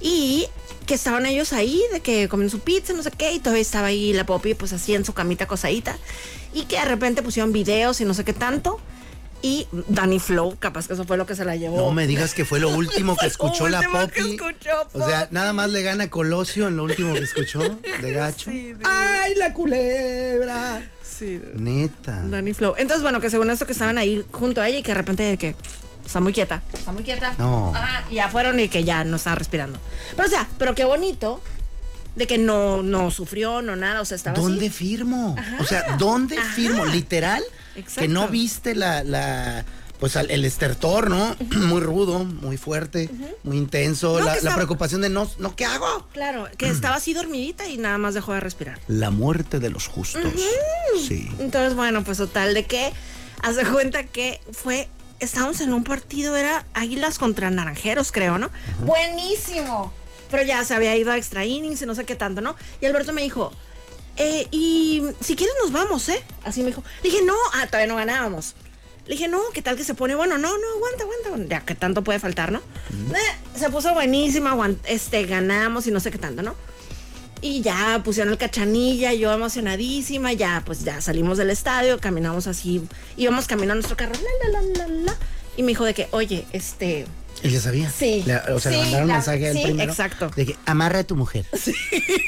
Y 0.01 0.47
que 0.85 0.93
estaban 0.93 1.25
ellos 1.25 1.53
ahí, 1.53 1.81
de 1.93 2.01
que 2.01 2.27
comen 2.27 2.49
su 2.49 2.59
pizza, 2.59 2.93
no 2.93 3.03
sé 3.03 3.11
qué. 3.11 3.31
Y 3.33 3.39
todavía 3.39 3.61
estaba 3.61 3.87
ahí 3.87 4.11
la 4.13 4.25
Poppy, 4.25 4.53
pues 4.53 4.73
así 4.73 4.95
en 4.95 5.05
su 5.05 5.13
camita 5.13 5.47
cosadita. 5.47 5.97
Y 6.53 6.63
que 6.65 6.77
de 6.77 6.85
repente 6.85 7.21
pusieron 7.23 7.51
videos 7.53 8.01
y 8.01 8.05
no 8.05 8.13
sé 8.13 8.23
qué 8.23 8.33
tanto. 8.33 8.79
Y 9.41 9.67
Danny 9.71 10.19
Flow, 10.19 10.57
capaz 10.59 10.87
que 10.87 10.93
eso 10.93 11.05
fue 11.05 11.15
lo 11.15 11.25
que 11.25 11.33
se 11.35 11.45
la 11.45 11.55
llevó. 11.55 11.77
No 11.77 11.91
me 11.91 12.07
digas 12.07 12.33
que 12.33 12.43
fue 12.43 12.59
lo 12.59 12.69
último 12.75 13.15
que 13.15 13.25
escuchó 13.27 13.69
la 13.69 13.81
Poppy. 13.81 14.33
escuchó, 14.35 14.87
O 14.93 15.07
sea, 15.07 15.27
nada 15.31 15.53
más 15.53 15.69
le 15.69 15.81
gana 15.81 16.09
Colosio 16.09 16.67
en 16.67 16.75
lo 16.77 16.83
último 16.83 17.13
que 17.13 17.19
escuchó 17.19 17.59
de 18.01 18.11
gacho. 18.11 18.51
Sí. 18.51 18.73
¡Ay, 18.83 19.35
la 19.35 19.53
culebra! 19.53 20.81
Sí, 21.03 21.41
Neta. 21.55 22.21
Danny 22.25 22.53
Flow. 22.53 22.75
Entonces, 22.77 23.01
bueno, 23.01 23.19
que 23.21 23.29
según 23.29 23.49
esto 23.49 23.65
que 23.65 23.71
estaban 23.73 23.97
ahí 23.97 24.23
junto 24.31 24.61
a 24.61 24.67
ella 24.67 24.79
y 24.79 24.83
que 24.83 24.91
de 24.91 24.95
repente 24.97 25.23
de 25.23 25.37
que 25.37 25.55
está 26.05 26.19
muy 26.19 26.33
quieta. 26.33 26.61
Está 26.73 26.91
muy 26.91 27.03
quieta. 27.03 27.33
No. 27.37 27.73
Ajá, 27.75 28.05
y 28.09 28.15
ya 28.15 28.29
fueron 28.29 28.59
y 28.59 28.67
que 28.69 28.83
ya 28.83 29.03
no 29.03 29.15
estaba 29.17 29.35
respirando. 29.35 29.79
Pero 30.15 30.27
o 30.27 30.31
sea, 30.31 30.47
pero 30.57 30.75
qué 30.75 30.85
bonito 30.85 31.41
de 32.15 32.27
que 32.27 32.37
no, 32.37 32.83
no 32.83 33.11
sufrió, 33.11 33.61
no 33.61 33.75
nada, 33.75 34.01
o 34.01 34.05
sea, 34.05 34.15
estaba 34.15 34.37
¿Dónde 34.37 34.67
así. 34.67 34.75
firmo? 34.75 35.35
O 35.59 35.63
sea, 35.63 35.95
¿dónde 35.97 36.37
Ajá. 36.37 36.51
firmo? 36.53 36.85
Literal, 36.85 37.43
Exacto. 37.75 38.01
que 38.01 38.07
no 38.07 38.27
viste 38.27 38.75
la, 38.75 39.03
la 39.03 39.65
pues 39.99 40.15
el 40.15 40.45
estertor, 40.45 41.09
¿no? 41.09 41.35
Muy 41.57 41.81
rudo, 41.81 42.23
muy 42.23 42.57
fuerte, 42.57 43.09
muy 43.43 43.57
intenso. 43.57 44.19
No, 44.19 44.25
la, 44.41 44.55
preocupación 44.55 45.01
de 45.01 45.09
no, 45.09 45.29
no, 45.39 45.55
¿qué 45.55 45.65
hago? 45.65 46.07
Claro, 46.13 46.47
que 46.57 46.69
estaba 46.69 46.95
así 46.95 47.13
dormidita 47.13 47.67
y 47.67 47.77
nada 47.77 47.97
más 47.97 48.13
dejó 48.13 48.33
de 48.33 48.39
respirar. 48.39 48.79
La 48.87 49.09
muerte 49.09 49.59
de 49.59 49.69
los 49.69 49.87
justos. 49.87 50.33
Sí. 51.05 51.29
Entonces, 51.39 51.75
bueno, 51.75 52.03
pues 52.03 52.17
total 52.17 52.53
de 52.53 52.65
que 52.65 52.93
hace 53.41 53.65
cuenta 53.65 54.03
que 54.03 54.39
fue 54.51 54.87
estábamos 55.19 55.59
en 55.59 55.73
un 55.73 55.83
partido 55.83 56.35
era 56.37 56.65
Águilas 56.73 57.19
contra 57.19 57.49
Naranjeros, 57.49 58.13
creo, 58.13 58.37
¿no? 58.37 58.49
Buenísimo. 58.85 59.93
Pero 60.31 60.43
ya 60.43 60.63
se 60.63 60.75
había 60.75 60.95
ido 60.95 61.11
a 61.11 61.17
extra 61.17 61.43
innings 61.45 61.81
y 61.81 61.85
no 61.85 61.95
sé 61.95 62.05
qué 62.05 62.15
tanto, 62.15 62.39
¿no? 62.39 62.55
Y 62.81 62.85
Alberto 62.85 63.11
me 63.11 63.21
dijo, 63.21 63.51
eh, 64.17 64.47
y 64.51 65.03
si 65.21 65.35
quieres 65.35 65.55
nos 65.61 65.71
vamos, 65.71 66.09
¿eh? 66.09 66.23
Así 66.43 66.61
me 66.61 66.67
dijo. 66.67 66.83
Le 67.03 67.09
dije, 67.09 67.23
no, 67.23 67.35
ah, 67.53 67.67
todavía 67.67 67.87
no 67.87 67.95
ganábamos. 67.95 68.55
Le 69.05 69.15
dije, 69.15 69.27
no, 69.27 69.41
¿qué 69.53 69.61
tal 69.61 69.75
que 69.75 69.83
se 69.83 69.95
pone 69.95 70.13
bueno? 70.13 70.37
No, 70.37 70.49
no, 70.49 70.67
aguanta, 70.75 71.03
aguanta. 71.03 71.45
Ya 71.49 71.65
que 71.65 71.73
tanto 71.73 72.03
puede 72.03 72.19
faltar, 72.19 72.51
¿no? 72.51 72.59
Eh, 72.59 73.57
se 73.57 73.69
puso 73.69 73.93
buenísima, 73.93 74.55
este, 74.85 75.25
ganamos 75.25 75.87
y 75.87 75.91
no 75.91 75.99
sé 75.99 76.11
qué 76.11 76.17
tanto, 76.17 76.43
¿no? 76.43 76.55
Y 77.41 77.61
ya 77.61 78.01
pusieron 78.03 78.31
el 78.31 78.37
cachanilla, 78.37 79.13
yo 79.13 79.31
emocionadísima, 79.31 80.33
ya 80.33 80.61
pues 80.65 80.83
ya 80.83 80.99
salimos 80.99 81.37
del 81.37 81.49
estadio, 81.49 81.99
caminamos 81.99 82.47
así, 82.47 82.81
íbamos 83.15 83.47
caminando 83.47 83.75
nuestro 83.75 83.95
carro, 83.95 84.13
la, 84.13 84.51
la, 84.51 84.61
la, 84.61 84.87
la, 84.87 84.87
la. 85.05 85.15
Y 85.55 85.63
me 85.63 85.69
dijo 85.69 85.85
de 85.85 85.93
que, 85.93 86.07
oye, 86.11 86.45
este, 86.51 87.05
Él 87.43 87.51
ya 87.51 87.61
sabía. 87.61 87.89
Sí. 87.89 88.25
O 88.53 88.59
sea, 88.59 88.71
le 88.71 88.77
Sí, 88.77 88.83
mandaron 88.83 89.07
la- 89.07 89.13
mensaje 89.15 89.47
al 89.49 89.55
sí, 89.55 89.63
primero. 89.63 89.91
exacto. 89.91 90.29
De 90.35 90.45
que 90.45 90.55
amarra 90.65 90.99
a 90.99 91.03
tu 91.03 91.15
mujer. 91.15 91.45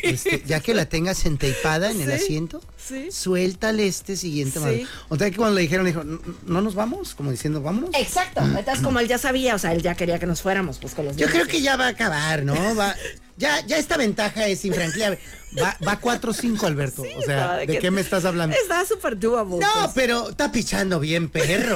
Este, 0.04 0.44
ya 0.46 0.60
que 0.60 0.74
la 0.74 0.86
tengas 0.86 1.26
enteipada 1.26 1.92
en 1.92 2.02
el 2.02 2.08
Sí, 2.18 2.24
asiento, 2.24 2.62
sí. 2.78 3.08
suéltale 3.12 3.88
este 3.88 4.16
siguiente 4.16 4.60
Sí. 4.60 4.66
mano. 4.66 4.78
O 5.10 5.18
sea 5.18 5.30
que 5.30 5.38
cuando 5.38 5.56
le 5.56 5.62
dijeron, 5.62 5.86
le 5.86 5.92
dijo, 5.92 6.04
"¿No- 6.04 6.20
¿no 6.46 6.62
nos 6.62 6.76
vamos? 6.76 7.14
Como 7.16 7.32
diciendo, 7.32 7.62
vámonos. 7.62 7.92
exacto. 7.94 8.42
Entonces, 8.42 8.84
como 8.84 9.00
él 9.00 9.08
ya 9.08 9.18
sabía, 9.18 9.56
o 9.56 9.60
sea, 9.60 9.74
él 9.74 9.82
ya 9.82 9.96
quería 9.96 10.20
que 10.20 10.26
nos 10.26 10.42
fuéramos, 10.42 10.78
pues 10.80 10.94
con 10.94 11.06
los 11.06 11.16
Yo 11.16 11.28
niños. 11.28 11.34
creo 11.44 11.48
que 11.52 11.62
ya 11.62 11.76
va 11.78 11.86
a 11.86 11.90
acabar, 11.90 12.44
¿no? 12.44 12.54
Va, 12.76 12.96
ya, 13.38 13.66
ya 13.66 13.78
esta 13.78 13.98
ventaja 13.98 14.48
es 14.48 14.64
infranqueable. 14.66 15.20
Va, 15.62 15.76
va 15.86 16.00
4-5, 16.00 16.64
Alberto. 16.64 17.04
o 17.18 17.22
sea, 17.24 17.58
¿de, 17.58 17.80
qué 17.80 17.92
me 17.92 18.00
estás 18.00 18.24
hablando? 18.24 18.56
Estaba 18.56 18.86
súper 18.86 19.20
doable. 19.20 19.58
No, 19.60 19.68
pues. 19.82 19.92
pero 19.94 20.30
está 20.30 20.52
pichando 20.52 21.00
bien, 21.00 21.30
perro. 21.30 21.76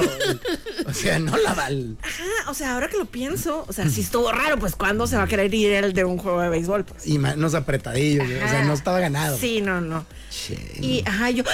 O 0.86 0.94
sea, 0.94 1.18
no 1.18 1.36
la 1.36 1.52
val. 1.52 1.96
Ajá, 2.00 2.50
o 2.50 2.54
sea, 2.54 2.74
ahora 2.74 2.88
que 2.88 2.96
lo 2.96 3.06
pienso, 3.06 3.64
o 3.68 3.72
sea, 3.72 3.88
sí 3.90 4.00
estuvo 4.00 4.30
raro, 4.32 4.58
pues 4.58 4.76
¿cuándo 4.76 5.06
se 5.06 5.16
va 5.16 5.24
a 5.24 5.26
querer 5.26 5.52
ir 5.52 5.72
el 5.72 5.92
de 5.92 6.04
un 6.04 6.16
juego 6.16 6.40
de 6.40 6.48
béisbol? 6.48 6.84
Pues? 6.84 7.06
Y 7.06 7.18
manos 7.18 7.54
apretadillos, 7.54 8.26
o 8.26 8.48
sea, 8.48 8.64
no 8.64 8.72
estaba 8.72 9.00
ganado. 9.00 9.36
Sí, 9.36 9.60
no, 9.60 9.80
no. 9.80 10.06
Che. 10.30 10.54
Y, 10.80 11.02
ajá, 11.06 11.30
yo, 11.30 11.44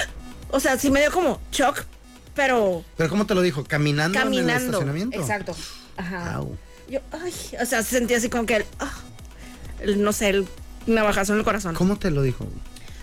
o 0.49 0.59
sea, 0.59 0.77
sí 0.77 0.91
me 0.91 1.01
dio 1.01 1.11
como 1.11 1.41
shock, 1.51 1.83
pero 2.35 2.83
Pero 2.95 3.09
¿cómo 3.09 3.25
te 3.25 3.35
lo 3.35 3.41
dijo? 3.41 3.63
¿Caminando, 3.63 4.17
en 4.17 4.21
el 4.21 4.31
caminando. 4.31 4.65
estacionamiento? 4.65 5.19
Exacto. 5.19 5.55
Ajá. 5.97 6.35
Au. 6.35 6.57
Yo, 6.89 6.99
ay, 7.11 7.33
o 7.61 7.65
sea, 7.65 7.83
sentí 7.83 8.13
así 8.13 8.29
como 8.29 8.45
que 8.45 8.65
ah, 8.79 8.93
el, 9.79 10.01
no 10.01 10.13
sé, 10.13 10.29
el 10.29 10.47
navajazo 10.87 11.33
en 11.33 11.39
el 11.39 11.45
corazón. 11.45 11.75
¿Cómo 11.75 11.97
te 11.97 12.11
lo 12.11 12.21
dijo? 12.21 12.47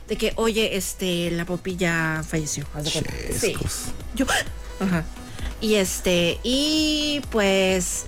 De 0.08 0.16
que, 0.16 0.32
oye, 0.36 0.76
este, 0.76 1.30
la 1.30 1.44
popilla 1.44 2.22
falleció. 2.26 2.66
haz 2.74 2.84
de 2.84 2.90
cuenta. 2.90 3.12
Sí. 3.38 3.54
Yo, 4.14 4.26
ajá. 4.80 5.04
Y 5.60 5.74
este, 5.74 6.38
y 6.42 7.20
pues. 7.30 8.06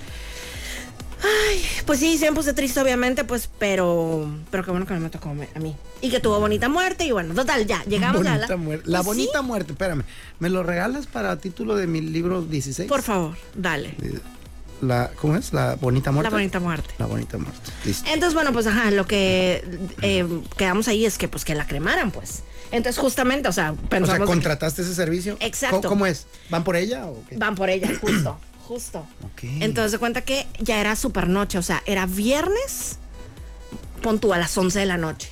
Ay, 1.24 1.62
pues 1.86 2.00
sí, 2.00 2.18
me 2.20 2.32
puse 2.32 2.52
triste, 2.52 2.80
obviamente, 2.80 3.22
pues, 3.22 3.48
pero. 3.58 4.28
Pero 4.50 4.64
qué 4.64 4.70
bueno 4.72 4.86
que 4.86 4.94
no 4.94 5.00
me 5.00 5.10
tocó 5.10 5.28
a 5.28 5.34
mí. 5.34 5.76
Y 6.00 6.10
que 6.10 6.18
tuvo 6.18 6.40
bonita 6.40 6.68
muerte, 6.68 7.04
y 7.04 7.12
bueno, 7.12 7.32
total, 7.34 7.64
ya, 7.64 7.84
llegamos 7.84 8.26
a 8.26 8.38
la. 8.38 8.56
muerte. 8.56 8.90
La 8.90 9.04
Pues 9.04 9.16
sí, 9.16 9.22
bonita 9.22 9.42
muerte, 9.42 9.72
espérame. 9.72 10.02
¿Me 10.40 10.50
lo 10.50 10.64
regalas 10.64 11.06
para 11.06 11.36
título 11.36 11.76
de 11.76 11.86
mi 11.86 12.00
libro 12.00 12.42
16? 12.42 12.88
Por 12.88 13.02
favor, 13.02 13.36
dale. 13.54 13.94
La, 14.82 15.12
¿Cómo 15.16 15.36
es? 15.36 15.52
La 15.52 15.76
bonita 15.76 16.10
muerte. 16.10 16.28
La 16.30 16.36
bonita 16.36 16.60
muerte. 16.60 16.94
La 16.98 17.06
bonita 17.06 17.38
muerte. 17.38 17.70
Listo. 17.84 18.04
Entonces, 18.10 18.34
bueno, 18.34 18.52
pues 18.52 18.66
ajá, 18.66 18.90
lo 18.90 19.06
que 19.06 19.64
eh, 20.02 20.26
quedamos 20.56 20.88
ahí 20.88 21.06
es 21.06 21.18
que 21.18 21.28
pues 21.28 21.44
que 21.44 21.54
la 21.54 21.68
cremaran, 21.68 22.10
pues. 22.10 22.42
Entonces, 22.72 23.00
justamente, 23.00 23.48
o 23.48 23.52
sea, 23.52 23.72
O 23.72 23.76
pensamos 23.76 24.08
sea, 24.08 24.14
de 24.14 24.20
que 24.22 24.26
¿contrataste 24.26 24.82
ese 24.82 24.94
servicio? 24.94 25.36
Exacto. 25.38 25.76
¿Cómo, 25.76 25.88
cómo 25.88 26.06
es? 26.06 26.26
¿Van 26.50 26.64
por 26.64 26.74
ella 26.74 27.06
o 27.06 27.22
qué? 27.28 27.36
van 27.36 27.54
por 27.54 27.70
ella, 27.70 27.88
justo, 28.00 28.40
justo. 28.66 29.06
Ok. 29.22 29.44
Entonces, 29.60 29.92
de 29.92 29.98
cuenta 29.98 30.22
que 30.22 30.48
ya 30.58 30.80
era 30.80 30.96
super 30.96 31.28
noche, 31.28 31.58
o 31.58 31.62
sea, 31.62 31.80
era 31.86 32.06
viernes, 32.06 32.98
pon 34.02 34.18
tú 34.18 34.32
a 34.32 34.38
las 34.38 34.56
11 34.58 34.80
de 34.80 34.86
la 34.86 34.96
noche. 34.96 35.30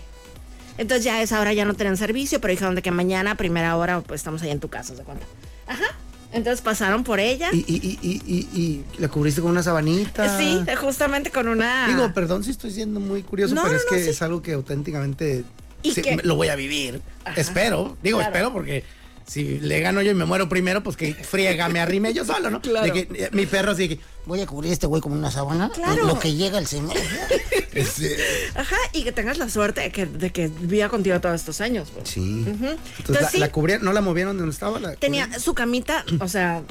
Entonces, 0.78 1.04
ya 1.04 1.16
a 1.16 1.22
esa 1.22 1.40
hora 1.40 1.52
ya 1.52 1.64
no 1.64 1.74
tenían 1.74 1.96
servicio, 1.96 2.40
pero 2.40 2.52
dijeron 2.52 2.76
de 2.76 2.82
que 2.82 2.92
mañana 2.92 3.32
a 3.32 3.34
primera 3.34 3.76
hora, 3.76 4.00
pues 4.00 4.20
estamos 4.20 4.42
ahí 4.42 4.50
en 4.50 4.60
tu 4.60 4.68
casa, 4.68 4.94
¿de 4.94 5.02
cuenta? 5.02 5.26
Ajá. 5.66 5.96
Entonces 6.32 6.60
pasaron 6.60 7.02
por 7.04 7.18
ella. 7.20 7.50
¿Y, 7.52 7.58
y, 7.58 7.98
y, 8.02 8.08
y, 8.08 8.22
y, 8.26 8.60
y 8.60 8.84
la 8.98 9.08
cubriste 9.08 9.40
con 9.40 9.50
una 9.50 9.62
sabanita? 9.62 10.38
Sí, 10.38 10.60
justamente 10.80 11.30
con 11.30 11.48
una. 11.48 11.88
Digo, 11.88 12.12
perdón 12.14 12.44
si 12.44 12.50
estoy 12.52 12.70
siendo 12.70 13.00
muy 13.00 13.22
curioso, 13.22 13.54
No, 13.54 13.62
pero 13.62 13.74
no, 13.74 13.78
es 13.80 13.84
que 13.86 14.02
sí. 14.04 14.10
es 14.10 14.22
algo 14.22 14.40
que 14.42 14.52
auténticamente 14.52 15.44
Y 15.82 15.92
sí, 15.92 16.02
que- 16.02 16.16
me- 16.16 16.22
lo 16.22 16.36
voy 16.36 16.48
a 16.48 16.56
vivir. 16.56 17.00
Ajá. 17.24 17.40
Espero, 17.40 17.96
digo, 18.02 18.18
Claro. 18.18 18.32
espero 18.32 18.52
porque 18.52 18.84
si 19.30 19.60
le 19.60 19.78
gano 19.78 20.02
yo 20.02 20.10
y 20.10 20.14
me 20.14 20.24
muero 20.24 20.48
primero, 20.48 20.82
pues 20.82 20.96
que 20.96 21.14
friega, 21.14 21.68
me 21.68 21.78
arrime 21.78 22.12
yo 22.12 22.24
solo, 22.24 22.50
¿no? 22.50 22.60
Claro. 22.60 22.92
De 22.92 23.06
que, 23.06 23.24
eh, 23.26 23.28
mi 23.30 23.46
perro 23.46 23.70
así 23.70 23.88
que, 23.88 24.00
Voy 24.26 24.40
a 24.40 24.46
cubrir 24.46 24.70
a 24.70 24.72
este 24.74 24.86
güey 24.86 25.00
como 25.00 25.14
una 25.14 25.30
sábana. 25.30 25.70
Claro. 25.74 26.04
Lo 26.06 26.18
que 26.18 26.34
llega 26.34 26.58
el 26.58 26.66
señor. 26.66 26.92
Ajá, 28.54 28.76
y 28.92 29.04
que 29.04 29.12
tengas 29.12 29.38
la 29.38 29.48
suerte 29.48 29.80
de 29.82 29.90
que, 29.90 30.06
de 30.06 30.30
que 30.30 30.48
viva 30.48 30.88
contigo 30.88 31.20
todos 31.20 31.36
estos 31.36 31.60
años. 31.60 31.90
pues. 31.94 32.08
sí. 32.10 32.44
Entonces, 32.46 32.78
Entonces, 32.98 33.22
la, 33.22 33.30
sí. 33.30 33.38
la 33.38 33.52
cubrían, 33.52 33.82
¿no 33.82 33.92
la 33.92 34.00
movieron 34.00 34.36
de 34.36 34.40
donde 34.40 34.52
estaba? 34.52 34.78
La 34.80 34.94
Tenía 34.96 35.24
cubrían? 35.24 35.40
su 35.40 35.54
camita, 35.54 36.04
o 36.20 36.28
sea, 36.28 36.62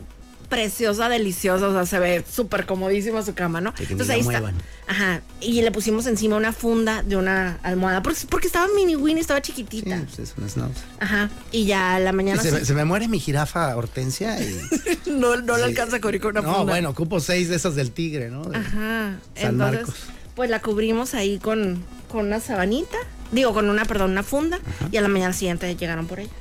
preciosa, 0.50 1.08
deliciosa, 1.10 1.68
o 1.68 1.74
sea, 1.74 1.86
se 1.86 2.00
ve 2.00 2.26
súper 2.30 2.66
comodísima 2.66 3.22
su 3.24 3.34
cama, 3.36 3.62
¿no? 3.62 3.74
Entonces 3.80 4.10
ahí 4.10 4.22
está. 4.22 4.52
Ajá, 4.88 5.22
y 5.40 5.62
le 5.62 5.72
pusimos 5.72 6.08
encima 6.08 6.36
una 6.36 6.52
funda 6.52 7.04
de 7.04 7.16
una 7.16 7.60
almohada, 7.62 8.02
porque, 8.02 8.22
porque 8.30 8.48
estaba 8.48 8.68
mini 8.76 8.96
Winnie, 8.96 9.22
estaba 9.22 9.40
Sí, 9.44 9.52
chiquitita. 9.54 10.04
pues 10.08 10.20
es 10.20 10.34
una 10.38 10.50
schnauzer. 10.50 10.84
Ajá, 11.00 11.30
y 11.52 11.66
ya 11.66 11.96
a 11.96 12.00
la 12.00 12.12
mañana 12.12 12.42
se, 12.42 12.50
sí- 12.50 12.56
me, 12.56 12.66
se 12.66 12.74
me 12.74 12.86
muere 12.86 13.08
mi 13.08 13.20
jirafa 13.20 13.76
Hortensia 13.78 14.42
y... 14.42 14.60
no, 15.12 15.36
no 15.38 15.56
le 15.58 15.64
Sí. 15.64 15.70
alcanza 15.70 15.98
a 15.98 16.02
cubrir 16.02 16.20
con 16.20 16.32
una 16.32 16.42
No, 16.42 16.56
funda. 16.58 16.74
bueno, 16.74 16.90
ocupo 16.90 17.20
seis 17.20 17.48
de 17.50 17.56
esas 17.56 17.76
del 17.76 17.92
tigre, 17.92 18.30
¿no? 18.30 18.44
De- 18.46 18.58
Ajá, 18.58 19.20
San 19.36 19.52
entonces, 19.52 19.58
Marcos. 19.86 19.96
pues 20.36 20.50
la 20.50 20.60
cubrimos 20.62 21.14
ahí 21.14 21.38
con, 21.38 21.84
con 22.12 22.26
una 22.26 22.40
sabanita 22.40 22.98
Digo, 23.32 23.54
con 23.54 23.70
una, 23.70 23.86
perdón, 23.86 24.10
una 24.10 24.24
funda. 24.24 24.60
Y 24.92 24.98
a 24.98 25.02
la 25.02 25.08
mañana 25.08 25.34
siguiente 25.34 25.76
llegaron 25.76 26.08
por 26.08 26.20
ella. 26.20 26.32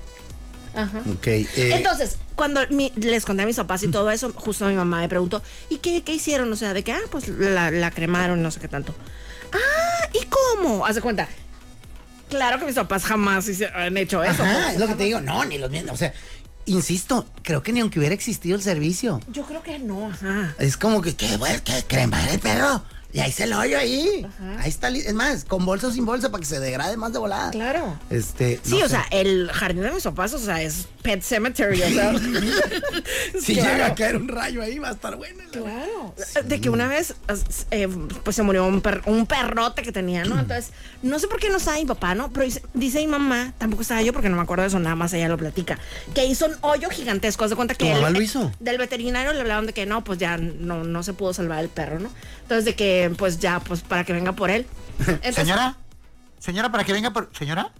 Ajá. 0.74 1.02
Ok. 1.12 1.26
eh, 1.26 1.48
Entonces, 1.74 2.16
cuando 2.34 2.60
mi- 2.70 2.92
les 2.96 3.24
conté 3.24 3.42
a 3.42 3.46
mis 3.46 3.56
papás 3.56 3.82
y 3.82 3.88
todo 3.88 4.10
eso, 4.10 4.32
justo 4.34 4.66
mi 4.66 4.74
mamá 4.74 5.00
me 5.00 5.08
preguntó, 5.08 5.42
¿y 5.70 5.78
qué, 5.78 6.02
qué 6.02 6.12
hicieron? 6.14 6.52
O 6.52 6.56
sea, 6.56 6.72
de 6.74 6.84
que, 6.84 6.92
ah, 6.92 7.00
pues 7.10 7.28
la, 7.28 7.70
la 7.70 7.90
cremaron, 7.90 8.42
no 8.42 8.50
sé 8.50 8.60
qué 8.60 8.68
tanto. 8.68 8.94
Ah, 9.52 10.08
¿y 10.12 10.26
cómo? 10.26 10.86
Haz 10.86 10.94
de 10.96 11.00
cuenta. 11.00 11.28
Claro 12.28 12.58
que 12.58 12.66
mis 12.66 12.74
papás 12.74 13.04
jamás 13.04 13.46
han 13.74 13.96
hecho 13.96 14.22
eso. 14.22 14.42
Ajá, 14.42 14.72
es 14.74 14.78
lo 14.78 14.86
que 14.86 14.94
te 14.94 15.04
digo. 15.04 15.20
No, 15.20 15.44
ni 15.46 15.56
los 15.58 15.70
mismos. 15.70 15.92
O 15.94 15.96
sea, 15.96 16.12
insisto, 16.66 17.26
creo 17.42 17.62
que 17.62 17.72
ni 17.72 17.80
aunque 17.80 17.98
hubiera 17.98 18.14
existido 18.14 18.54
el 18.56 18.62
servicio. 18.62 19.20
Yo 19.32 19.44
creo 19.44 19.62
que 19.62 19.78
no, 19.78 20.10
ajá. 20.10 20.54
Es 20.58 20.76
como 20.76 21.00
que, 21.00 21.16
¿qué, 21.16 21.36
güey? 21.38 21.58
¿Qué 21.64 21.82
cremar 21.88 22.28
el 22.28 22.38
perro? 22.38 22.82
Y 23.10 23.20
ahí 23.20 23.32
se 23.32 23.44
el 23.44 23.54
hoyo 23.54 23.78
ahí. 23.78 24.26
Ahí 24.58 24.68
está. 24.68 24.88
Es 24.90 25.14
más, 25.14 25.44
con 25.44 25.64
bolsa 25.64 25.86
o 25.86 25.90
sin 25.90 26.04
bolsa 26.04 26.30
para 26.30 26.40
que 26.40 26.46
se 26.46 26.60
degrade 26.60 26.96
más 26.98 27.12
de 27.12 27.18
volada. 27.18 27.50
Claro. 27.50 27.98
Este. 28.10 28.60
Sí, 28.62 28.72
no 28.72 28.76
o 28.78 28.82
sé. 28.82 28.88
sea, 28.90 29.06
el 29.10 29.50
jardín 29.50 29.82
de 29.82 29.92
mis 29.92 30.04
papás, 30.04 30.34
o 30.34 30.38
sea, 30.38 30.60
es 30.62 30.86
pet 31.02 31.22
cemetery, 31.22 31.80
o 31.82 31.88
sea. 31.88 32.12
si 33.40 33.54
claro. 33.54 33.70
llega 33.72 33.86
a 33.86 33.94
caer 33.94 34.16
un 34.16 34.28
rayo 34.28 34.62
ahí, 34.62 34.78
va 34.78 34.88
a 34.90 34.92
estar 34.92 35.16
bueno. 35.16 35.42
Claro. 35.50 36.14
De 36.44 36.60
que 36.60 36.68
una 36.68 36.86
vez, 36.88 37.14
eh, 37.70 37.88
pues 38.24 38.36
se 38.36 38.42
murió 38.42 38.66
un, 38.66 38.80
per- 38.82 39.02
un 39.06 39.26
perrote 39.26 39.82
que 39.82 39.92
tenía, 39.92 40.24
¿no? 40.24 40.38
Entonces, 40.38 40.72
no 41.02 41.18
sé 41.18 41.28
por 41.28 41.40
qué 41.40 41.48
no 41.48 41.58
sabe 41.58 41.78
mi 41.80 41.86
papá, 41.86 42.14
¿no? 42.14 42.30
Pero 42.30 42.44
dice, 42.44 42.62
dice 42.74 42.98
mi 43.00 43.06
mamá, 43.06 43.54
tampoco 43.58 43.82
estaba 43.82 44.02
yo 44.02 44.12
porque 44.12 44.28
no 44.28 44.36
me 44.36 44.42
acuerdo 44.42 44.62
de 44.62 44.68
eso, 44.68 44.78
nada 44.78 44.96
más 44.96 45.12
ella 45.14 45.28
lo 45.28 45.38
platica, 45.38 45.78
que 46.14 46.26
hizo 46.26 46.44
un 46.46 46.56
hoyo 46.60 46.90
gigantesco. 46.90 47.44
Haz 47.44 47.50
de 47.50 47.56
cuenta 47.56 47.74
que. 47.74 47.86
¿Tu 47.86 47.92
mamá 47.94 48.08
el- 48.08 48.14
lo 48.14 48.20
hizo? 48.20 48.52
Del 48.60 48.76
veterinario 48.76 49.32
le 49.32 49.40
hablaron 49.40 49.66
de 49.66 49.72
que 49.72 49.86
no, 49.86 50.04
pues 50.04 50.18
ya 50.18 50.36
no, 50.36 50.84
no 50.84 51.02
se 51.02 51.14
pudo 51.14 51.32
salvar 51.32 51.60
el 51.60 51.70
perro, 51.70 51.98
¿no? 52.00 52.10
Entonces, 52.42 52.64
de 52.66 52.74
que, 52.74 52.97
pues 53.16 53.38
ya, 53.38 53.60
pues 53.60 53.80
para 53.80 54.04
que 54.04 54.12
venga 54.12 54.32
por 54.32 54.50
él. 54.50 54.66
Entonces, 54.98 55.34
Señora, 55.34 55.76
señora, 56.38 56.70
para 56.70 56.84
que 56.84 56.92
venga 56.92 57.12
por... 57.12 57.30
Señora. 57.36 57.72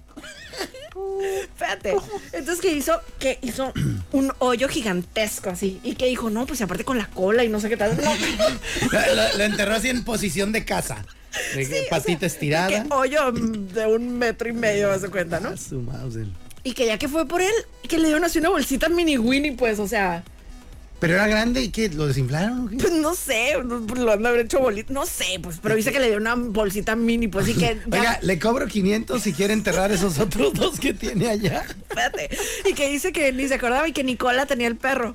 Espérate. 1.42 1.96
Entonces 2.32 2.60
que 2.60 2.72
hizo, 2.72 3.00
que 3.18 3.38
hizo 3.42 3.72
un 4.12 4.32
hoyo 4.38 4.68
gigantesco 4.68 5.50
así. 5.50 5.80
Y 5.82 5.94
que 5.94 6.06
dijo, 6.06 6.30
no, 6.30 6.46
pues 6.46 6.60
aparte 6.62 6.84
con 6.84 6.98
la 6.98 7.06
cola 7.08 7.44
y 7.44 7.48
no 7.48 7.60
sé 7.60 7.68
qué 7.68 7.76
tal. 7.76 7.96
Lo, 9.36 9.44
enterró 9.44 9.74
así 9.74 9.88
en 9.88 10.04
posición 10.04 10.52
de 10.52 10.64
casa. 10.64 11.04
De 11.54 11.86
patita 11.90 12.26
estirada. 12.26 12.68
que 12.68 12.82
hoyo 12.90 13.32
de 13.32 13.86
un 13.86 14.18
metro 14.18 14.48
y 14.48 14.52
medio, 14.52 14.90
haz 14.90 15.02
de 15.02 15.10
cuenta, 15.10 15.40
¿no? 15.40 15.50
Ah. 15.50 16.04
Y 16.64 16.72
que 16.72 16.86
ya 16.86 16.98
que 16.98 17.06
fue 17.08 17.26
por 17.26 17.42
él, 17.42 17.52
que 17.86 17.98
le 17.98 18.04
dieron 18.04 18.24
así 18.24 18.38
una 18.38 18.48
bolsita 18.48 18.88
mini 18.88 19.18
Winnie, 19.18 19.52
pues, 19.52 19.78
o 19.78 19.86
sea, 19.86 20.24
Pero 21.00 21.14
era 21.14 21.28
grande 21.28 21.62
y 21.62 21.68
que 21.68 21.88
lo 21.90 22.08
desinflaron. 22.08 22.66
¿o 22.66 22.68
qué? 22.70 22.76
pues 22.76 22.92
no 22.92 23.14
sé, 23.14 23.52
no- 23.64 23.78
lo 23.94 24.12
han 24.12 24.22
de 24.22 24.28
haber 24.28 24.40
hecho 24.46 24.58
bolita, 24.58 24.92
no 24.92 25.06
sé, 25.06 25.38
pues, 25.42 25.58
pero 25.62 25.76
dice 25.76 25.92
que 25.92 26.00
le 26.00 26.08
dio 26.08 26.16
una 26.16 26.34
bolsita 26.34 26.96
mini, 26.96 27.28
pues, 27.28 27.46
y 27.48 27.54
que 27.54 27.80
ya, 27.86 27.98
Oiga, 28.00 28.18
le 28.22 28.38
cobro 28.40 28.66
500 28.66 29.22
si 29.22 29.32
quiere 29.32 29.52
enterrar 29.52 29.92
esos 29.92 30.18
otros 30.18 30.52
dos 30.54 30.80
que 30.80 30.94
tiene 30.94 31.28
allá. 31.28 31.64
espérate, 31.88 32.30
y 32.68 32.72
que 32.74 32.88
dice 32.90 33.12
que 33.12 33.32
ni 33.32 33.46
se 33.46 33.54
acordaba 33.54 33.86
y 33.86 33.92
que 33.92 34.02
Nicola 34.02 34.46
tenía 34.46 34.66
el 34.66 34.76
perro. 34.76 35.14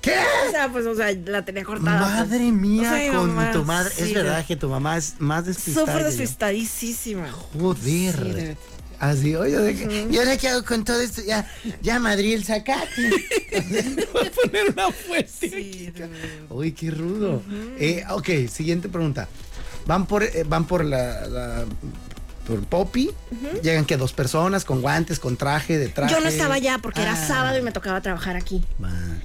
¿Qué? 0.00 0.16
O 0.48 0.50
sea, 0.50 0.68
pues, 0.72 0.84
o 0.86 0.96
sea, 0.96 1.12
la 1.12 1.44
tenía 1.44 1.62
cortada. 1.62 2.00
pues. 2.00 2.10
Madre 2.28 2.50
mía, 2.50 2.90
O 2.92 2.96
sea, 2.96 3.08
mi 3.12 3.16
con 3.16 3.28
mamá, 3.36 3.52
tu 3.52 3.64
madre. 3.64 3.94
sí, 3.94 4.02
es 4.02 4.14
verdad 4.14 4.44
que 4.44 4.56
tu 4.56 4.68
mamá 4.68 4.96
es 4.96 5.14
más 5.20 5.46
despistada. 5.46 5.86
Súper 5.86 6.04
despistadísima. 6.06 7.30
Joder. 7.30 8.14
Sí, 8.16 8.30
de- 8.32 8.56
Así, 9.02 9.34
oye, 9.34 9.58
de 9.58 9.74
que- 9.74 10.06
¿y 10.12 10.16
ahora 10.16 10.36
qué 10.36 10.46
hago 10.48 10.64
con 10.64 10.84
todo 10.84 11.00
esto? 11.00 11.22
Ya, 11.26 11.44
ya 11.82 11.98
Madrid 11.98 12.34
el 12.34 12.44
sacate. 12.44 12.86
Voy 14.12 14.26
a 14.28 14.30
poner 14.30 14.70
una 14.72 14.92
fuente. 14.92 15.28
Sí, 15.50 15.92
Uy, 16.48 16.70
qué 16.70 16.92
rudo. 16.92 17.42
Eh, 17.80 18.04
ok, 18.10 18.28
siguiente 18.48 18.88
pregunta. 18.88 19.28
Van 19.86 20.06
por, 20.06 20.22
eh, 20.22 20.44
van 20.46 20.66
por 20.68 20.84
la, 20.84 21.26
la- 21.26 21.64
por 22.46 22.62
Poppy. 22.64 23.10
Llegan 23.64 23.84
que 23.86 23.96
dos 23.96 24.12
personas 24.12 24.64
con 24.64 24.80
guantes, 24.82 25.18
con 25.18 25.36
traje 25.36 25.78
de 25.78 25.88
traje. 25.88 26.14
Yo 26.14 26.20
no 26.20 26.28
estaba 26.28 26.54
allá 26.54 26.78
porque 26.80 27.02
era 27.02 27.14
Ah. 27.14 27.26
sábado 27.26 27.58
y 27.58 27.62
me 27.62 27.72
tocaba 27.72 28.00
trabajar 28.02 28.36
aquí. 28.36 28.62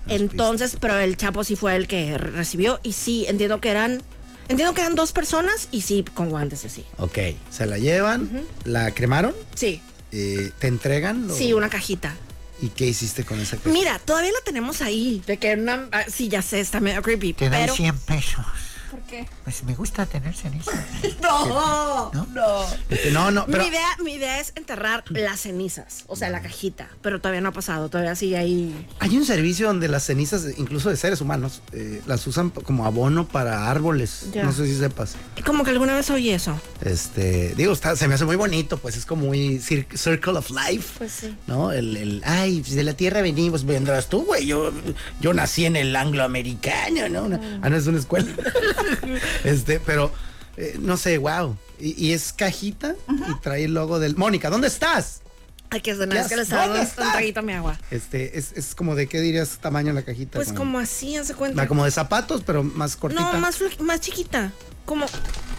Entonces, 0.08 0.76
pero 0.82 0.98
el 0.98 1.18
Chapo 1.18 1.44
sí 1.44 1.56
fue 1.56 1.76
el 1.76 1.88
que 1.88 2.18
re- 2.18 2.32
recibió 2.32 2.80
y 2.82 2.94
sí, 2.94 3.26
entiendo 3.28 3.62
que 3.62 3.70
eran, 3.70 4.02
entiendo 4.49 4.73
que 4.73 4.81
eran 4.81 4.95
dos 4.95 5.12
personas 5.12 5.67
y 5.71 5.81
sí, 5.81 6.03
con 6.13 6.29
guantes 6.29 6.65
así. 6.65 6.86
Ok, 6.97 7.17
se 7.49 7.65
la 7.65 7.77
llevan, 7.77 8.45
la 8.65 8.91
cremaron, 8.91 9.33
Sí, 9.55 9.81
eh, 10.12 10.51
te 10.60 10.67
entregan. 10.67 11.27
lo- 11.27 11.36
sí, 11.36 11.53
una 11.53 11.69
cajita. 11.69 12.15
¿Y 12.60 12.69
qué 12.69 12.88
hiciste 12.88 13.23
con 13.23 13.39
esa 13.39 13.57
caja? 13.57 13.69
Mira, 13.69 13.99
todavía 13.99 14.31
la 14.31 14.41
tenemos 14.43 14.81
ahí. 14.81 15.21
De 15.27 15.38
que 15.38 15.53
una, 15.53 15.88
ah, 15.91 16.05
sí, 16.12 16.27
ya 16.27 16.41
sé, 16.41 16.60
está 16.60 16.79
medio 16.79 17.01
creepy. 17.03 17.33
Te 17.33 17.49
doy 17.49 17.60
pero, 17.60 17.75
100 17.75 17.97
pesos. 17.99 18.43
¿Por 18.89 18.99
qué? 19.08 19.26
Pues 19.43 19.63
me 19.63 19.74
gusta 19.76 20.06
tener 20.06 20.36
ceniza. 20.36 20.72
No, 21.22 22.12
no. 22.34 22.62
Este, 22.89 23.12
no, 23.12 23.32
no, 23.32 23.46
pero 23.48 23.63
Mi, 23.63 23.70
idea, 23.70 23.88
mi 24.04 24.13
idea 24.13 24.39
es 24.39 24.54
enterrar 24.56 25.04
las 25.10 25.41
cenizas, 25.41 26.04
o 26.08 26.15
sea, 26.15 26.30
la 26.30 26.41
cajita, 26.41 26.88
pero 27.02 27.20
todavía 27.20 27.41
no 27.41 27.50
ha 27.50 27.54
pasado, 27.54 27.89
todavía 27.89 28.15
sigue 28.15 28.38
ahí. 28.38 28.88
hay 29.00 29.17
un 29.17 29.26
servicio 29.26 29.67
donde 29.67 29.88
las 29.88 30.04
cenizas, 30.06 30.46
incluso 30.58 30.89
de 30.89 30.96
seres 30.98 31.20
humanos, 31.22 31.62
eh, 31.74 32.02
las 32.06 32.26
usan 32.28 32.50
como 32.50 32.86
abono 32.86 33.28
para 33.28 33.70
árboles. 33.70 34.28
Ya. 34.34 34.43
No 34.43 34.52
sé 34.54 34.65
si 34.67 34.78
sepas. 34.78 35.15
Como 35.46 35.63
que 35.63 35.72
alguna 35.72 35.96
vez 35.96 36.10
oí 36.10 36.30
eso. 36.30 36.60
Este, 36.82 37.54
digo, 37.56 37.74
está, 37.74 37.96
se 37.96 38.08
me 38.08 38.13
hace 38.15 38.26
muy 38.26 38.36
bonito, 38.36 38.78
pues 38.78 38.96
es 38.98 39.06
como 39.06 39.26
muy 39.28 39.58
cir- 39.60 39.88
Circle 39.98 40.34
of 40.38 40.50
Life. 40.52 40.96
Pues 40.98 41.12
sí. 41.12 41.36
¿No? 41.48 41.72
El, 41.72 41.98
el, 41.98 42.22
ay, 42.26 42.62
pues, 42.62 42.76
de 42.76 42.84
la 42.84 42.93
tierra 42.93 43.22
venimos, 43.22 43.65
vendrás 43.65 44.08
tú, 44.08 44.24
güey. 44.26 44.46
Yo, 44.46 44.72
yo 45.20 45.34
nací 45.34 45.65
en 45.65 45.76
el 45.76 45.96
angloamericano, 45.96 47.10
¿no? 47.10 47.24
Una- 47.24 47.60
ah, 47.62 47.70
no, 47.70 47.76
es 47.76 47.88
una 47.88 48.00
escuela. 48.00 48.28
este, 49.43 49.79
pero, 49.79 50.12
eh, 50.57 50.77
no 50.79 50.97
sé, 50.97 51.17
wow. 51.17 51.55
Y, 51.79 52.07
y 52.07 52.13
es 52.13 52.33
cajita 52.33 52.95
y 53.10 53.39
trae 53.41 53.65
el 53.65 53.73
logo 53.73 53.99
del. 53.99 54.15
Mónica, 54.15 54.49
¿dónde 54.49 54.67
estás? 54.67 55.21
Ay, 55.69 55.81
que 55.81 55.91
es 55.91 55.97
de 55.97 56.05
¿Qué 56.07 56.15
nada, 56.15 56.21
es 56.21 56.27
que 56.29 56.33
has- 56.36 56.38
le 56.38 56.43
estaba 56.43 56.67
¿Dónde 56.67 56.79
dando 56.86 57.01
un 57.03 57.12
traguito 57.12 57.39
a 57.41 57.43
mi 57.43 57.53
agua. 57.53 57.77
Este, 57.91 58.38
es, 58.39 58.53
es 58.53 58.73
como 58.73 58.95
de 58.95 59.07
qué 59.07 59.19
dirías 59.19 59.57
tamaño 59.60 59.91
la 59.93 60.01
cajita. 60.01 60.38
Pues 60.39 60.53
como 60.53 60.79
así, 60.79 61.17
hace 61.17 61.33
cuenta. 61.36 61.67
Como 61.67 61.83
de 61.86 61.91
zapatos, 61.91 62.41
pero 62.45 62.63
más 62.63 62.95
cortita. 62.95 63.33
No, 63.33 63.39
más, 63.39 63.60
más 63.81 63.99
chiquita. 63.99 64.51
Como, 64.86 65.05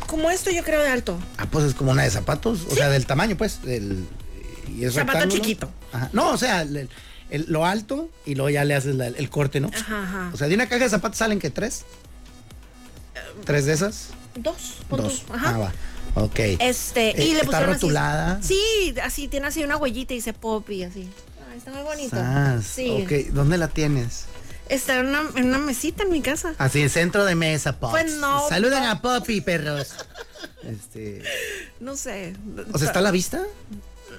como 0.07 0.31
esto 0.31 0.51
yo 0.51 0.64
creo 0.64 0.81
de 0.83 0.88
alto. 0.88 1.18
Ah, 1.37 1.46
pues 1.51 1.66
es 1.66 1.74
como 1.74 1.90
una 1.92 2.05
de 2.05 2.11
zapatos, 2.11 2.66
o 2.70 2.74
sea, 2.74 2.88
del 2.88 3.05
tamaño, 3.07 3.37
pues. 3.37 3.61
del- 3.62 4.07
y 4.74 4.85
es 4.85 4.94
Zapato 4.94 5.12
rectángulo. 5.18 5.42
chiquito. 5.42 5.70
Ajá. 5.92 6.09
No, 6.14 6.31
o 6.31 6.38
sea, 6.38 6.62
el- 6.62 6.88
el- 7.31 7.44
lo 7.48 7.66
alto 7.66 8.09
y 8.24 8.35
luego 8.35 8.48
ya 8.48 8.64
le 8.64 8.74
haces 8.74 8.94
la- 8.94 9.09
el 9.09 9.29
corte, 9.31 9.61
¿no? 9.61 9.68
Ajá, 9.74 10.03
ajá. 10.05 10.31
O 10.33 10.37
sea, 10.38 10.48
de 10.48 10.55
una 10.55 10.68
caja 10.70 10.85
de 10.85 10.90
zapatos 10.90 11.18
salen 11.18 11.38
que 11.38 11.51
tres. 11.51 11.85
¿Tres 13.45 13.67
de 13.67 13.73
esas? 13.73 14.09
Dos. 14.37 14.77
Dos. 14.91 15.23
tú. 15.27 15.35
Ajá. 15.35 15.55
Ah, 15.55 15.59
va. 15.59 15.73
Ok. 16.15 16.39
Este, 16.61 17.11
Eh, 17.11 17.25
y 17.25 17.29
le 17.33 17.41
¿está 17.41 17.47
pusieron 17.47 17.71
así- 17.71 17.81
rotulada? 17.83 18.43
sí, 18.43 18.95
así, 19.03 19.29
tiene 19.29 19.47
así 19.49 19.63
una 19.63 19.77
huellita 19.77 20.13
y 20.15 20.17
dice 20.17 20.33
Poppy, 20.33 20.85
así. 20.85 21.09
Ay, 21.51 21.59
está 21.59 21.71
muy 21.71 21.83
bonito. 21.83 22.17
Sas, 22.17 22.65
sí. 22.67 23.03
Ok, 23.05 23.33
¿dónde 23.33 23.59
la 23.59 23.69
tienes? 23.69 24.25
Está 24.69 24.99
en 25.01 25.07
una, 25.07 25.23
en 25.37 25.47
una 25.49 25.59
mesita 25.59 26.03
en 26.03 26.11
mi 26.11 26.21
casa. 26.21 26.55
Así, 26.59 26.83
en 26.83 26.91
centro 26.91 27.25
de 27.25 27.35
mesa, 27.35 27.79
Pops. 27.79 27.91
Pues 27.93 28.13
no, 28.17 28.49
Saluden 28.49 28.83
no. 28.83 28.91
a 28.91 29.01
Poppy, 29.01 29.41
perros. 29.41 29.95
Este. 30.63 31.23
No 31.81 31.97
sé. 31.97 32.35
O 32.73 32.79
sea, 32.79 32.88
¿está 32.88 32.99
a 32.99 33.03
la 33.03 33.11
vista? 33.11 33.43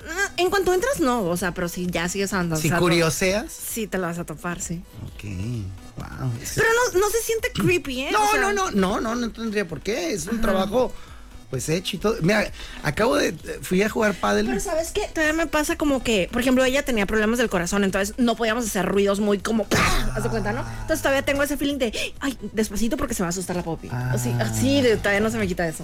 Ah, 0.10 0.32
En 0.38 0.50
cuanto 0.50 0.74
entras, 0.74 1.00
no. 1.00 1.24
O 1.24 1.38
sea, 1.38 1.54
pero 1.54 1.68
si 1.70 1.88
ya 1.88 2.08
sigues 2.10 2.34
andando. 2.34 2.62
Si 2.62 2.70
curioseas. 2.72 3.52
Sí, 3.52 3.88
te 3.88 3.98
la 3.98 4.08
vas 4.08 4.20
a 4.20 4.26
topar, 4.26 4.62
sí. 4.62 4.82
Ok. 5.06 5.24
Wow. 5.98 6.32
Pero 6.56 6.68
no, 6.94 7.00
no 7.00 7.10
se 7.10 7.22
siente 7.22 7.52
creepy, 7.54 8.02
¿eh? 8.02 8.10
No, 8.12 8.24
O 8.24 8.32
sea, 8.32 8.42
no, 8.42 8.54
no, 8.54 8.72
no, 8.72 9.02
no, 9.02 9.16
no 9.16 9.32
tendría 9.32 9.68
por 9.68 9.82
qué. 9.82 10.14
Es 10.14 10.28
un 10.28 10.40
trabajo, 10.40 10.94
pues 11.50 11.68
hecho 11.68 11.98
y 11.98 12.00
todo. 12.00 12.16
Mira, 12.22 12.50
acabo 12.84 13.18
de. 13.18 13.34
Fui 13.62 13.82
a 13.84 13.90
jugar 13.90 14.14
pádel. 14.14 14.46
Pero 14.48 14.62
¿sabes 14.62 14.92
qué? 14.92 15.10
Todavía 15.14 15.34
me 15.34 15.48
pasa 15.48 15.76
como 15.78 16.02
que, 16.02 16.30
por 16.32 16.42
ejemplo, 16.42 16.64
ella 16.64 16.86
tenía 16.86 17.06
problemas 17.06 17.38
del 17.38 17.50
corazón, 17.50 17.84
entonces 17.84 18.16
no 18.18 18.36
podíamos 18.38 18.66
hacer 18.66 18.86
ruidos 18.86 19.20
muy 19.20 19.40
como, 19.40 19.68
¿haz 20.16 20.24
de 20.24 20.30
cuenta, 20.30 20.54
no? 20.54 20.62
Entonces 20.82 21.02
todavía 21.02 21.24
tengo 21.26 21.44
ese 21.44 21.58
feeling 21.58 21.78
de, 21.80 22.14
ay, 22.22 22.38
despacito 22.54 22.96
porque 22.96 23.14
se 23.14 23.24
va 23.24 23.28
a 23.28 23.32
asustar 23.32 23.58
la 23.58 23.64
popi. 23.64 23.90
Ah. 23.92 24.12
Así, 24.14 24.32
así, 24.40 24.82
de- 24.82 24.96
todavía 24.96 25.20
no 25.20 25.30
se 25.30 25.38
me 25.38 25.48
quita 25.48 25.68
eso. 25.68 25.84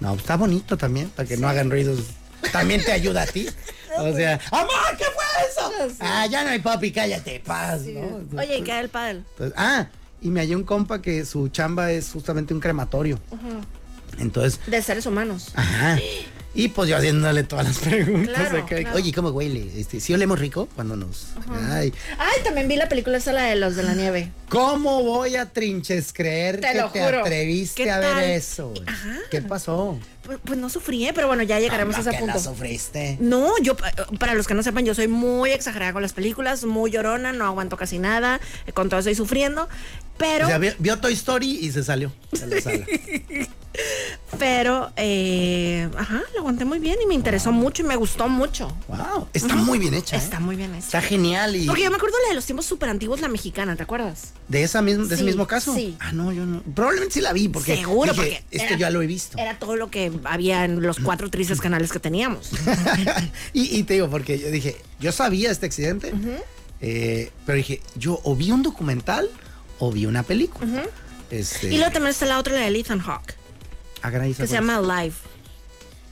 No, 0.00 0.14
está 0.14 0.36
bonito 0.36 0.76
también, 0.76 1.08
para 1.10 1.28
que 1.28 1.36
no 1.36 1.48
hagan 1.48 1.70
ruidos. 1.70 2.00
También 2.52 2.84
te 2.84 2.92
ayuda 2.92 3.22
a 3.22 3.26
ti. 3.26 3.46
O 3.98 4.14
sea, 4.14 4.38
¡Amor, 4.50 4.68
qué 4.98 5.04
fue 5.04 5.48
eso! 5.48 5.88
Sí. 5.88 5.96
Ah, 6.00 6.26
ya 6.26 6.44
no 6.44 6.50
hay 6.50 6.58
papi, 6.58 6.92
cállate, 6.92 7.40
paz, 7.40 7.80
¿no? 7.84 8.20
Oye, 8.38 8.58
¿y 8.58 8.62
qué 8.62 8.78
el 8.78 8.90
pádel? 8.90 9.24
Entonces, 9.30 9.54
ah, 9.56 9.86
y 10.20 10.28
me 10.28 10.40
hallé 10.40 10.54
un 10.54 10.64
compa 10.64 11.00
que 11.00 11.24
su 11.24 11.48
chamba 11.48 11.90
es 11.90 12.10
justamente 12.12 12.52
un 12.52 12.60
crematorio. 12.60 13.18
Entonces, 14.18 14.60
De 14.66 14.82
seres 14.82 15.06
humanos. 15.06 15.48
ajá. 15.54 15.98
Y 16.56 16.68
pues 16.68 16.88
yo 16.88 16.96
haciéndole 16.96 17.42
todas 17.44 17.66
las 17.66 17.78
preguntas. 17.78 18.34
Claro, 18.34 18.58
acá. 18.64 18.76
claro. 18.76 18.96
Oye, 18.96 19.12
¿cómo 19.12 19.28
huele? 19.28 19.70
Este, 19.76 20.00
¿Sí 20.00 20.14
olemos 20.14 20.38
rico 20.38 20.68
cuando 20.74 20.96
nos...? 20.96 21.28
Ay, 21.70 21.92
Ay, 22.18 22.42
también 22.44 22.66
vi 22.66 22.76
la 22.76 22.88
película 22.88 23.18
esa, 23.18 23.32
la 23.32 23.42
de 23.44 23.56
los 23.56 23.76
de 23.76 23.82
la 23.82 23.94
nieve. 23.94 24.30
¿Cómo 24.48 25.02
voy 25.02 25.36
a 25.36 25.46
trinches 25.52 26.12
creer 26.12 26.60
Te 26.60 26.72
que 26.72 26.78
lo 26.80 26.88
te 26.90 27.04
juro. 27.04 27.20
atreviste 27.20 27.84
¿Qué 27.84 27.90
a 27.90 27.98
ver 27.98 28.30
eso? 28.30 28.72
Ajá. 28.86 29.16
¿Qué 29.30 29.42
pasó? 29.42 29.98
Pues, 30.24 30.38
pues 30.44 30.58
no 30.58 30.68
sufrí, 30.70 31.08
pero 31.14 31.26
bueno, 31.28 31.42
ya 31.44 31.60
llegaremos 31.60 31.96
a 31.96 32.00
ese 32.00 32.10
que 32.10 32.18
punto. 32.18 32.38
sufriste. 32.40 33.16
No, 33.20 33.52
yo, 33.62 33.76
pa- 33.76 33.92
para 34.18 34.34
los 34.34 34.46
que 34.48 34.54
no 34.54 34.62
sepan, 34.62 34.84
yo 34.84 34.94
soy 34.94 35.06
muy 35.08 35.50
exagerada 35.50 35.92
con 35.92 36.02
las 36.02 36.12
películas, 36.14 36.64
muy 36.64 36.90
llorona, 36.90 37.32
no 37.32 37.44
aguanto 37.44 37.76
casi 37.76 37.98
nada, 37.98 38.40
eh, 38.66 38.72
con 38.72 38.88
todo 38.88 38.98
estoy 39.00 39.14
sufriendo, 39.14 39.68
pero... 40.18 40.46
O 40.46 40.48
sea, 40.48 40.58
vio, 40.58 40.72
vio 40.78 40.98
Toy 40.98 41.12
Story 41.14 41.58
y 41.62 41.70
se 41.72 41.82
salió 41.84 42.12
de 42.32 42.46
la 42.46 42.60
sala. 42.60 42.84
Pero, 44.38 44.90
eh, 44.96 45.88
ajá, 45.96 46.22
lo 46.34 46.40
aguanté 46.40 46.64
muy 46.64 46.78
bien 46.78 46.96
y 47.02 47.06
me 47.06 47.14
interesó 47.14 47.52
mucho 47.52 47.82
y 47.82 47.86
me 47.86 47.96
gustó 47.96 48.28
mucho. 48.28 48.74
Wow, 48.88 49.28
está 49.32 49.54
muy 49.54 49.78
bien 49.78 49.94
hecha. 49.94 50.16
¿eh? 50.16 50.18
Está 50.18 50.40
muy 50.40 50.56
bien 50.56 50.74
hecha. 50.74 50.84
Está 50.86 51.02
genial 51.02 51.56
y 51.56 51.66
Porque 51.66 51.82
yo 51.82 51.90
me 51.90 51.96
acuerdo 51.96 52.16
la 52.24 52.30
de 52.30 52.34
los 52.34 52.44
tiempos 52.46 52.66
súper 52.66 52.88
antiguos, 52.88 53.20
la 53.20 53.28
mexicana, 53.28 53.76
¿te 53.76 53.82
acuerdas? 53.82 54.32
de 54.48 54.62
esa 54.62 54.80
misma, 54.82 55.04
de 55.06 55.14
ese 55.14 55.24
mismo 55.24 55.46
caso. 55.46 55.74
sí. 55.74 55.96
Ah, 56.00 56.12
no, 56.12 56.32
yo 56.32 56.46
no. 56.46 56.62
Probablemente 56.74 57.14
sí 57.14 57.20
la 57.20 57.32
vi 57.32 57.48
porque 57.48 57.76
Seguro, 57.76 58.12
dije, 58.12 58.22
porque 58.22 58.44
esto 58.50 58.68
era- 58.74 58.78
ya 58.78 58.90
lo 58.90 59.02
he 59.02 59.06
visto. 59.06 59.38
Era 59.38 59.58
todo 59.58 59.76
lo 59.76 59.90
que 59.90 60.10
había 60.24 60.64
en 60.64 60.82
los 60.82 60.98
cuatro 60.98 61.30
tristes 61.30 61.60
canales 61.60 61.92
que 61.92 62.00
teníamos. 62.00 62.50
y, 63.52 63.76
y 63.76 63.82
te 63.84 63.94
digo, 63.94 64.08
porque 64.10 64.38
yo 64.38 64.50
dije, 64.50 64.76
yo 65.00 65.12
sabía 65.12 65.50
este 65.50 65.66
accidente, 65.66 66.12
eh, 66.80 67.30
pero 67.44 67.56
dije, 67.56 67.80
yo 67.94 68.20
o 68.24 68.34
vi 68.36 68.50
un 68.52 68.62
documental 68.62 69.28
o 69.78 69.92
vi 69.92 70.06
una 70.06 70.22
película. 70.22 70.84
Este, 71.30 71.72
Y 71.72 71.76
luego 71.76 71.92
también 71.92 72.10
está 72.10 72.26
la 72.26 72.38
otra, 72.38 72.54
la 72.54 72.70
de 72.70 72.78
Ethan 72.78 73.00
Hawke, 73.00 73.34
ah, 74.02 74.10
caray, 74.10 74.30
¿esa 74.30 74.42
que 74.42 74.48
se 74.48 74.54
llama 74.54 74.80
Live. 74.80 75.16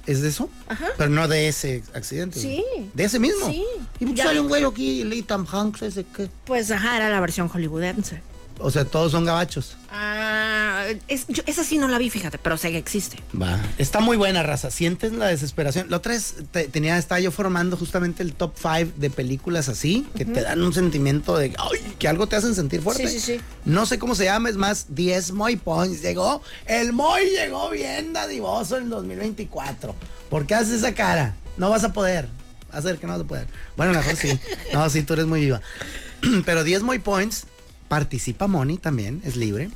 ¿Es 0.06 0.20
de 0.20 0.28
eso? 0.28 0.50
Ajá. 0.68 0.88
Pero 0.98 1.08
no 1.08 1.28
de 1.28 1.48
ese 1.48 1.82
accidente. 1.94 2.38
Sí. 2.38 2.62
¿De 2.92 3.04
ese 3.04 3.18
mismo? 3.18 3.48
Sí. 3.48 3.64
Y 4.00 4.06
pues 4.06 4.32
vi. 4.32 4.38
un 4.38 4.48
güey 4.48 4.64
aquí, 4.64 5.00
Ethan 5.00 5.46
Hanks, 5.50 5.82
ese 5.82 6.04
que. 6.04 6.28
Pues 6.44 6.70
ajá, 6.70 6.96
era 6.96 7.08
la 7.08 7.20
versión 7.20 7.48
hollywoodense. 7.48 8.20
O 8.60 8.70
sea, 8.70 8.84
todos 8.84 9.10
son 9.12 9.24
gabachos. 9.24 9.76
Ah, 9.90 10.84
es, 11.08 11.26
yo, 11.28 11.42
esa 11.46 11.64
sí 11.64 11.76
no 11.76 11.88
la 11.88 11.98
vi, 11.98 12.08
fíjate, 12.08 12.38
pero 12.38 12.56
sé 12.56 12.70
que 12.70 12.78
existe. 12.78 13.18
Va. 13.40 13.60
Está 13.78 13.98
muy 14.00 14.16
buena, 14.16 14.42
raza. 14.44 14.70
Sientes 14.70 15.12
la 15.12 15.26
desesperación. 15.26 15.86
La 15.90 15.96
otra 15.96 16.12
vez 16.12 16.36
te- 16.52 16.68
tenía, 16.68 16.96
estaba 16.96 17.18
yo 17.20 17.30
formando 17.32 17.76
justamente 17.76 18.22
el 18.22 18.32
top 18.32 18.54
5 18.56 18.92
de 18.96 19.10
películas 19.10 19.68
así, 19.68 20.06
que 20.16 20.24
te 20.24 20.42
dan 20.42 20.62
un 20.62 20.72
sentimiento 20.72 21.36
de 21.36 21.52
ay, 21.58 21.94
que 21.98 22.06
algo 22.06 22.26
te 22.28 22.36
hacen 22.36 22.54
sentir 22.54 22.80
fuerte. 22.80 23.08
Sí, 23.08 23.18
sí, 23.18 23.34
sí. 23.38 23.40
No 23.64 23.86
sé 23.86 23.98
cómo 23.98 24.14
se 24.14 24.24
llama, 24.24 24.48
es 24.48 24.56
más, 24.56 24.86
10 24.94 25.32
Moy 25.32 25.56
Points. 25.56 26.00
Llegó, 26.00 26.40
el 26.66 26.92
Moy 26.92 27.30
llegó 27.30 27.70
bien 27.70 28.12
dadivoso 28.12 28.76
en 28.78 28.88
2024. 28.88 29.94
¿Por 30.30 30.46
qué 30.46 30.54
haces 30.54 30.74
esa 30.74 30.94
cara? 30.94 31.34
No 31.56 31.70
vas 31.70 31.82
a 31.84 31.92
poder. 31.92 32.28
Hacer 32.70 32.98
que 32.98 33.06
no 33.06 33.12
vas 33.14 33.22
a 33.22 33.26
poder. 33.26 33.46
Bueno, 33.76 33.92
mejor 33.92 34.16
sí. 34.16 34.38
No, 34.72 34.88
sí, 34.90 35.02
tú 35.02 35.12
eres 35.14 35.26
muy 35.26 35.40
viva. 35.40 35.60
Pero 36.44 36.64
10 36.64 36.82
Moy 36.82 36.98
Points. 37.00 37.46
Participa 37.88 38.46
Moni 38.46 38.78
también, 38.78 39.20
es 39.24 39.36
libre. 39.36 39.70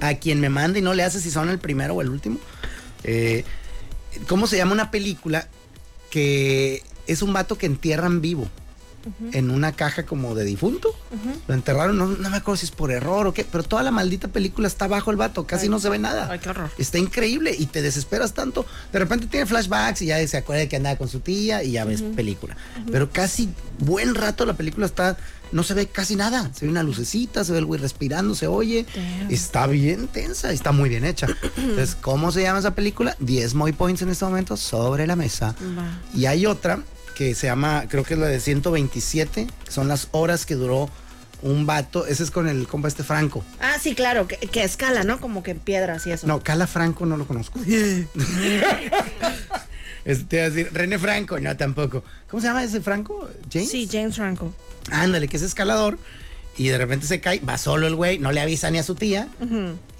A 0.00 0.14
quien 0.14 0.40
me 0.40 0.48
mande 0.48 0.80
y 0.80 0.82
no 0.82 0.94
le 0.94 1.02
hace 1.02 1.20
si 1.20 1.30
son 1.30 1.48
el 1.48 1.58
primero 1.58 1.94
o 1.94 2.02
el 2.02 2.10
último. 2.10 2.38
Eh, 3.04 3.44
¿Cómo 4.28 4.46
se 4.46 4.56
llama 4.56 4.72
una 4.72 4.90
película 4.90 5.48
que 6.10 6.82
es 7.06 7.22
un 7.22 7.32
vato 7.32 7.56
que 7.56 7.66
entierran 7.66 8.20
vivo? 8.20 8.48
En 9.32 9.50
una 9.50 9.72
caja 9.72 10.06
como 10.06 10.34
de 10.34 10.44
difunto. 10.44 10.94
Lo 11.46 11.54
enterraron, 11.54 11.96
no, 11.98 12.06
no 12.06 12.30
me 12.30 12.36
acuerdo 12.36 12.56
si 12.56 12.66
es 12.66 12.70
por 12.72 12.90
error 12.90 13.26
o 13.26 13.34
qué, 13.34 13.44
pero 13.44 13.62
toda 13.64 13.82
la 13.82 13.90
maldita 13.90 14.28
película 14.28 14.66
está 14.66 14.86
bajo 14.86 15.10
el 15.10 15.16
vato, 15.16 15.46
casi 15.46 15.68
no 15.68 15.78
se 15.78 15.88
ve 15.90 15.98
nada. 15.98 16.28
ay, 16.30 16.38
qué 16.38 16.48
horror. 16.50 16.70
Está 16.78 16.98
increíble 16.98 17.54
y 17.58 17.66
te 17.66 17.82
desesperas 17.82 18.32
tanto. 18.34 18.66
De 18.92 18.98
repente 18.98 19.26
tiene 19.26 19.46
flashbacks 19.46 20.02
y 20.02 20.06
ya 20.06 20.26
se 20.26 20.36
acuerda 20.36 20.60
de 20.60 20.68
que 20.68 20.76
andaba 20.76 20.96
con 20.96 21.08
su 21.08 21.20
tía 21.20 21.62
y 21.62 21.72
ya 21.72 21.84
ves 21.84 22.02
película. 22.02 22.56
Pero 22.90 23.10
casi 23.10 23.48
buen 23.78 24.14
rato 24.14 24.46
la 24.46 24.54
película 24.54 24.86
está, 24.86 25.16
no 25.52 25.62
se 25.62 25.74
ve 25.74 25.86
casi 25.86 26.16
nada. 26.16 26.50
Se 26.54 26.64
ve 26.64 26.70
una 26.70 26.82
lucecita, 26.82 27.44
se 27.44 27.52
ve 27.52 27.58
el 27.58 27.64
güey 27.64 27.80
respirando, 27.80 28.34
se 28.34 28.46
oye. 28.46 28.86
Está 29.28 29.66
bien 29.66 30.08
tensa 30.08 30.52
y 30.52 30.54
está 30.54 30.72
muy 30.72 30.88
bien 30.88 31.04
hecha. 31.04 31.26
Entonces, 31.56 31.96
¿cómo 32.00 32.32
se 32.32 32.42
llama 32.42 32.58
esa 32.58 32.74
película? 32.74 33.16
10 33.20 33.54
Moy 33.54 33.72
Points 33.72 34.02
en 34.02 34.08
este 34.10 34.24
momento 34.24 34.56
sobre 34.56 35.06
la 35.06 35.16
mesa. 35.16 35.54
Va. 35.78 36.00
Y 36.14 36.26
hay 36.26 36.46
otra 36.46 36.82
que 37.14 37.34
se 37.34 37.46
llama, 37.46 37.84
creo 37.88 38.04
que 38.04 38.14
es 38.14 38.20
la 38.20 38.26
de 38.26 38.40
127, 38.40 39.46
que 39.64 39.70
son 39.70 39.88
las 39.88 40.08
horas 40.12 40.46
que 40.46 40.54
duró 40.54 40.90
un 41.42 41.66
vato. 41.66 42.06
Ese 42.06 42.22
es 42.24 42.30
con 42.30 42.48
el 42.48 42.66
compa 42.66 42.88
este 42.88 43.04
Franco. 43.04 43.44
Ah, 43.60 43.76
sí, 43.80 43.94
claro, 43.94 44.26
que, 44.26 44.36
que 44.36 44.64
escala, 44.64 45.04
¿no? 45.04 45.20
Como 45.20 45.42
que 45.42 45.52
en 45.52 45.58
piedras 45.58 46.06
y 46.06 46.12
eso. 46.12 46.26
No, 46.26 46.42
Cala 46.42 46.66
Franco 46.66 47.06
no 47.06 47.16
lo 47.16 47.26
conozco. 47.26 47.60
Este, 50.04 50.36
iba 50.36 50.44
a 50.44 50.50
decir, 50.50 50.68
René 50.70 50.98
Franco, 50.98 51.40
no, 51.40 51.56
tampoco. 51.56 52.04
¿Cómo 52.28 52.40
se 52.40 52.48
llama 52.48 52.62
ese 52.62 52.82
Franco? 52.82 53.26
¿James? 53.50 53.70
Sí, 53.70 53.88
James 53.90 54.14
Franco. 54.16 54.52
Ándale, 54.90 55.28
que 55.28 55.38
es 55.38 55.42
escalador. 55.42 55.98
Y 56.56 56.68
de 56.68 56.78
repente 56.78 57.06
se 57.06 57.20
cae, 57.20 57.40
va 57.40 57.58
solo 57.58 57.86
el 57.86 57.94
güey, 57.94 58.18
no 58.18 58.30
le 58.30 58.40
avisa 58.40 58.70
ni 58.70 58.78
a 58.78 58.82
su 58.82 58.94
tía. 58.94 59.28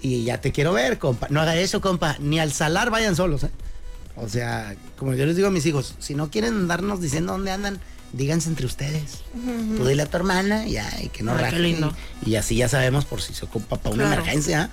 Y 0.01 0.23
ya 0.23 0.39
te 0.39 0.51
quiero 0.51 0.73
ver, 0.73 0.99
compa. 0.99 1.27
No 1.29 1.41
haga 1.41 1.55
eso, 1.57 1.81
compa. 1.81 2.17
Ni 2.19 2.39
al 2.39 2.53
salar 2.53 2.91
vayan 2.91 3.15
solos, 3.15 3.43
¿eh? 3.43 3.49
O 4.17 4.29
sea, 4.29 4.75
como 4.97 5.13
yo 5.13 5.25
les 5.25 5.35
digo 5.35 5.47
a 5.47 5.51
mis 5.51 5.65
hijos, 5.65 5.95
si 5.99 6.15
no 6.15 6.29
quieren 6.29 6.53
andarnos 6.53 7.01
diciendo 7.01 7.33
dónde 7.33 7.51
andan, 7.51 7.79
díganse 8.15 8.49
entre 8.49 8.65
ustedes. 8.65 9.21
Tú 9.77 9.85
dile 9.87 10.03
a 10.03 10.05
tu 10.05 10.17
hermana 10.17 10.67
y 10.67 10.71
ya, 10.73 10.89
y 11.01 11.09
que 11.09 11.21
no 11.23 11.31
Ay, 11.31 11.37
qué 11.37 11.43
rajen. 11.43 11.61
lindo. 11.61 11.93
Y 12.25 12.35
así 12.35 12.55
ya 12.55 12.67
sabemos 12.69 13.05
por 13.05 13.21
si 13.21 13.33
se 13.33 13.45
ocupa 13.45 13.77
para 13.77 13.93
una 13.95 14.05
Claro. 14.05 14.21
emergencia. 14.21 14.69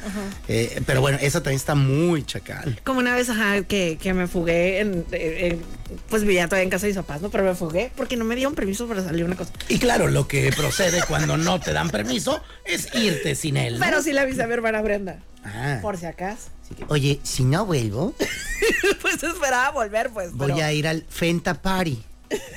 Eh, 0.48 0.80
pero 0.86 1.00
bueno, 1.00 1.18
esa 1.20 1.42
también 1.42 1.56
está 1.56 1.74
muy 1.74 2.24
chacal. 2.24 2.80
Como 2.84 3.00
una 3.00 3.14
vez, 3.14 3.28
ajá, 3.28 3.62
que, 3.62 3.98
que 4.00 4.14
me 4.14 4.26
fugué 4.26 4.80
en, 4.80 5.04
en- 5.12 5.60
Pues 6.08 6.22
vivía 6.22 6.46
todavía 6.46 6.64
en 6.64 6.70
casa 6.70 6.86
de 6.86 6.92
mis 6.92 6.96
papás, 6.96 7.20
¿no? 7.20 7.28
Pero 7.30 7.44
me 7.44 7.54
fugué 7.54 7.90
porque 7.96 8.16
no 8.16 8.24
me 8.24 8.34
dieron 8.36 8.54
permiso 8.54 8.86
para 8.88 9.02
salir 9.04 9.24
una 9.24 9.36
cosa. 9.36 9.52
Y 9.68 9.78
claro, 9.78 10.08
lo 10.08 10.26
que 10.28 10.50
procede 10.56 11.02
cuando 11.06 11.36
no 11.36 11.60
te 11.60 11.72
dan 11.72 11.90
permiso 11.90 12.40
es 12.64 12.88
irte 12.94 13.34
sin 13.34 13.56
él. 13.58 13.78
¿no? 13.78 13.84
Pero 13.84 14.02
sí 14.02 14.12
le 14.12 14.20
avisé 14.20 14.42
a 14.42 14.46
mi 14.46 14.54
hermana 14.54 14.80
Brenda. 14.80 15.18
Ah. 15.44 15.80
Por 15.82 15.98
si 15.98 16.06
acaso. 16.06 16.48
Oye, 16.88 17.20
si 17.24 17.44
no 17.44 17.66
vuelvo, 17.66 18.14
pues 19.02 19.22
esperaba 19.22 19.70
volver, 19.70 20.08
pues. 20.10 20.32
voy 20.32 20.52
pero- 20.52 20.64
a 20.64 20.72
ir 20.72 20.86
al 20.88 21.04
Fenta 21.10 21.60
Party. 21.60 22.02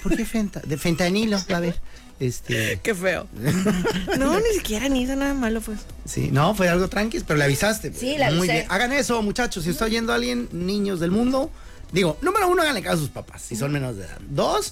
¿Por 0.03 0.15
qué 0.15 0.25
Fenta? 0.25 0.61
De 0.65 0.77
fentanilo, 0.77 1.37
va 1.51 1.57
a 1.57 1.59
ver. 1.61 1.79
Este. 2.19 2.79
Qué 2.83 2.95
feo. 2.95 3.27
no, 4.17 4.39
ni 4.39 4.49
siquiera 4.55 4.87
ni 4.89 5.01
hice 5.03 5.15
nada 5.15 5.33
malo, 5.33 5.59
pues. 5.61 5.79
Sí, 6.05 6.29
no, 6.31 6.55
fue 6.55 6.69
algo 6.69 6.87
tranqui, 6.87 7.19
pero 7.21 7.37
le 7.37 7.43
avisaste. 7.43 7.91
Sí, 7.93 8.13
Muy 8.13 8.21
avisé. 8.23 8.51
bien. 8.53 8.65
Hagan 8.69 8.93
eso, 8.93 9.21
muchachos. 9.21 9.63
Si 9.65 9.71
está 9.71 9.85
oyendo 9.85 10.13
a 10.13 10.15
alguien, 10.15 10.47
niños 10.53 10.99
del 11.01 11.11
mundo, 11.11 11.51
digo, 11.91 12.17
número 12.21 12.47
uno, 12.47 12.61
háganle 12.61 12.81
caso 12.81 12.95
a 12.95 12.99
sus 12.99 13.09
papás, 13.09 13.41
si 13.41 13.55
son 13.57 13.71
menos 13.73 13.97
de 13.97 14.05
edad. 14.05 14.17
Dos, 14.29 14.71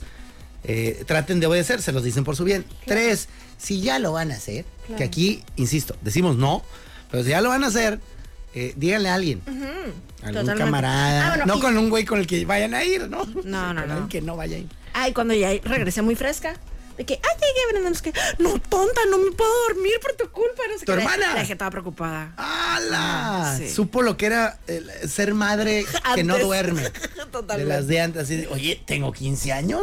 eh, 0.64 1.04
traten 1.06 1.42
de 1.42 1.48
obedecer, 1.48 1.82
se 1.82 1.92
los 1.92 2.04
dicen 2.04 2.24
por 2.24 2.38
su 2.38 2.46
bien. 2.46 2.64
Tres, 2.86 3.28
si 3.58 3.82
ya 3.82 4.00
lo 4.00 4.14
van 4.14 4.32
a 4.32 4.36
hacer, 4.36 4.64
que 4.98 5.04
aquí, 5.04 5.44
insisto, 5.58 5.98
decimos 6.02 6.38
no, 6.38 6.64
pero 7.12 7.24
si 7.24 7.32
ya 7.32 7.42
lo 7.42 7.50
van 7.50 7.66
a 7.66 7.68
hacer, 7.68 8.00
eh, 8.56 8.74
díganle 8.78 9.10
a 9.10 9.16
alguien. 9.16 9.42
Algún 9.46 10.42
Totalmente. 10.42 10.56
camarada. 10.64 11.26
Ah, 11.26 11.30
bueno, 11.36 11.46
no 11.48 11.58
y- 11.58 11.62
con 11.62 11.78
un 11.78 11.90
güey 11.90 12.06
con 12.06 12.20
el 12.20 12.28
que 12.28 12.46
vayan 12.46 12.74
a 12.74 12.86
ir, 12.86 13.10
¿no? 13.10 13.26
No, 13.44 13.74
no, 13.74 13.86
no. 13.86 14.08
que 14.08 14.22
no 14.22 14.38
vaya 14.38 14.56
a 14.56 14.60
ir. 14.60 14.70
Ay, 14.94 15.14
cuando 15.14 15.34
ya 15.34 15.50
regresé 15.64 16.02
muy 16.02 16.16
fresca. 16.16 16.56
De 16.98 17.06
que, 17.06 17.16
ay, 17.16 17.38
llegué, 17.42 17.72
Brenda, 17.82 17.98
sé 17.98 18.04
qué. 18.12 18.14
No, 18.38 18.60
tonta, 18.60 19.02
no 19.10 19.18
me 19.18 19.32
puedo 19.32 19.52
dormir 19.68 19.94
por 20.00 20.14
tu 20.14 20.30
culpa. 20.30 20.62
No 20.72 20.78
sé 20.78 20.86
¿Tu 20.86 20.92
qué. 20.92 21.00
hermana? 21.00 21.34
La 21.34 21.40
dejé 21.40 21.56
toda 21.56 21.72
preocupada. 21.72 22.34
¡Hala! 22.38 23.56
Sí. 23.58 23.68
Supo 23.70 24.04
lo 24.04 24.16
que 24.16 24.28
era 24.28 24.60
el 24.68 24.92
ser 25.10 25.34
madre 25.34 25.86
que 26.14 26.24
no 26.24 26.38
duerme. 26.38 26.84
Totalmente. 27.32 27.64
De 27.74 27.80
las 27.80 27.88
de 27.88 28.00
antes, 28.00 28.22
así 28.22 28.36
de, 28.36 28.48
oye, 28.48 28.80
tengo 28.86 29.12
15 29.12 29.52
años. 29.54 29.82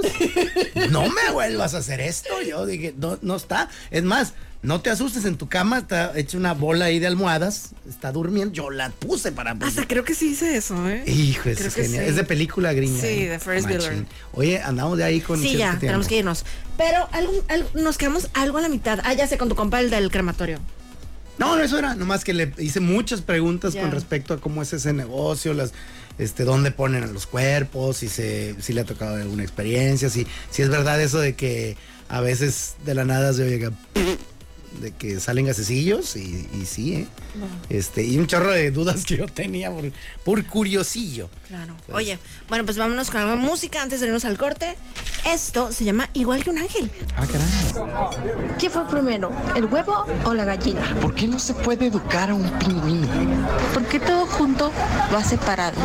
No 0.90 1.08
me 1.08 1.32
vuelvas 1.32 1.74
a 1.74 1.78
hacer 1.78 2.00
esto. 2.00 2.40
Yo 2.42 2.64
dije, 2.64 2.94
no, 2.96 3.18
no 3.22 3.34
está. 3.34 3.68
Es 3.90 4.04
más, 4.04 4.34
no 4.62 4.80
te 4.82 4.90
asustes 4.90 5.24
en 5.24 5.36
tu 5.36 5.48
cama, 5.48 5.78
está 5.78 6.12
hecha 6.18 6.36
una 6.36 6.52
bola 6.52 6.86
ahí 6.86 6.98
de 6.98 7.06
almohadas, 7.06 7.70
está 7.88 8.12
durmiendo. 8.12 8.52
Yo 8.52 8.68
la 8.70 8.90
puse 8.90 9.32
para. 9.32 9.52
Hasta 9.52 9.86
creo 9.88 10.04
que 10.04 10.14
sí 10.14 10.32
hice 10.32 10.56
eso, 10.56 10.86
¿eh? 10.88 11.02
Hijo, 11.06 11.48
eso 11.48 11.66
es 11.68 11.74
genial. 11.74 12.04
sí. 12.04 12.10
Es 12.10 12.16
de 12.16 12.24
película 12.24 12.72
gringa. 12.74 13.00
Sí, 13.00 13.06
¿eh? 13.06 13.28
de 13.30 13.38
Ferris. 13.38 13.64
Bueller. 13.64 14.04
Oye, 14.32 14.60
andamos 14.60 14.98
de 14.98 15.04
ahí 15.04 15.20
con. 15.20 15.40
Sí, 15.40 15.56
ya, 15.56 15.78
tenemos 15.78 16.06
que 16.06 16.18
irnos. 16.18 16.44
Pero 16.76 17.08
algo- 17.12 17.32
nos 17.74 17.96
quedamos 17.96 18.28
algo 18.34 18.58
a 18.58 18.60
la 18.60 18.68
mitad. 18.68 19.00
Ah, 19.04 19.14
ya 19.14 19.26
sé, 19.26 19.38
con 19.38 19.48
tu 19.48 19.54
compa, 19.54 19.80
el 19.80 19.88
del 19.90 20.10
crematorio. 20.10 20.58
No, 21.38 21.56
no, 21.56 21.62
eso 21.62 21.78
era. 21.78 21.94
Nomás 21.94 22.22
que 22.22 22.34
le 22.34 22.52
hice 22.58 22.80
muchas 22.80 23.22
preguntas 23.22 23.74
con 23.74 23.90
respecto 23.90 24.34
a 24.34 24.40
cómo 24.40 24.60
es 24.60 24.74
ese 24.74 24.92
negocio, 24.92 25.54
las, 25.54 25.72
este, 26.18 26.44
dónde 26.44 26.70
ponen 26.70 27.02
a 27.02 27.06
los 27.06 27.26
cuerpos, 27.26 27.96
si 27.96 28.08
se, 28.10 28.56
si 28.60 28.74
le 28.74 28.82
ha 28.82 28.84
tocado 28.84 29.14
alguna 29.16 29.42
experiencia, 29.42 30.10
si, 30.10 30.26
si 30.50 30.60
es 30.60 30.68
verdad 30.68 31.00
eso 31.00 31.18
de 31.18 31.34
que 31.34 31.78
a 32.10 32.20
veces 32.20 32.74
de 32.84 32.94
la 32.94 33.06
nada 33.06 33.32
se 33.32 33.42
oye 33.44 33.58
que, 33.58 33.70
de 34.80 34.92
que 34.92 35.20
salen 35.20 35.46
gasecillos 35.46 36.16
y, 36.16 36.48
y 36.54 36.66
sí, 36.66 36.94
¿eh? 36.94 37.06
Este, 37.68 38.04
y 38.04 38.18
un 38.18 38.26
chorro 38.26 38.52
de 38.52 38.70
dudas 38.70 39.04
que 39.04 39.16
yo 39.16 39.26
tenía 39.26 39.70
por, 39.70 39.90
por 40.24 40.44
curiosillo. 40.46 41.28
Claro. 41.48 41.74
Oye, 41.92 42.18
bueno, 42.48 42.64
pues 42.64 42.78
vámonos 42.78 43.10
con 43.10 43.26
la 43.26 43.36
música 43.36 43.82
antes 43.82 44.00
de 44.00 44.06
irnos 44.06 44.24
al 44.24 44.38
corte. 44.38 44.76
Esto 45.26 45.70
se 45.70 45.84
llama 45.84 46.08
Igual 46.14 46.42
que 46.42 46.50
un 46.50 46.58
ángel. 46.58 46.90
Ah, 47.16 47.26
caray. 47.26 48.56
¿Qué 48.58 48.70
fue 48.70 48.88
primero, 48.88 49.30
el 49.54 49.66
huevo 49.66 50.06
o 50.24 50.32
la 50.32 50.44
gallina? 50.44 50.80
¿Por 51.00 51.14
qué 51.14 51.26
no 51.26 51.38
se 51.38 51.52
puede 51.52 51.86
educar 51.86 52.30
a 52.30 52.34
un 52.34 52.48
pingüino? 52.58 53.06
Porque 53.74 54.00
todo 54.00 54.26
junto 54.26 54.72
va 55.12 55.22
separado 55.22 55.76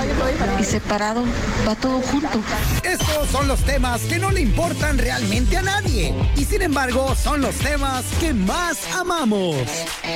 y 0.59 0.63
separado 0.63 1.23
va 1.67 1.75
todo 1.75 1.99
junto. 2.01 2.41
Estos 2.83 3.29
son 3.29 3.47
los 3.47 3.59
temas 3.61 4.01
que 4.01 4.19
no 4.19 4.31
le 4.31 4.41
importan 4.41 4.97
realmente 4.97 5.57
a 5.57 5.61
nadie 5.61 6.13
y 6.37 6.45
sin 6.45 6.61
embargo 6.61 7.13
son 7.15 7.41
los 7.41 7.55
temas 7.55 8.05
que 8.19 8.33
más 8.33 8.74
amamos. 8.93 9.55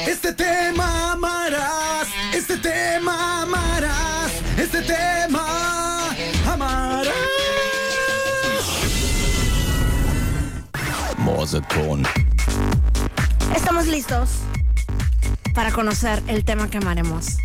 Este 0.07 0.33
tema 0.33 1.11
amarás, 1.13 2.07
este 2.33 2.57
tema 2.57 3.43
amarás, 3.43 4.31
este 4.57 4.81
tema 4.81 6.09
amarás. 6.47 7.15
Estamos 13.55 13.87
listos 13.87 14.29
para 15.53 15.71
conocer 15.71 16.21
el 16.27 16.43
tema 16.43 16.69
que 16.69 16.77
amaremos. 16.77 17.37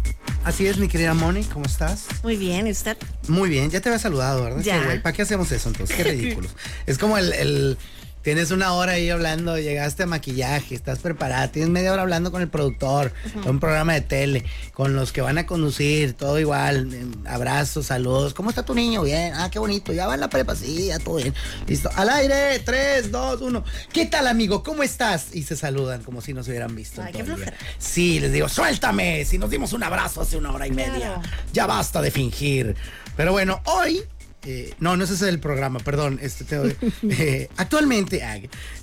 Así 0.44 0.66
es, 0.66 0.76
mi 0.78 0.88
querida 0.88 1.14
Moni, 1.14 1.44
¿cómo 1.44 1.64
estás? 1.66 2.06
Muy 2.22 2.36
bien, 2.36 2.66
¿y 2.66 2.70
usted? 2.70 2.96
Muy 3.28 3.48
bien, 3.48 3.70
ya 3.70 3.80
te 3.80 3.88
había 3.88 3.98
saludado, 3.98 4.44
¿verdad? 4.44 4.60
Ya. 4.62 5.00
¿Para 5.02 5.12
qué 5.14 5.22
hacemos 5.22 5.50
eso 5.52 5.68
entonces? 5.68 5.96
Qué 5.96 6.04
ridículos. 6.12 6.50
es 6.86 6.98
como 6.98 7.16
el, 7.18 7.32
el- 7.34 7.78
Tienes 8.24 8.50
una 8.52 8.72
hora 8.72 8.92
ahí 8.92 9.10
hablando, 9.10 9.58
llegaste 9.58 10.04
a 10.04 10.06
maquillaje, 10.06 10.74
estás 10.74 11.00
preparada, 11.00 11.48
tienes 11.48 11.68
media 11.68 11.92
hora 11.92 12.00
hablando 12.00 12.32
con 12.32 12.40
el 12.40 12.48
productor, 12.48 13.12
con 13.42 13.50
un 13.50 13.60
programa 13.60 13.92
de 13.92 14.00
tele, 14.00 14.46
con 14.72 14.96
los 14.96 15.12
que 15.12 15.20
van 15.20 15.36
a 15.36 15.44
conducir, 15.44 16.14
todo 16.14 16.40
igual, 16.40 16.88
eh, 16.94 17.04
abrazos, 17.26 17.84
saludos. 17.84 18.32
¿Cómo 18.32 18.48
está 18.48 18.64
tu 18.64 18.74
niño? 18.74 19.02
Bien, 19.02 19.34
ah, 19.36 19.50
qué 19.50 19.58
bonito, 19.58 19.92
ya 19.92 20.06
va 20.06 20.14
en 20.14 20.20
la 20.20 20.30
prepa, 20.30 20.56
sí, 20.56 20.86
ya 20.86 20.98
todo 20.98 21.16
bien. 21.16 21.34
Listo, 21.66 21.90
al 21.96 22.08
aire, 22.08 22.60
tres, 22.60 23.12
dos, 23.12 23.42
uno. 23.42 23.62
¿Qué 23.92 24.06
tal, 24.06 24.26
amigo? 24.26 24.62
¿Cómo 24.62 24.82
estás? 24.82 25.34
Y 25.34 25.42
se 25.42 25.54
saludan 25.54 26.02
como 26.02 26.22
si 26.22 26.32
no 26.32 26.42
se 26.42 26.52
hubieran 26.52 26.74
visto. 26.74 27.02
Ay, 27.02 27.12
qué 27.12 27.24
flojera. 27.24 27.52
Sí, 27.76 28.20
les 28.20 28.32
digo, 28.32 28.48
suéltame, 28.48 29.26
si 29.26 29.36
nos 29.36 29.50
dimos 29.50 29.74
un 29.74 29.82
abrazo 29.82 30.22
hace 30.22 30.38
una 30.38 30.50
hora 30.50 30.66
y 30.66 30.70
media. 30.70 30.96
Claro. 30.96 31.22
Ya 31.52 31.66
basta 31.66 32.00
de 32.00 32.10
fingir. 32.10 32.74
Pero 33.18 33.32
bueno, 33.32 33.60
hoy. 33.66 34.02
Eh, 34.46 34.74
no, 34.78 34.96
no 34.96 35.04
ese 35.04 35.14
es 35.14 35.22
el 35.22 35.40
programa, 35.40 35.78
perdón. 35.80 36.18
Este, 36.22 36.44
te- 36.44 36.76
eh, 37.10 37.48
actualmente 37.56 38.22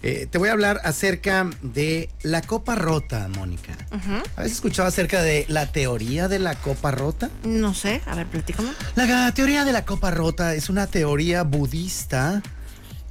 eh, 0.03 0.27
te 0.29 0.37
voy 0.37 0.49
a 0.49 0.51
hablar 0.53 0.81
acerca 0.83 1.49
de 1.61 2.09
la 2.23 2.41
copa 2.41 2.75
rota, 2.75 3.27
Mónica. 3.37 3.77
¿Habéis 4.35 4.53
escuchado 4.53 4.87
acerca 4.87 5.21
de 5.21 5.45
la 5.47 5.71
teoría 5.71 6.27
de 6.27 6.39
la 6.39 6.55
copa 6.55 6.91
rota? 6.91 7.29
No 7.43 7.73
sé, 7.73 8.01
a 8.05 8.15
ver, 8.15 8.27
platícame. 8.27 8.69
La 8.95 9.31
teoría 9.33 9.65
de 9.65 9.71
la 9.71 9.85
copa 9.85 10.11
rota 10.11 10.55
es 10.55 10.69
una 10.69 10.87
teoría 10.87 11.43
budista 11.43 12.41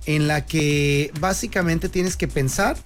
en 0.06 0.26
la 0.28 0.46
que 0.46 1.12
básicamente 1.20 1.88
tienes 1.88 2.16
que 2.16 2.26
pensar 2.26 2.76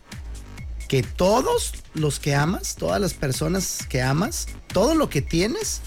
que 0.88 1.02
todos 1.02 1.72
los 1.94 2.20
que 2.20 2.34
amas, 2.34 2.74
todas 2.76 3.00
las 3.00 3.14
personas 3.14 3.86
que 3.88 4.02
amas, 4.02 4.46
todo 4.72 4.94
lo 4.94 5.08
que 5.08 5.22
tienes 5.22 5.80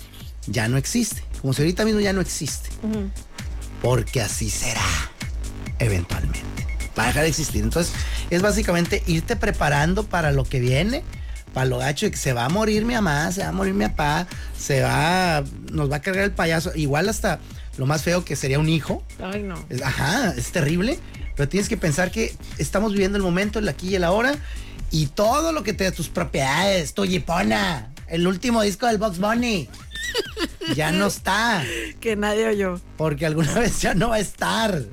ya 0.48 0.68
no 0.68 0.78
existe. 0.78 1.24
Como 1.42 1.54
si 1.54 1.62
ahorita 1.62 1.86
mismo 1.86 2.00
ya 2.00 2.14
no 2.14 2.22
existe. 2.22 2.70
Porque 3.82 4.22
así 4.22 4.50
será 4.50 4.82
eventualmente. 5.80 6.68
Va 6.98 7.04
a 7.04 7.08
dejar 7.08 7.24
de 7.24 7.30
existir. 7.30 7.64
Entonces 7.64 7.94
es 8.30 8.42
básicamente 8.42 9.04
irte 9.08 9.36
preparando 9.36 10.04
para 10.04 10.32
lo 10.32 10.44
que 10.44 10.60
viene. 10.60 11.04
Para 11.54 11.66
lo 11.66 11.78
gacho 11.80 12.06
de 12.06 12.12
que 12.12 12.18
se 12.18 12.34
va 12.34 12.46
a 12.46 12.50
morir 12.50 12.86
mi 12.86 12.94
mamá, 12.94 13.32
se 13.32 13.42
va 13.42 13.50
a 13.50 13.52
morir 13.52 13.74
mi 13.74 13.86
papá, 13.86 14.28
se 14.60 14.82
va, 14.82 15.44
nos 15.72 15.92
va 15.92 15.98
a 15.98 16.02
cargar 16.02 16.26
el 16.26 16.32
payaso. 16.32 16.72
Igual 16.76 17.10
hasta 17.10 17.40
lo 17.78 17.86
más 17.86 18.04
feo 18.04 18.24
que 18.26 18.36
sería 18.36 18.60
un 18.60 18.70
hijo. 18.70 19.04
Ay, 19.20 19.42
no. 19.44 19.56
Ajá, 19.84 20.34
es 20.38 20.52
terrible. 20.52 21.00
Pero 21.36 21.50
tienes 21.50 21.70
que 21.70 21.78
pensar 21.78 22.12
que 22.12 22.36
estamos 22.58 22.92
viviendo 22.92 23.18
el 23.18 23.24
momento, 23.24 23.60
el 23.60 23.70
aquí 23.70 23.90
y 23.90 23.96
el 23.96 24.04
ahora. 24.04 24.36
Y 24.92 25.08
todo 25.08 25.52
lo 25.52 25.64
que 25.64 25.74
te 25.74 25.84
da 25.84 25.92
tus 25.92 26.10
propiedades, 26.10 26.94
tu 26.94 27.04
jipona, 27.04 27.92
el 28.08 28.28
último 28.28 28.62
disco 28.62 28.88
del 28.88 28.98
Box 28.98 29.20
Bunny, 29.20 29.70
ya 30.76 30.92
no 30.92 31.08
está. 31.08 31.64
Que 32.00 32.16
nadie 32.16 32.48
oyó. 32.48 32.80
Porque 32.98 33.26
alguna 33.26 33.54
vez 33.60 33.82
ya 33.82 33.94
no 33.94 34.10
va 34.10 34.16
a 34.16 34.20
estar. 34.20 34.84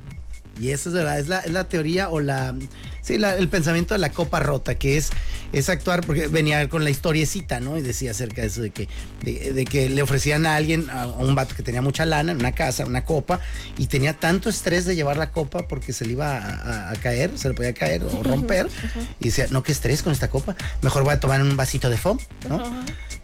Y 0.59 0.69
eso 0.71 0.87
es 0.89 0.95
verdad, 0.95 1.19
es 1.19 1.27
la, 1.27 1.39
es 1.39 1.51
la 1.51 1.65
teoría 1.65 2.09
o 2.09 2.21
la. 2.21 2.55
Sí, 3.01 3.17
la- 3.19 3.35
el 3.35 3.49
pensamiento 3.49 3.93
de 3.93 3.99
la 3.99 4.09
copa 4.09 4.39
rota, 4.39 4.75
que 4.75 4.95
es, 4.97 5.09
es 5.51 5.67
actuar, 5.69 6.01
porque 6.01 6.27
venía 6.27 6.67
con 6.69 6.83
la 6.85 6.89
historiecita, 6.89 7.59
¿no? 7.59 7.77
Y 7.77 7.81
decía 7.81 8.11
acerca 8.11 8.41
de 8.41 8.47
eso, 8.47 8.61
de 8.63 8.71
que, 8.71 8.87
de, 9.21 9.51
de 9.53 9.65
que 9.65 9.89
le 9.89 10.01
ofrecían 10.01 10.45
a 10.47 10.55
alguien, 10.55 10.89
a, 10.89 11.05
un 11.07 11.35
vato 11.35 11.53
que 11.55 11.61
tenía 11.61 11.81
mucha 11.83 12.05
lana 12.05 12.31
en 12.31 12.39
una 12.39 12.53
casa, 12.53 12.83
una 12.85 13.03
copa, 13.03 13.41
y 13.77 13.87
tenía 13.87 14.13
tanto 14.13 14.49
estrés 14.49 14.85
de 14.85 14.95
llevar 14.95 15.17
la 15.17 15.29
copa 15.31 15.67
porque 15.67 15.91
se 15.93 16.05
le 16.05 16.13
iba 16.13 16.37
a, 16.37 16.87
a- 16.87 16.91
a 16.91 16.95
caer, 16.95 17.31
se 17.37 17.49
le 17.49 17.53
podía 17.53 17.73
caer 17.73 18.01
o 18.05 18.23
romper. 18.23 18.67
Y 19.19 19.25
decía, 19.25 19.47
no, 19.51 19.61
qué 19.61 19.73
estrés 19.73 20.01
con 20.01 20.13
esta 20.13 20.29
copa, 20.29 20.55
mejor 20.81 21.03
voy 21.03 21.13
a 21.13 21.19
tomar 21.19 21.41
un 21.43 21.55
vasito 21.57 21.89
de 21.91 21.97
foam, 21.97 22.17
¿no? 22.49 22.63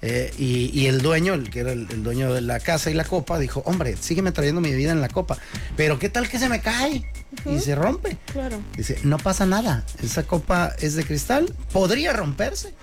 Eh, 0.03 0.33
y, 0.37 0.71
y 0.73 0.87
el 0.87 1.01
dueño, 1.01 1.35
el 1.35 1.49
que 1.51 1.59
era 1.59 1.71
el, 1.71 1.87
el 1.91 2.03
dueño 2.03 2.33
de 2.33 2.41
la 2.41 2.59
casa 2.59 2.89
y 2.89 2.93
la 2.95 3.03
copa, 3.03 3.37
dijo, 3.37 3.61
hombre, 3.65 3.95
sígueme 3.97 4.31
trayendo 4.31 4.59
mi 4.59 4.71
bebida 4.71 4.91
en 4.91 5.01
la 5.01 5.09
copa. 5.09 5.37
Pero 5.77 5.99
¿qué 5.99 6.09
tal 6.09 6.27
que 6.27 6.39
se 6.39 6.49
me 6.49 6.59
cae? 6.59 7.11
Y 7.45 7.59
se 7.59 7.75
rompe. 7.75 8.17
Claro. 8.31 8.61
Dice, 8.75 8.99
no 9.03 9.17
pasa 9.17 9.45
nada. 9.45 9.85
Esa 10.03 10.23
copa 10.23 10.73
es 10.79 10.95
de 10.95 11.03
cristal. 11.03 11.53
Podría 11.71 12.13
romperse. 12.13 12.73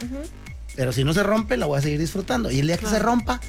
Pero 0.76 0.92
si 0.92 1.02
no 1.02 1.12
se 1.12 1.22
rompe, 1.24 1.56
la 1.56 1.66
voy 1.66 1.78
a 1.78 1.82
seguir 1.82 1.98
disfrutando. 1.98 2.50
Y 2.50 2.60
el 2.60 2.68
día 2.68 2.78
que 2.78 2.86
se 2.86 3.00
rompa, 3.00 3.40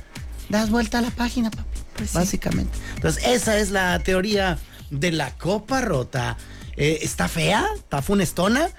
das 0.50 0.72
vuelta 0.72 0.98
a 0.98 1.02
la 1.02 1.12
página, 1.12 1.52
papi. 1.52 1.80
Pues 1.96 2.10
sí. 2.12 2.18
básicamente. 2.18 2.78
Entonces, 2.96 3.24
esa 3.28 3.58
es 3.60 3.70
la 3.70 4.00
teoría 4.00 4.58
de 4.90 5.12
la 5.12 5.36
copa 5.36 5.82
rota. 5.82 6.38
Eh, 6.76 7.00
está 7.02 7.28
fea, 7.28 7.66
está 7.76 8.02
funestona. 8.02 8.70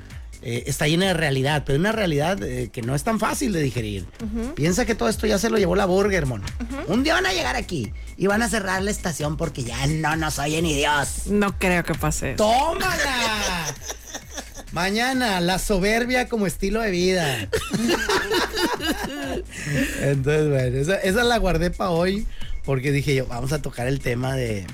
Eh, 0.43 0.65
está 0.67 0.89
llena 0.89 1.07
de 1.07 1.15
realidad, 1.15 1.65
pero 1.67 1.79
una 1.79 1.93
realidad 1.93 2.43
eh, 2.43 2.71
que 2.73 2.83
no 2.83 2.95
es 2.95 3.05
tan 3.05 3.19
fácil 3.19 3.53
de 3.53 3.61
digerir. 3.63 4.07
Piensa 4.55 4.87
que 4.87 4.95
todo 4.95 5.09
esto 5.09 5.27
ya 5.27 5.39
se 5.39 5.51
lo 5.51 5.59
llevó 5.59 5.77
la 5.77 5.87
Burger, 5.87 6.27
mono. 6.27 6.45
Un 6.87 7.03
día 7.03 7.15
van 7.15 7.27
a 7.27 7.33
llegar 7.33 7.57
aquí 7.57 7.93
y 8.17 8.27
van 8.27 8.43
a 8.43 8.49
cerrar 8.49 8.83
la 8.83 8.91
estación 8.91 9.37
porque 9.37 9.65
ya 9.65 9.87
no 9.87 10.17
nos 10.17 10.39
oye 10.39 10.63
ni 10.63 10.75
Dios. 10.75 11.27
No 11.27 11.59
creo 11.59 11.85
que 11.85 11.95
pase. 11.95 12.33
eso. 12.33 12.45
¡Tómala! 12.45 13.75
Mañana, 14.73 15.41
la 15.41 15.59
soberbia 15.59 16.29
como 16.29 16.47
estilo 16.47 16.81
de 16.81 16.91
vida. 16.91 17.37
Entonces, 20.01 20.49
bueno, 20.49 20.79
esa, 20.79 20.97
esa 20.97 21.25
la 21.25 21.39
guardé 21.39 21.71
para 21.71 21.91
hoy 21.91 22.27
porque 22.65 22.93
dije 22.93 23.15
yo, 23.15 23.27
vamos 23.27 23.53
a 23.53 23.61
tocar 23.63 23.89
el 23.89 24.01
tema 24.01 24.37
de, 24.37 24.65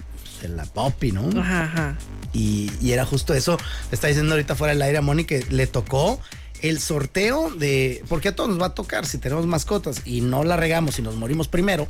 de 0.48 0.56
la 0.56 0.64
popi, 0.64 1.12
¿no? 1.12 1.28
Ajá, 1.40 1.64
ajá. 1.64 1.98
Y, 2.32 2.70
y 2.80 2.92
era 2.92 3.04
justo 3.04 3.34
eso. 3.34 3.58
Está 3.90 4.08
diciendo 4.08 4.32
ahorita 4.34 4.54
fuera 4.54 4.74
del 4.74 4.82
aire 4.82 4.98
a 4.98 5.02
Moni 5.02 5.24
que 5.24 5.44
le 5.50 5.66
tocó 5.66 6.20
el 6.62 6.80
sorteo 6.80 7.50
de. 7.50 8.02
Porque 8.08 8.28
a 8.28 8.36
todos 8.36 8.50
nos 8.50 8.60
va 8.60 8.66
a 8.66 8.74
tocar 8.74 9.06
si 9.06 9.18
tenemos 9.18 9.46
mascotas 9.46 10.02
y 10.04 10.20
no 10.20 10.44
la 10.44 10.56
regamos 10.56 10.98
y 10.98 11.02
nos 11.02 11.16
morimos 11.16 11.48
primero. 11.48 11.88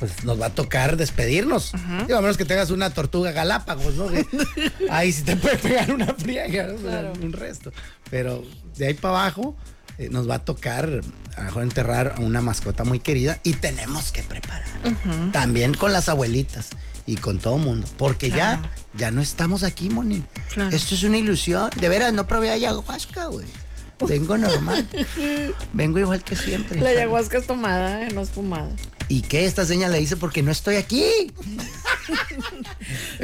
Pues 0.00 0.24
nos 0.24 0.40
va 0.40 0.46
a 0.46 0.50
tocar 0.50 0.96
despedirnos. 0.96 1.72
Digo, 2.06 2.18
a 2.18 2.20
menos 2.20 2.36
que 2.36 2.44
tengas 2.44 2.70
una 2.70 2.90
tortuga 2.90 3.30
galápagos, 3.30 3.94
¿no? 3.94 4.08
Que 4.08 4.26
ahí 4.90 5.12
sí 5.12 5.22
te 5.22 5.36
puede 5.36 5.56
pegar 5.56 5.92
una 5.92 6.12
friega, 6.14 6.66
¿no? 6.66 6.74
O 6.74 6.78
sea, 6.78 7.12
un 7.22 7.32
resto. 7.32 7.72
Pero 8.10 8.42
de 8.76 8.88
ahí 8.88 8.94
para 8.94 9.20
abajo 9.20 9.56
eh, 9.98 10.08
nos 10.10 10.28
va 10.28 10.36
a 10.36 10.44
tocar 10.44 11.00
a 11.36 11.40
lo 11.40 11.44
mejor 11.44 11.62
enterrar 11.62 12.14
a 12.16 12.20
una 12.20 12.40
mascota 12.40 12.84
muy 12.84 12.98
querida 13.00 13.38
y 13.44 13.54
tenemos 13.54 14.12
que 14.12 14.22
preparar. 14.22 14.66
También 15.32 15.74
con 15.74 15.92
las 15.92 16.08
abuelitas 16.08 16.70
y 17.06 17.16
con 17.16 17.38
todo 17.38 17.58
mundo. 17.58 17.86
Porque 17.96 18.30
Claro. 18.30 18.62
ya, 18.62 18.70
ya 18.98 19.10
no 19.10 19.20
estamos 19.22 19.62
aquí, 19.62 19.90
Moni. 19.90 20.22
Claro. 20.52 20.74
Esto 20.74 20.94
es 20.94 21.02
una 21.02 21.18
ilusión. 21.18 21.70
De 21.80 21.88
veras, 21.88 22.12
no 22.12 22.26
probé 22.26 22.50
ayahuasca, 22.50 23.26
güey. 23.26 23.46
Vengo 24.08 24.36
normal. 24.36 24.86
Vengo 25.72 25.98
igual 25.98 26.22
que 26.24 26.36
siempre. 26.36 26.80
La 26.80 26.90
ayahuasca 26.90 27.38
es 27.38 27.46
tomada, 27.46 28.06
eh, 28.06 28.10
no 28.12 28.22
es 28.22 28.30
fumada. 28.30 28.70
¿Y 29.08 29.22
qué? 29.22 29.44
Esta 29.44 29.66
señal 29.66 29.92
la 29.92 29.98
hice 29.98 30.16
porque 30.16 30.42
no 30.42 30.50
estoy 30.50 30.76
aquí. 30.76 31.04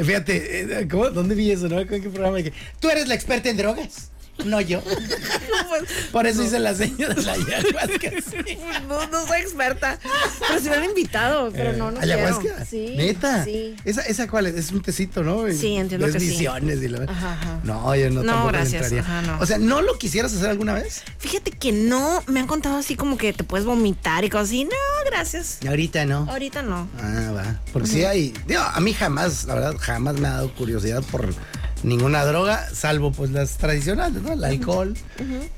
Fíjate, 0.03 0.81
eh, 0.81 0.87
¿cómo? 0.89 1.09
¿dónde 1.09 1.35
vi 1.35 1.51
eso? 1.51 1.67
¿No? 1.67 1.79
¿En 1.79 1.87
qué 1.87 1.99
programa? 2.09 2.37
Tú 2.79 2.89
eres 2.89 3.07
la 3.07 3.15
experta 3.15 3.49
en 3.49 3.57
drogas, 3.57 4.09
no 4.45 4.61
yo. 4.61 4.81
Por 6.11 6.27
eso 6.27 6.43
hice 6.43 6.59
la 6.59 6.75
señal 6.75 7.15
de 7.15 7.21
la 7.23 7.33
ayahuasca. 7.33 8.09
sí. 8.29 8.57
No, 8.87 9.07
no 9.07 9.25
soy 9.27 9.39
experta. 9.41 9.99
Pero 10.47 10.59
si 10.59 10.69
me 10.69 10.75
han 10.75 10.85
invitado, 10.85 11.51
pero 11.51 11.73
no, 11.73 11.91
no 11.91 11.99
quiero. 11.99 12.13
Eh, 12.19 12.25
¿Ayahuasca? 12.25 12.65
Sí. 12.65 12.93
¿Neta? 12.97 13.43
Sí. 13.45 13.75
¿Esa, 13.85 14.01
¿Esa 14.01 14.27
cuál 14.27 14.47
es? 14.47 14.55
¿Es 14.55 14.71
un 14.71 14.81
tecito, 14.81 15.23
no? 15.23 15.45
Sí, 15.51 15.75
entiendo 15.75 16.07
que 16.07 16.19
sí. 16.19 16.29
visiones 16.29 16.81
y 16.81 16.87
la... 16.87 17.03
Ajá, 17.03 17.33
ajá. 17.33 17.59
No, 17.63 17.95
yo 17.95 18.09
no, 18.09 18.23
No, 18.23 18.31
tampoco 18.31 18.51
gracias, 18.53 18.73
entraría. 18.91 19.01
ajá, 19.01 19.21
no. 19.23 19.39
O 19.39 19.45
sea, 19.45 19.57
¿no 19.57 19.81
lo 19.81 19.97
quisieras 19.97 20.33
hacer 20.33 20.49
alguna 20.49 20.73
vez? 20.73 21.03
Fíjate 21.17 21.51
que 21.51 21.71
no, 21.71 22.23
me 22.27 22.39
han 22.39 22.47
contado 22.47 22.77
así 22.77 22.95
como 22.95 23.17
que 23.17 23.33
te 23.33 23.43
puedes 23.43 23.65
vomitar 23.65 24.23
y 24.25 24.29
cosas 24.29 24.47
así. 24.49 24.65
No, 24.65 24.71
gracias. 25.05 25.59
Ahorita 25.67 26.05
no. 26.05 26.27
Ahorita 26.29 26.61
no. 26.61 26.87
Ah, 27.01 27.31
va. 27.35 27.61
Porque 27.73 27.87
sí 27.87 28.03
hay. 28.03 28.33
Digo, 28.47 28.61
a 28.61 28.79
mí 28.79 28.93
jamás, 28.93 29.45
la 29.45 29.55
verdad, 29.55 29.75
jamás 29.79 30.15
me 30.15 30.27
ha 30.27 30.31
dado 30.31 30.53
curiosidad 30.53 31.03
por 31.11 31.33
ninguna 31.83 32.23
droga, 32.25 32.69
salvo 32.73 33.11
pues 33.11 33.31
las 33.31 33.57
tradicionales, 33.57 34.21
¿no? 34.21 34.33
El 34.33 34.43
alcohol. 34.43 34.95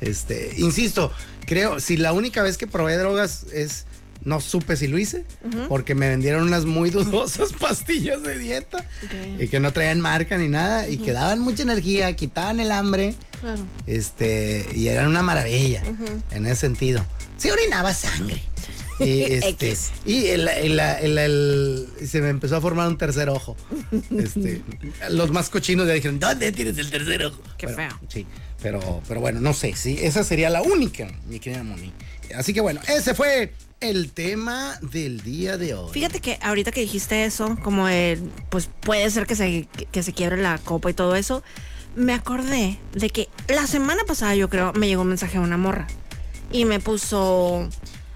Este, 0.01 0.53
insisto, 0.57 1.11
creo, 1.45 1.79
si 1.79 1.97
la 1.97 2.13
única 2.13 2.43
vez 2.43 2.57
que 2.57 2.67
probé 2.67 2.97
drogas 2.97 3.45
es. 3.53 3.85
No 4.25 4.39
supe 4.39 4.77
si 4.77 4.87
lo 4.87 4.97
hice, 4.97 5.25
porque 5.67 5.95
me 5.95 6.07
vendieron 6.07 6.43
unas 6.43 6.63
muy 6.63 6.89
dudosas 6.91 7.51
pastillas 7.51 8.23
de 8.23 8.39
dieta 8.39 8.85
y 9.37 9.49
que 9.49 9.59
no 9.59 9.73
traían 9.73 9.99
marca 9.99 10.37
ni 10.37 10.47
nada 10.47 10.87
y 10.87 10.95
que 10.95 11.11
daban 11.11 11.39
mucha 11.39 11.63
energía, 11.63 12.15
quitaban 12.15 12.61
el 12.61 12.71
hambre. 12.71 13.15
Claro. 13.41 13.61
Este, 13.85 14.65
y 14.73 14.87
eran 14.87 15.09
una 15.09 15.23
maravilla 15.23 15.83
en 16.31 16.45
ese 16.45 16.55
sentido. 16.55 17.05
Sí 17.35 17.49
orinaba 17.49 17.93
sangre. 17.93 18.41
Y, 18.99 19.21
este, 19.33 19.49
X. 19.71 19.91
y 20.05 20.27
el- 20.27 20.47
el- 20.47 21.17
el- 21.17 21.87
se 22.07 22.21
me 22.21 22.29
empezó 22.29 22.57
a 22.57 22.61
formar 22.61 22.87
un 22.87 22.97
tercer 22.97 23.29
ojo. 23.29 23.55
Este, 24.17 24.61
los 25.09 25.31
más 25.31 25.49
cochinos 25.49 25.87
ya 25.87 25.93
dijeron, 25.93 26.19
¿dónde 26.19 26.51
tienes 26.51 26.77
el 26.77 26.89
tercer 26.89 27.25
ojo? 27.25 27.41
Qué 27.57 27.67
Pero, 27.67 27.77
feo. 27.77 27.99
Sí, 28.09 28.25
pero, 28.61 29.01
pero 29.07 29.19
bueno, 29.19 29.39
no 29.41 29.53
sé, 29.53 29.75
sí, 29.75 29.97
esa 30.01 30.23
sería 30.23 30.49
la 30.49 30.61
única, 30.61 31.07
mi 31.27 31.39
querida 31.39 31.63
Moni. 31.63 31.91
Así 32.35 32.53
que 32.53 32.61
bueno, 32.61 32.79
ese 32.87 33.13
fue 33.13 33.53
el 33.79 34.11
tema 34.11 34.77
del 34.81 35.21
día 35.21 35.57
de 35.57 35.73
hoy. 35.73 35.91
Fíjate 35.91 36.19
que 36.21 36.39
ahorita 36.41 36.71
que 36.71 36.79
dijiste 36.81 37.25
eso, 37.25 37.57
como 37.61 37.89
el, 37.89 38.21
pues 38.49 38.69
puede 38.79 39.09
ser 39.11 39.25
que 39.27 39.35
se, 39.35 39.67
que 39.91 40.03
se 40.03 40.13
quiebre 40.13 40.41
la 40.41 40.57
copa 40.57 40.89
y 40.89 40.93
todo 40.93 41.15
eso, 41.15 41.43
me 41.95 42.13
acordé 42.13 42.79
de 42.93 43.09
que 43.09 43.27
la 43.49 43.67
semana 43.67 44.03
pasada 44.07 44.35
yo 44.35 44.49
creo 44.49 44.71
me 44.73 44.87
llegó 44.87 45.01
un 45.01 45.09
mensaje 45.09 45.37
de 45.37 45.43
una 45.43 45.57
morra 45.57 45.85
y 46.51 46.65
me 46.65 46.79
puso, 46.79 47.67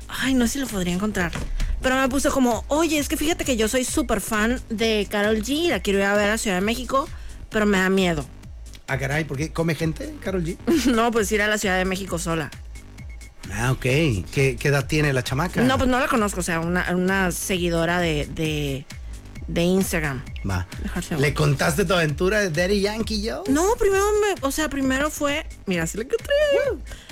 ay, 0.08 0.34
no 0.34 0.46
sé 0.48 0.54
si 0.54 0.60
lo 0.60 0.68
podría 0.68 0.94
encontrar, 0.94 1.32
Pero 1.82 1.96
me 1.96 2.08
puso 2.10 2.32
como, 2.32 2.66
oye, 2.70 2.98
es 2.98 3.08
que 3.08 3.18
fíjate 3.18 3.46
que 3.46 3.56
yo 3.58 3.68
soy 3.68 3.84
súper 3.84 4.22
fan 4.22 4.60
de 4.70 5.08
Carol 5.10 5.38
G, 5.44 5.70
la 5.70 5.80
quiero 5.82 6.00
ir 6.00 6.06
a 6.06 6.16
ver 6.16 6.30
a 6.30 6.38
Ciudad 6.38 6.58
de 6.58 6.62
México, 6.62 7.08
pero 7.50 7.66
me 7.66 7.78
da 7.78 7.90
miedo. 7.90 8.26
Ah, 8.88 8.98
caray, 8.98 9.26
¿por 9.26 9.38
qué 9.38 9.52
come 9.52 9.76
gente, 9.76 10.16
Carol 10.24 10.44
G? 10.44 10.58
no, 10.94 11.12
pues 11.12 11.32
ir 11.32 11.42
a 11.42 11.48
la 11.48 11.58
Ciudad 11.58 11.78
de 11.78 11.86
México 11.86 12.18
sola. 12.18 12.50
Ah, 13.54 13.72
ok. 13.72 13.82
¿Qué, 13.82 14.58
qué 14.60 14.68
edad 14.68 14.88
tiene 14.88 15.14
la 15.14 15.24
chamaca? 15.24 15.62
No, 15.62 15.78
pues 15.78 15.90
no 15.90 16.00
la 16.00 16.08
conozco, 16.08 16.40
o 16.42 16.44
sea, 16.44 16.60
una, 16.60 16.94
una 16.96 17.32
seguidora 17.32 18.00
de, 18.00 18.26
de, 18.28 18.86
de 19.48 19.62
Instagram. 19.62 20.24
Va. 20.50 20.68
Dejarse 20.84 21.18
¿Le 21.18 21.34
contaste 21.34 21.86
tu 21.86 21.94
aventura 21.94 22.40
de 22.42 22.50
Daddy 22.50 22.82
Yankee 22.82 23.22
yo? 23.22 23.44
No, 23.50 23.76
primero 23.80 24.04
me, 24.22 24.36
o 24.42 24.52
sea, 24.52 24.70
primero 24.70 25.10
fue, 25.10 25.46
mira, 25.66 25.88
se 25.88 25.98
le 25.98 26.04
encontré. 26.04 26.34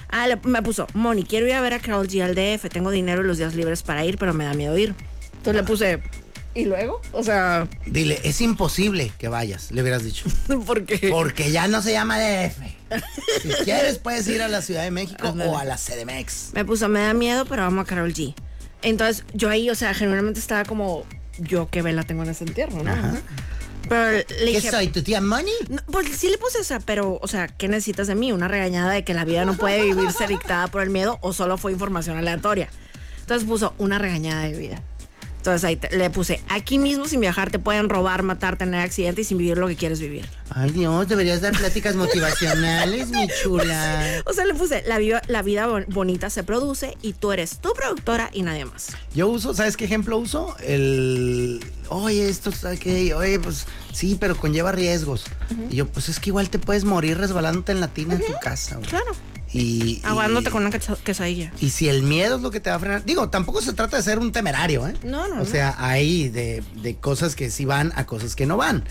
Ah, 0.09 0.27
le- 0.27 0.37
me 0.43 0.61
puso, 0.61 0.87
Moni, 0.93 1.23
quiero 1.23 1.47
ir 1.47 1.53
a 1.53 1.61
ver 1.61 1.73
a 1.73 1.79
Carol 1.79 2.07
G 2.07 2.21
al 2.23 2.35
DF, 2.35 2.69
tengo 2.69 2.91
dinero 2.91 3.23
y 3.23 3.27
los 3.27 3.37
días 3.37 3.55
libres 3.55 3.83
para 3.83 4.05
ir, 4.05 4.17
pero 4.17 4.33
me 4.33 4.45
da 4.45 4.53
miedo 4.53 4.77
ir. 4.77 4.93
Entonces 5.37 5.55
le 5.55 5.63
puse, 5.63 6.01
¿y 6.53 6.65
luego? 6.65 7.01
O 7.11 7.23
sea, 7.23 7.67
Dile, 7.85 8.19
es 8.23 8.41
imposible 8.41 9.11
que 9.17 9.27
vayas, 9.27 9.71
le 9.71 9.81
hubieras 9.81 10.03
dicho. 10.03 10.25
¿por 10.65 10.85
qué? 10.85 11.09
Porque 11.09 11.51
ya 11.51 11.67
no 11.67 11.81
se 11.81 11.91
llama 11.91 12.17
DF. 12.19 12.57
Si 13.41 13.49
quieres, 13.65 13.97
puedes 13.99 14.27
ir 14.27 14.41
a 14.41 14.47
la 14.47 14.61
Ciudad 14.61 14.83
de 14.83 14.91
México 14.91 15.29
o 15.29 15.57
a 15.57 15.65
la 15.65 15.77
CDMX. 15.77 16.51
Me 16.53 16.63
puso, 16.65 16.87
me 16.87 17.01
da 17.01 17.13
miedo, 17.13 17.45
pero 17.45 17.63
vamos 17.63 17.83
a 17.83 17.87
Carol 17.87 18.13
G. 18.13 18.33
Entonces 18.81 19.25
yo 19.33 19.49
ahí, 19.49 19.69
o 19.69 19.75
sea, 19.75 19.93
genuinamente 19.93 20.39
estaba 20.39 20.63
como, 20.63 21.03
yo 21.39 21.67
qué 21.69 21.81
vela 21.81 22.03
tengo 22.03 22.23
en 22.23 22.29
ese 22.29 22.43
entierro, 22.45 22.83
¿no? 22.83 22.91
Pero 23.87 24.11
le 24.11 24.23
¿Qué 24.25 24.45
dije, 24.45 24.71
soy, 24.71 24.87
tu 24.87 25.03
tía 25.03 25.21
Money? 25.21 25.53
No, 25.69 25.81
pues 25.91 26.07
sí 26.17 26.29
le 26.29 26.37
puse 26.37 26.59
esa, 26.59 26.79
pero, 26.79 27.19
o 27.21 27.27
sea, 27.27 27.47
¿qué 27.47 27.67
necesitas 27.67 28.07
de 28.07 28.15
mí? 28.15 28.31
¿Una 28.31 28.47
regañada 28.47 28.91
de 28.91 29.03
que 29.03 29.13
la 29.13 29.25
vida 29.25 29.45
no 29.45 29.55
puede 29.55 29.83
vivirse 29.83 30.27
dictada 30.27 30.67
por 30.67 30.81
el 30.81 30.89
miedo 30.89 31.19
o 31.21 31.33
solo 31.33 31.57
fue 31.57 31.71
información 31.71 32.17
aleatoria? 32.17 32.69
Entonces 33.19 33.47
puso 33.47 33.73
una 33.77 33.97
regañada 33.97 34.43
de 34.43 34.57
vida. 34.57 34.81
Entonces 35.45 35.63
ahí 35.63 35.75
te- 35.75 35.95
le 35.95 36.09
puse, 36.09 36.41
aquí 36.49 36.79
mismo 36.79 37.05
sin 37.07 37.19
viajar 37.19 37.51
te 37.51 37.59
pueden 37.59 37.87
robar, 37.87 38.23
matar, 38.23 38.57
tener 38.57 38.79
accidente 38.81 39.21
y 39.21 39.23
sin 39.25 39.37
vivir 39.37 39.59
lo 39.59 39.67
que 39.67 39.75
quieres 39.75 39.99
vivir. 39.99 40.25
Ay, 40.49 40.71
Dios, 40.71 41.07
deberías 41.07 41.39
dar 41.41 41.55
pláticas 41.55 41.95
motivacionales, 41.95 43.09
mi 43.09 43.27
chula. 43.43 44.23
O 44.25 44.33
sea, 44.33 44.43
le 44.45 44.55
puse, 44.55 44.81
la 44.87 44.97
vida, 44.97 45.21
la 45.27 45.43
vida 45.43 45.67
bon- 45.67 45.85
bonita 45.89 46.31
se 46.31 46.43
produce 46.43 46.97
y 47.03 47.13
tú 47.13 47.31
eres 47.31 47.59
tu 47.59 47.73
productora 47.73 48.31
y 48.33 48.41
nadie 48.41 48.65
más. 48.65 48.87
Yo 49.13 49.27
uso, 49.27 49.53
¿sabes 49.53 49.77
qué 49.77 49.85
ejemplo 49.85 50.17
uso? 50.17 50.55
El. 50.65 51.63
Oye, 51.89 52.27
esto 52.27 52.49
está 52.49 52.75
que. 52.75 53.13
Oye, 53.13 53.39
pues 53.39 53.67
sí, 53.93 54.17
pero 54.19 54.35
conlleva 54.35 54.71
riesgos. 54.71 55.25
Y 55.69 55.75
yo, 55.75 55.87
pues 55.87 56.09
es 56.09 56.19
que 56.19 56.31
igual 56.31 56.49
te 56.49 56.57
puedes 56.57 56.85
morir 56.85 57.19
resbalándote 57.19 57.71
en 57.71 57.81
la 57.81 57.87
tina 57.89 58.15
en 58.15 58.25
tu 58.25 58.33
casa. 58.41 58.77
güey. 58.77 58.87
Claro. 58.89 59.11
Y. 59.57 60.01
Aguándote 60.03 60.49
y- 60.49 60.51
con 60.51 60.65
una 60.65 60.77
quesadilla. 60.77 61.51
Y 61.61 61.69
si 61.69 61.87
el 61.87 62.03
miedo 62.03 62.35
es 62.35 62.41
lo 62.41 62.51
que 62.51 62.59
te 62.59 62.69
va 62.69 62.75
a 62.75 62.79
frenar. 62.79 63.05
Digo, 63.05 63.29
tampoco 63.29 63.61
se 63.61 63.73
trata 63.73 63.97
de 63.97 64.03
ser 64.03 64.19
un 64.19 64.31
temerario, 64.31 64.87
¿eh? 64.87 64.93
No, 65.03 65.27
no, 65.27 65.35
O 65.35 65.37
no. 65.39 65.45
sea, 65.45 65.75
hay 65.77 66.29
de, 66.29 66.63
de 66.81 66.95
cosas 66.95 67.35
que 67.35 67.49
sí 67.49 67.65
van 67.65 67.93
a 67.95 68.05
cosas 68.05 68.35
que 68.35 68.45
no 68.45 68.57
van. 68.57 68.83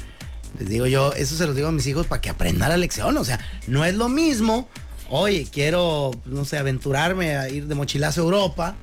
Les 0.59 0.69
digo 0.69 0.87
yo, 0.87 1.13
eso 1.15 1.37
se 1.37 1.47
los 1.47 1.55
digo 1.57 1.69
a 1.69 1.73
mis 1.73 1.87
hijos 1.87 2.07
para 2.07 2.21
que 2.23 2.31
aprendan 2.31 2.69
la 2.71 2.77
lección. 2.77 3.17
O 3.19 3.25
sea, 3.25 3.41
no 3.67 3.85
es 3.85 3.95
lo 3.95 4.09
mismo. 4.09 4.69
Oye, 5.11 5.47
quiero, 5.53 6.13
no 6.25 6.45
sé, 6.47 6.57
aventurarme 6.57 7.37
a 7.37 7.49
ir 7.51 7.67
de 7.67 7.75
mochilazo 7.75 8.23
a 8.23 8.25
Europa. 8.25 8.77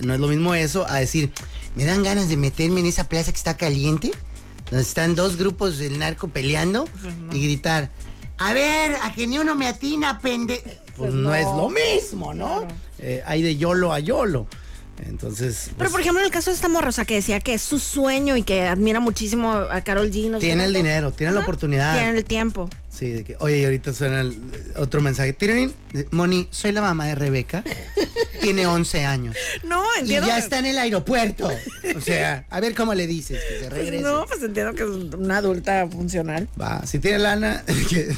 No 0.00 0.12
es 0.14 0.20
lo 0.20 0.26
mismo 0.26 0.54
eso 0.54 0.86
a 0.88 0.96
decir, 0.98 1.30
me 1.76 1.84
dan 1.84 2.02
ganas 2.02 2.28
de 2.28 2.36
meterme 2.36 2.80
en 2.80 2.86
esa 2.86 3.08
plaza 3.08 3.30
que 3.30 3.36
está 3.38 3.56
caliente, 3.56 4.10
donde 4.70 4.82
están 4.82 5.14
dos 5.14 5.36
grupos 5.36 5.78
del 5.78 5.98
narco 6.00 6.28
peleando 6.28 6.88
y 7.32 7.42
gritar, 7.44 7.90
a 8.38 8.52
ver, 8.54 8.96
a 9.02 9.12
que 9.14 9.26
ni 9.26 9.38
uno 9.38 9.54
me 9.54 9.68
atina, 9.68 10.18
pende. 10.18 10.62
Pues, 10.96 11.12
no, 11.12 11.34
es 11.34 11.46
lo 11.46 11.68
mismo, 11.68 12.34
¿no? 12.34 12.66
Eh, 12.98 13.22
hay 13.26 13.42
de 13.42 13.56
YOLO 13.56 13.92
a 13.92 14.00
YOLO. 14.00 14.46
Entonces, 15.06 15.66
Pero 15.68 15.78
pues, 15.78 15.90
por 15.92 16.00
ejemplo, 16.00 16.20
en 16.20 16.26
el 16.26 16.32
caso 16.32 16.50
de 16.50 16.56
esta 16.56 16.68
morra, 16.68 16.90
o 16.90 16.92
sea, 16.92 17.04
que 17.04 17.14
decía 17.14 17.40
que 17.40 17.54
es 17.54 17.62
su 17.62 17.78
sueño 17.78 18.36
y 18.36 18.42
que 18.42 18.62
admira 18.62 19.00
muchísimo 19.00 19.52
a 19.52 19.80
Carol 19.80 20.10
G. 20.10 20.28
no 20.28 20.38
tiene 20.38 20.64
el 20.64 20.74
dinero, 20.74 21.10
tiene 21.12 21.32
la 21.32 21.40
oportunidad. 21.40 21.94
Tiene 21.94 22.18
el 22.18 22.24
tiempo. 22.24 22.68
Sí, 22.90 23.08
de 23.10 23.24
que, 23.24 23.36
oye, 23.38 23.58
y 23.60 23.64
ahorita 23.64 23.92
suena 23.94 24.20
el- 24.20 24.36
otro 24.76 25.00
mensaje. 25.00 25.32
Tirirín, 25.32 25.72
eh, 25.94 26.06
Moni, 26.10 26.48
soy 26.50 26.72
la 26.72 26.82
mamá 26.82 27.06
de 27.06 27.14
Rebeca. 27.14 27.62
Tiene 28.40 28.66
11 28.66 29.04
años. 29.04 29.36
No, 29.64 29.82
Y 29.96 30.00
entiendo. 30.00 30.26
ya 30.26 30.34
que- 30.34 30.40
está 30.40 30.58
en 30.58 30.66
el 30.66 30.76
aeropuerto. 30.78 31.50
O 31.96 32.00
sea, 32.00 32.46
a 32.50 32.60
ver 32.60 32.74
cómo 32.74 32.92
le 32.94 33.06
dices 33.06 33.38
que 33.48 33.60
se 33.64 33.70
regrese. 33.70 34.02
No, 34.02 34.26
pues 34.26 34.42
entiendo 34.42 34.74
que 34.74 34.82
es 34.82 34.88
una 35.14 35.36
adulta 35.38 35.86
funcional. 35.88 36.48
Va, 36.60 36.84
si 36.84 36.98
tiene 36.98 37.20
lana, 37.20 37.62
que, 37.90 38.12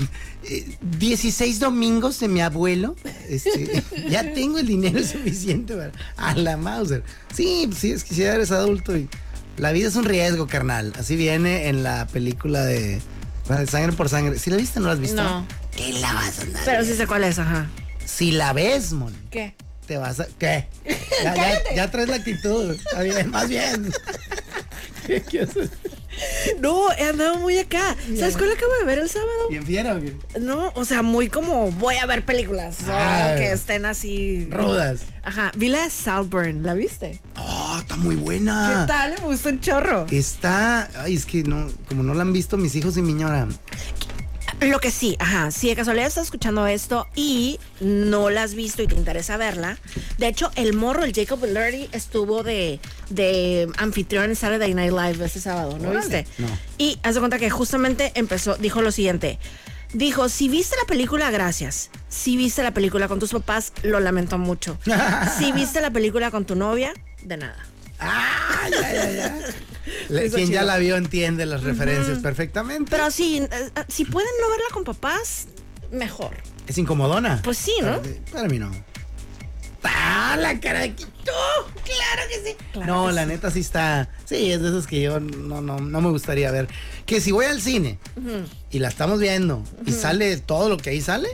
eh, 0.44 0.76
16 0.98 1.60
domingos 1.60 2.18
de 2.20 2.28
mi 2.28 2.40
abuelo, 2.40 2.96
este, 3.28 3.82
ya 4.08 4.32
tengo 4.32 4.58
el 4.58 4.66
dinero 4.66 5.02
suficiente 5.04 5.74
para, 5.76 5.92
a 6.16 6.34
la 6.34 6.56
Mauser. 6.56 7.02
Sí, 7.34 7.64
pues 7.68 7.78
sí, 7.78 7.92
es 7.92 8.04
que 8.04 8.14
si 8.14 8.22
ya 8.22 8.34
eres 8.34 8.50
adulto 8.52 8.96
y 8.96 9.08
la 9.58 9.70
vida 9.72 9.88
es 9.88 9.96
un 9.96 10.04
riesgo, 10.04 10.46
carnal. 10.46 10.94
Así 10.98 11.14
viene 11.16 11.68
en 11.68 11.82
la 11.82 12.06
película 12.06 12.64
de 12.64 13.00
Sangre 13.66 13.92
por 13.92 14.08
Sangre. 14.08 14.38
¿Sí 14.38 14.50
la 14.50 14.56
viste 14.56 14.78
o 14.78 14.82
no 14.82 14.88
la 14.88 14.94
has 14.94 15.00
visto? 15.00 15.22
No. 15.22 15.46
¿Qué 15.76 15.92
la 15.94 16.12
vas 16.12 16.38
a 16.38 16.42
andar? 16.42 16.62
Pero 16.64 16.84
sí 16.84 16.94
sé 16.94 17.06
cuál 17.06 17.24
es, 17.24 17.38
ajá. 17.38 17.66
Si 18.04 18.32
la 18.32 18.52
ves, 18.52 18.92
mon, 18.92 19.14
¿Qué? 19.30 19.54
te 19.86 19.96
vas 19.96 20.20
a... 20.20 20.26
¿Qué? 20.38 20.66
Ya, 21.22 21.34
ya, 21.34 21.74
ya 21.74 21.90
traes 21.90 22.08
la 22.08 22.16
actitud. 22.16 22.76
Bien, 23.02 23.30
más 23.30 23.48
bien. 23.48 23.92
¿Qué 25.06 25.40
haces? 25.40 25.70
No, 26.60 26.92
he 26.92 27.04
andado 27.04 27.36
muy 27.38 27.58
acá. 27.58 27.96
¿Sabes 28.18 28.36
cuál 28.36 28.52
acabo 28.52 28.72
de 28.80 28.84
ver 28.84 28.98
el 28.98 29.08
sábado? 29.08 29.48
¿Bien 29.48 29.64
fiera 29.64 29.94
o 29.94 30.00
qué? 30.00 30.14
No, 30.40 30.70
o 30.74 30.84
sea, 30.84 31.02
muy 31.02 31.28
como 31.28 31.70
voy 31.72 31.96
a 31.96 32.06
ver 32.06 32.24
películas. 32.24 32.76
Ah. 32.88 33.34
que 33.36 33.52
estén 33.52 33.86
así. 33.86 34.46
Rudas. 34.50 35.02
Ajá. 35.22 35.52
Vi 35.56 35.68
la 35.68 35.84
de 35.84 35.90
Salburn, 35.90 36.62
¿la 36.62 36.74
viste? 36.74 37.20
Está 37.92 38.04
muy 38.04 38.16
buena. 38.16 38.86
¿Qué 38.86 38.90
tal? 38.90 39.10
Me 39.20 39.26
gustó 39.26 39.50
un 39.50 39.60
chorro. 39.60 40.06
Está, 40.10 40.88
ay, 40.96 41.14
es 41.14 41.26
que 41.26 41.42
no, 41.42 41.68
como 41.86 42.02
no 42.02 42.14
la 42.14 42.22
han 42.22 42.32
visto 42.32 42.56
mis 42.56 42.74
hijos 42.74 42.96
y 42.96 43.02
mi 43.02 43.12
ñora. 43.12 43.46
Lo 44.62 44.80
que 44.80 44.90
sí, 44.90 45.14
ajá, 45.18 45.50
si 45.50 45.68
de 45.68 45.76
casualidad 45.76 46.06
estás 46.06 46.24
escuchando 46.24 46.66
esto 46.66 47.06
y 47.14 47.60
no 47.80 48.30
la 48.30 48.44
has 48.44 48.54
visto 48.54 48.82
y 48.82 48.86
te 48.86 48.94
interesa 48.94 49.36
verla, 49.36 49.76
de 50.16 50.28
hecho, 50.28 50.50
el 50.54 50.72
morro, 50.72 51.04
el 51.04 51.12
Jacob 51.12 51.44
Elordi, 51.44 51.90
estuvo 51.92 52.42
de, 52.42 52.80
de 53.10 53.70
anfitrión 53.76 54.24
en 54.24 54.36
Saturday 54.36 54.72
Night 54.72 54.92
Live 54.92 55.22
este 55.22 55.40
sábado, 55.40 55.76
¿no 55.78 55.90
viste? 55.90 56.26
No. 56.38 56.46
Y 56.78 56.98
haz 57.02 57.16
de 57.16 57.20
cuenta 57.20 57.38
que 57.38 57.50
justamente 57.50 58.12
empezó, 58.14 58.56
dijo 58.56 58.80
lo 58.80 58.90
siguiente. 58.90 59.38
Dijo, 59.92 60.30
si 60.30 60.48
viste 60.48 60.76
la 60.80 60.86
película, 60.86 61.30
gracias. 61.30 61.90
Si 62.08 62.38
viste 62.38 62.62
la 62.62 62.72
película 62.72 63.06
con 63.08 63.18
tus 63.18 63.32
papás, 63.32 63.74
lo 63.82 64.00
lamento 64.00 64.38
mucho. 64.38 64.78
si 65.38 65.52
viste 65.52 65.82
la 65.82 65.90
película 65.90 66.30
con 66.30 66.46
tu 66.46 66.54
novia, 66.54 66.94
de 67.22 67.36
nada. 67.36 67.71
Ah, 68.04 68.68
ya, 68.70 68.92
ya, 68.92 69.10
ya. 69.12 69.38
La- 70.08 70.22
Quien 70.30 70.50
ya 70.50 70.62
la 70.62 70.76
vio 70.78 70.96
entiende 70.96 71.46
las 71.46 71.62
referencias 71.62 72.18
perfectamente. 72.18 72.90
Pero 72.90 73.10
sí, 73.10 73.38
eh, 73.38 73.48
eh, 73.52 73.70
si 73.88 74.04
pueden 74.04 74.30
no 74.40 74.48
verla 74.50 74.64
con 74.72 74.84
papás, 74.84 75.46
mejor. 75.90 76.36
es 76.66 76.78
incomodona. 76.78 77.40
Pues 77.42 77.58
sí, 77.58 77.72
¿no? 77.82 78.00
Para, 78.00 78.14
para 78.32 78.48
mí 78.48 78.58
no. 78.58 78.70
Ah, 79.84 80.36
la 80.38 80.58
cara 80.60 80.80
de 80.80 80.94
Quito. 80.94 81.10
Claro 81.84 82.22
que 82.28 82.50
sí. 82.50 82.80
no, 82.86 83.10
la 83.10 83.26
neta 83.26 83.50
sí 83.50 83.60
está. 83.60 84.08
Sí, 84.24 84.52
es 84.52 84.60
de 84.62 84.68
esos 84.68 84.86
que 84.86 85.00
yo 85.02 85.18
no, 85.20 85.60
no, 85.60 85.78
no 85.78 86.00
me 86.00 86.08
gustaría 86.10 86.50
ver. 86.50 86.68
Que 87.06 87.20
si 87.20 87.32
voy 87.32 87.46
al 87.46 87.60
cine 87.60 87.98
y 88.70 88.78
la 88.78 88.88
estamos 88.88 89.18
viendo 89.20 89.62
y 89.84 89.92
sale 89.92 90.36
todo 90.38 90.68
lo 90.68 90.76
que 90.76 90.90
ahí 90.90 91.00
sale, 91.00 91.28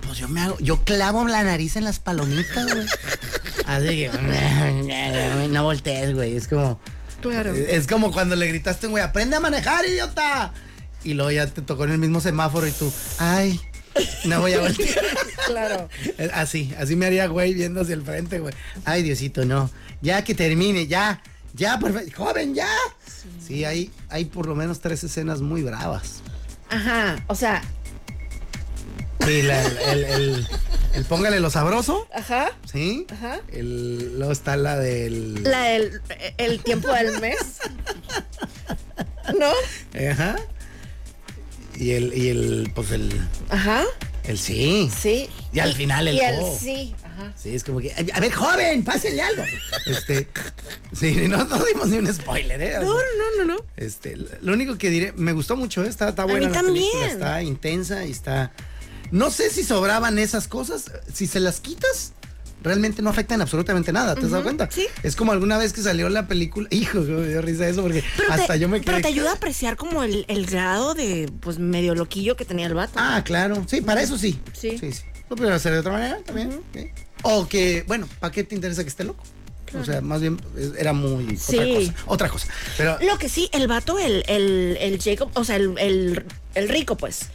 pues 0.00 0.18
yo 0.18 0.28
me 0.28 0.40
hago, 0.40 0.58
yo 0.60 0.82
clavo 0.84 1.26
la 1.26 1.42
nariz 1.42 1.76
en 1.76 1.84
las 1.84 1.98
palomitas, 1.98 2.72
güey. 2.72 2.86
Así 3.66 3.86
que 3.86 5.48
no 5.50 5.64
voltees, 5.64 6.14
güey. 6.14 6.36
Es 6.36 6.48
como. 6.48 6.80
Claro. 7.20 7.54
Es 7.54 7.86
como 7.86 8.12
cuando 8.12 8.34
le 8.34 8.46
gritaste, 8.46 8.86
güey, 8.86 9.04
aprende 9.04 9.36
a 9.36 9.40
manejar, 9.40 9.84
idiota. 9.86 10.52
Y 11.04 11.14
luego 11.14 11.30
ya 11.30 11.46
te 11.46 11.62
tocó 11.62 11.84
en 11.84 11.92
el 11.92 11.98
mismo 11.98 12.20
semáforo 12.20 12.66
y 12.66 12.72
tú, 12.72 12.92
ay, 13.18 13.60
no 14.24 14.40
voy 14.40 14.52
a 14.54 14.60
voltear. 14.60 15.04
Claro. 15.46 15.88
Así, 16.32 16.72
así 16.78 16.94
me 16.94 17.06
haría, 17.06 17.26
güey, 17.26 17.54
viendo 17.54 17.80
hacia 17.80 17.94
el 17.94 18.02
frente, 18.02 18.38
güey. 18.38 18.54
Ay, 18.84 19.02
Diosito, 19.02 19.44
no. 19.44 19.68
Ya 20.00 20.22
que 20.22 20.32
termine, 20.34 20.86
ya. 20.86 21.20
Ya, 21.54 21.78
favor. 21.80 22.04
Joven, 22.12 22.54
ya. 22.54 22.68
Sí, 23.44 23.64
hay, 23.64 23.90
hay 24.10 24.26
por 24.26 24.46
lo 24.46 24.54
menos 24.54 24.80
tres 24.80 25.02
escenas 25.02 25.40
muy 25.40 25.62
bravas. 25.62 26.22
Ajá, 26.68 27.16
o 27.26 27.34
sea, 27.34 27.62
Sí, 29.26 29.42
la- 29.42 29.64
el, 29.64 29.78
el, 29.78 30.04
el- 30.04 30.46
el 30.94 31.04
póngale 31.04 31.38
lo 31.40 31.50
sabroso, 31.50 32.08
ajá. 32.12 32.50
¿sí? 32.70 33.06
Ajá. 33.12 33.40
El, 33.52 34.18
luego 34.18 34.32
está 34.32 34.56
la 34.56 34.76
del... 34.76 35.42
La 35.44 35.62
del 35.64 36.00
el 36.36 36.62
tiempo 36.62 36.90
del 36.92 37.20
mes. 37.20 37.58
¿No? 39.38 39.52
Ajá. 40.10 40.36
Y 41.76 41.92
el, 41.92 42.12
y 42.16 42.28
el, 42.28 42.72
pues 42.74 42.90
el, 42.90 43.10
Ajá. 43.48 43.84
el 44.24 44.38
sí. 44.38 44.90
Sí. 45.00 45.28
Y 45.52 45.60
al 45.60 45.74
final 45.74 46.08
el 46.08 46.16
Y 46.16 46.20
el 46.20 46.36
oh. 46.40 46.58
sí. 46.60 46.94
Ajá. 47.04 47.32
Sí, 47.36 47.54
es 47.54 47.62
como 47.64 47.78
que, 47.80 47.92
a 48.12 48.20
ver, 48.20 48.32
joven, 48.32 48.82
pásenle 48.84 49.22
algo. 49.22 49.44
Este, 49.86 50.26
sí, 50.92 51.28
no, 51.28 51.44
no 51.44 51.64
dimos 51.64 51.88
ni 51.88 51.98
un 51.98 52.12
spoiler, 52.12 52.60
¿eh? 52.60 52.74
No, 52.82 52.94
no, 52.94 53.36
no, 53.38 53.44
no. 53.44 53.64
Este, 53.76 54.16
lo 54.40 54.52
único 54.52 54.76
que 54.76 54.90
diré, 54.90 55.12
me 55.12 55.32
gustó 55.32 55.56
mucho, 55.56 55.84
¿eh? 55.84 55.88
está, 55.88 56.08
está 56.10 56.24
buena 56.24 56.48
mí 56.48 56.54
la 56.54 56.60
película, 56.62 56.90
también. 56.92 57.10
está 57.12 57.42
intensa 57.42 58.04
y 58.04 58.10
está. 58.10 58.50
No 59.10 59.30
sé 59.30 59.50
si 59.50 59.64
sobraban 59.64 60.18
esas 60.18 60.48
cosas, 60.48 60.90
si 61.12 61.26
se 61.26 61.40
las 61.40 61.60
quitas, 61.60 62.12
realmente 62.62 63.00
no 63.02 63.10
afectan 63.10 63.40
absolutamente 63.40 63.92
nada, 63.92 64.14
¿te 64.14 64.24
has 64.26 64.30
dado 64.30 64.42
cuenta? 64.42 64.68
sí. 64.70 64.86
Es 65.02 65.16
como 65.16 65.32
alguna 65.32 65.56
vez 65.58 65.72
que 65.72 65.82
salió 65.82 66.08
la 66.10 66.28
película, 66.28 66.68
hijo, 66.72 67.00
me 67.00 67.26
dio 67.28 67.40
risa 67.42 67.68
eso 67.68 67.82
porque 67.82 68.04
Pero 68.16 68.32
hasta 68.32 68.52
te, 68.54 68.60
yo 68.60 68.68
me 68.68 68.80
pero 68.80 68.92
quedé. 68.98 69.02
te 69.02 69.08
ayuda 69.08 69.30
a 69.30 69.34
apreciar 69.34 69.76
como 69.76 70.02
el, 70.02 70.24
el 70.28 70.46
grado 70.46 70.94
de, 70.94 71.30
pues, 71.40 71.58
medio 71.58 71.94
loquillo 71.94 72.36
que 72.36 72.44
tenía 72.44 72.66
el 72.66 72.74
vato. 72.74 72.92
Ah, 72.96 73.22
claro, 73.24 73.64
sí, 73.68 73.80
para 73.80 74.02
eso 74.02 74.16
sí. 74.18 74.38
Sí. 74.52 74.76
Sí, 74.78 74.92
sí. 74.92 75.02
Lo 75.28 75.36
puedo 75.36 75.52
hacer 75.54 75.72
de 75.72 75.78
otra 75.78 75.92
manera 75.92 76.18
también. 76.24 76.60
O 77.22 77.46
que, 77.48 77.84
bueno, 77.86 78.08
¿para 78.18 78.32
qué 78.32 78.44
te 78.44 78.54
interesa 78.54 78.82
que 78.82 78.88
esté 78.88 79.04
loco? 79.04 79.22
O 79.80 79.84
sea, 79.84 80.00
más 80.00 80.20
bien 80.20 80.36
era 80.76 80.92
muy 80.92 81.36
Sí. 81.36 81.56
otra 81.56 81.68
cosa. 81.68 81.94
Otra 82.06 82.28
cosa. 82.28 82.48
Pero 82.76 82.98
Lo 83.02 83.16
que 83.18 83.28
sí, 83.28 83.48
el 83.52 83.68
vato, 83.68 84.00
el, 84.00 84.24
el, 84.26 84.76
el 84.80 85.00
Jacob, 85.00 85.30
o 85.34 85.44
sea, 85.44 85.54
el, 85.56 85.78
el, 85.78 86.24
el 86.56 86.68
rico, 86.68 86.96
pues. 86.96 87.26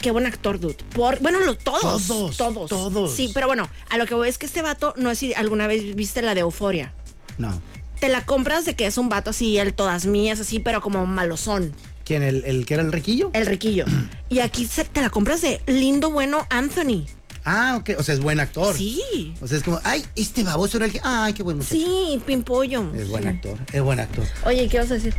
Qué 0.00 0.10
buen 0.12 0.26
actor, 0.26 0.60
dude. 0.60 0.76
Por, 0.94 1.18
bueno, 1.20 1.40
lo, 1.40 1.56
todos, 1.56 2.06
Todos, 2.06 2.36
todos. 2.36 2.68
todos. 2.70 3.12
Sí, 3.14 3.30
pero 3.34 3.46
bueno, 3.48 3.68
a 3.90 3.98
lo 3.98 4.06
que 4.06 4.14
voy 4.14 4.28
es 4.28 4.38
que 4.38 4.46
este 4.46 4.62
vato, 4.62 4.94
no 4.96 5.10
sé 5.10 5.16
si 5.16 5.34
alguna 5.34 5.66
vez 5.66 5.94
viste 5.96 6.22
la 6.22 6.34
de 6.34 6.40
Euforia. 6.40 6.92
no. 7.38 7.60
Te 7.98 8.08
la 8.08 8.24
compras 8.24 8.64
de 8.64 8.76
que 8.76 8.86
es 8.86 8.96
un 8.96 9.08
vato 9.08 9.30
así, 9.30 9.58
el 9.58 9.74
todas 9.74 10.06
mías, 10.06 10.38
así, 10.38 10.60
pero 10.60 10.80
como 10.80 11.04
malosón. 11.04 11.72
¿Quién? 12.04 12.22
¿El, 12.22 12.44
el 12.44 12.64
que 12.64 12.74
era 12.74 12.84
el 12.84 12.92
riquillo? 12.92 13.30
El 13.32 13.44
riquillo. 13.46 13.86
y 14.28 14.38
aquí 14.38 14.66
se- 14.66 14.84
te 14.84 15.00
la 15.02 15.10
compras 15.10 15.40
de 15.42 15.60
lindo, 15.66 16.12
bueno 16.12 16.46
Anthony. 16.48 17.06
Ah, 17.44 17.76
ok. 17.80 17.90
O 17.98 18.04
sea, 18.04 18.14
es 18.14 18.20
buen 18.20 18.38
actor. 18.38 18.76
Sí. 18.76 19.34
O 19.40 19.48
sea, 19.48 19.58
es 19.58 19.64
como, 19.64 19.80
ay, 19.82 20.04
este 20.14 20.44
baboso 20.44 20.76
era 20.76 20.86
el 20.86 20.92
que. 20.92 21.00
Ay, 21.02 21.32
qué 21.32 21.42
buen 21.42 21.56
muchacho. 21.56 21.74
Sí, 21.74 22.22
pimpollo. 22.24 22.84
Es 22.94 23.08
buen 23.08 23.26
actor, 23.26 23.58
es 23.72 23.82
buen 23.82 23.98
actor. 23.98 24.24
Oye, 24.44 24.68
¿qué 24.68 24.78
vas 24.78 24.92
a 24.92 24.94
decir? 24.94 25.16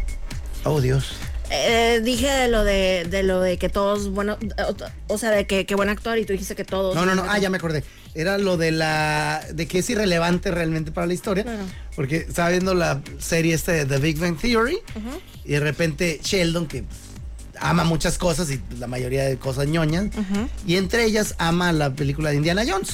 Oh, 0.64 0.80
Dios. 0.80 1.12
Eh, 1.52 2.02
dije 2.04 2.28
de 2.28 2.48
lo 2.48 2.64
de, 2.64 3.08
de 3.10 3.24
lo 3.24 3.42
de 3.42 3.58
que 3.58 3.70
todos, 3.70 4.10
bueno, 4.10 4.38
o, 5.08 5.14
o 5.14 5.18
sea, 5.18 5.32
de 5.32 5.48
que, 5.48 5.66
que 5.66 5.76
buen 5.76 5.90
actor 5.90 6.18
y 6.18 6.26
tú 6.26 6.34
dijiste 6.34 6.56
que 6.56 6.66
todos. 6.66 6.96
No, 6.96 7.06
no, 7.06 7.16
no. 7.16 7.26
Ah, 7.28 7.40
ya 7.40 7.50
me 7.50 7.58
acordé. 7.58 7.84
Era 8.14 8.38
lo 8.38 8.58
de 8.58 8.72
la. 8.72 9.42
de 9.54 9.68
que 9.68 9.80
es 9.80 9.90
irrelevante 9.90 10.52
realmente 10.52 10.92
para 10.92 11.08
la 11.08 11.14
historia. 11.14 11.44
Claro. 11.44 11.64
Porque 11.96 12.18
estaba 12.18 12.50
viendo 12.50 12.74
la 12.74 13.02
serie 13.20 13.54
esta 13.54 13.72
de 13.72 13.86
The 13.86 13.98
Big 13.98 14.20
Bang 14.20 14.38
Theory. 14.40 14.78
Y 15.46 15.52
de 15.54 15.60
repente 15.60 16.20
Sheldon, 16.24 16.68
que 16.68 16.84
ama 17.60 17.84
muchas 17.84 18.18
cosas 18.18 18.50
y 18.52 18.62
la 18.80 18.88
mayoría 18.88 19.26
de 19.26 19.38
cosas 19.38 19.68
ñoñas. 19.68 20.08
Y 20.66 20.78
entre 20.78 21.06
ellas 21.06 21.36
ama 21.40 21.72
la 21.72 21.94
película 21.94 22.30
de 22.30 22.38
Indiana 22.38 22.64
Jones. 22.68 22.94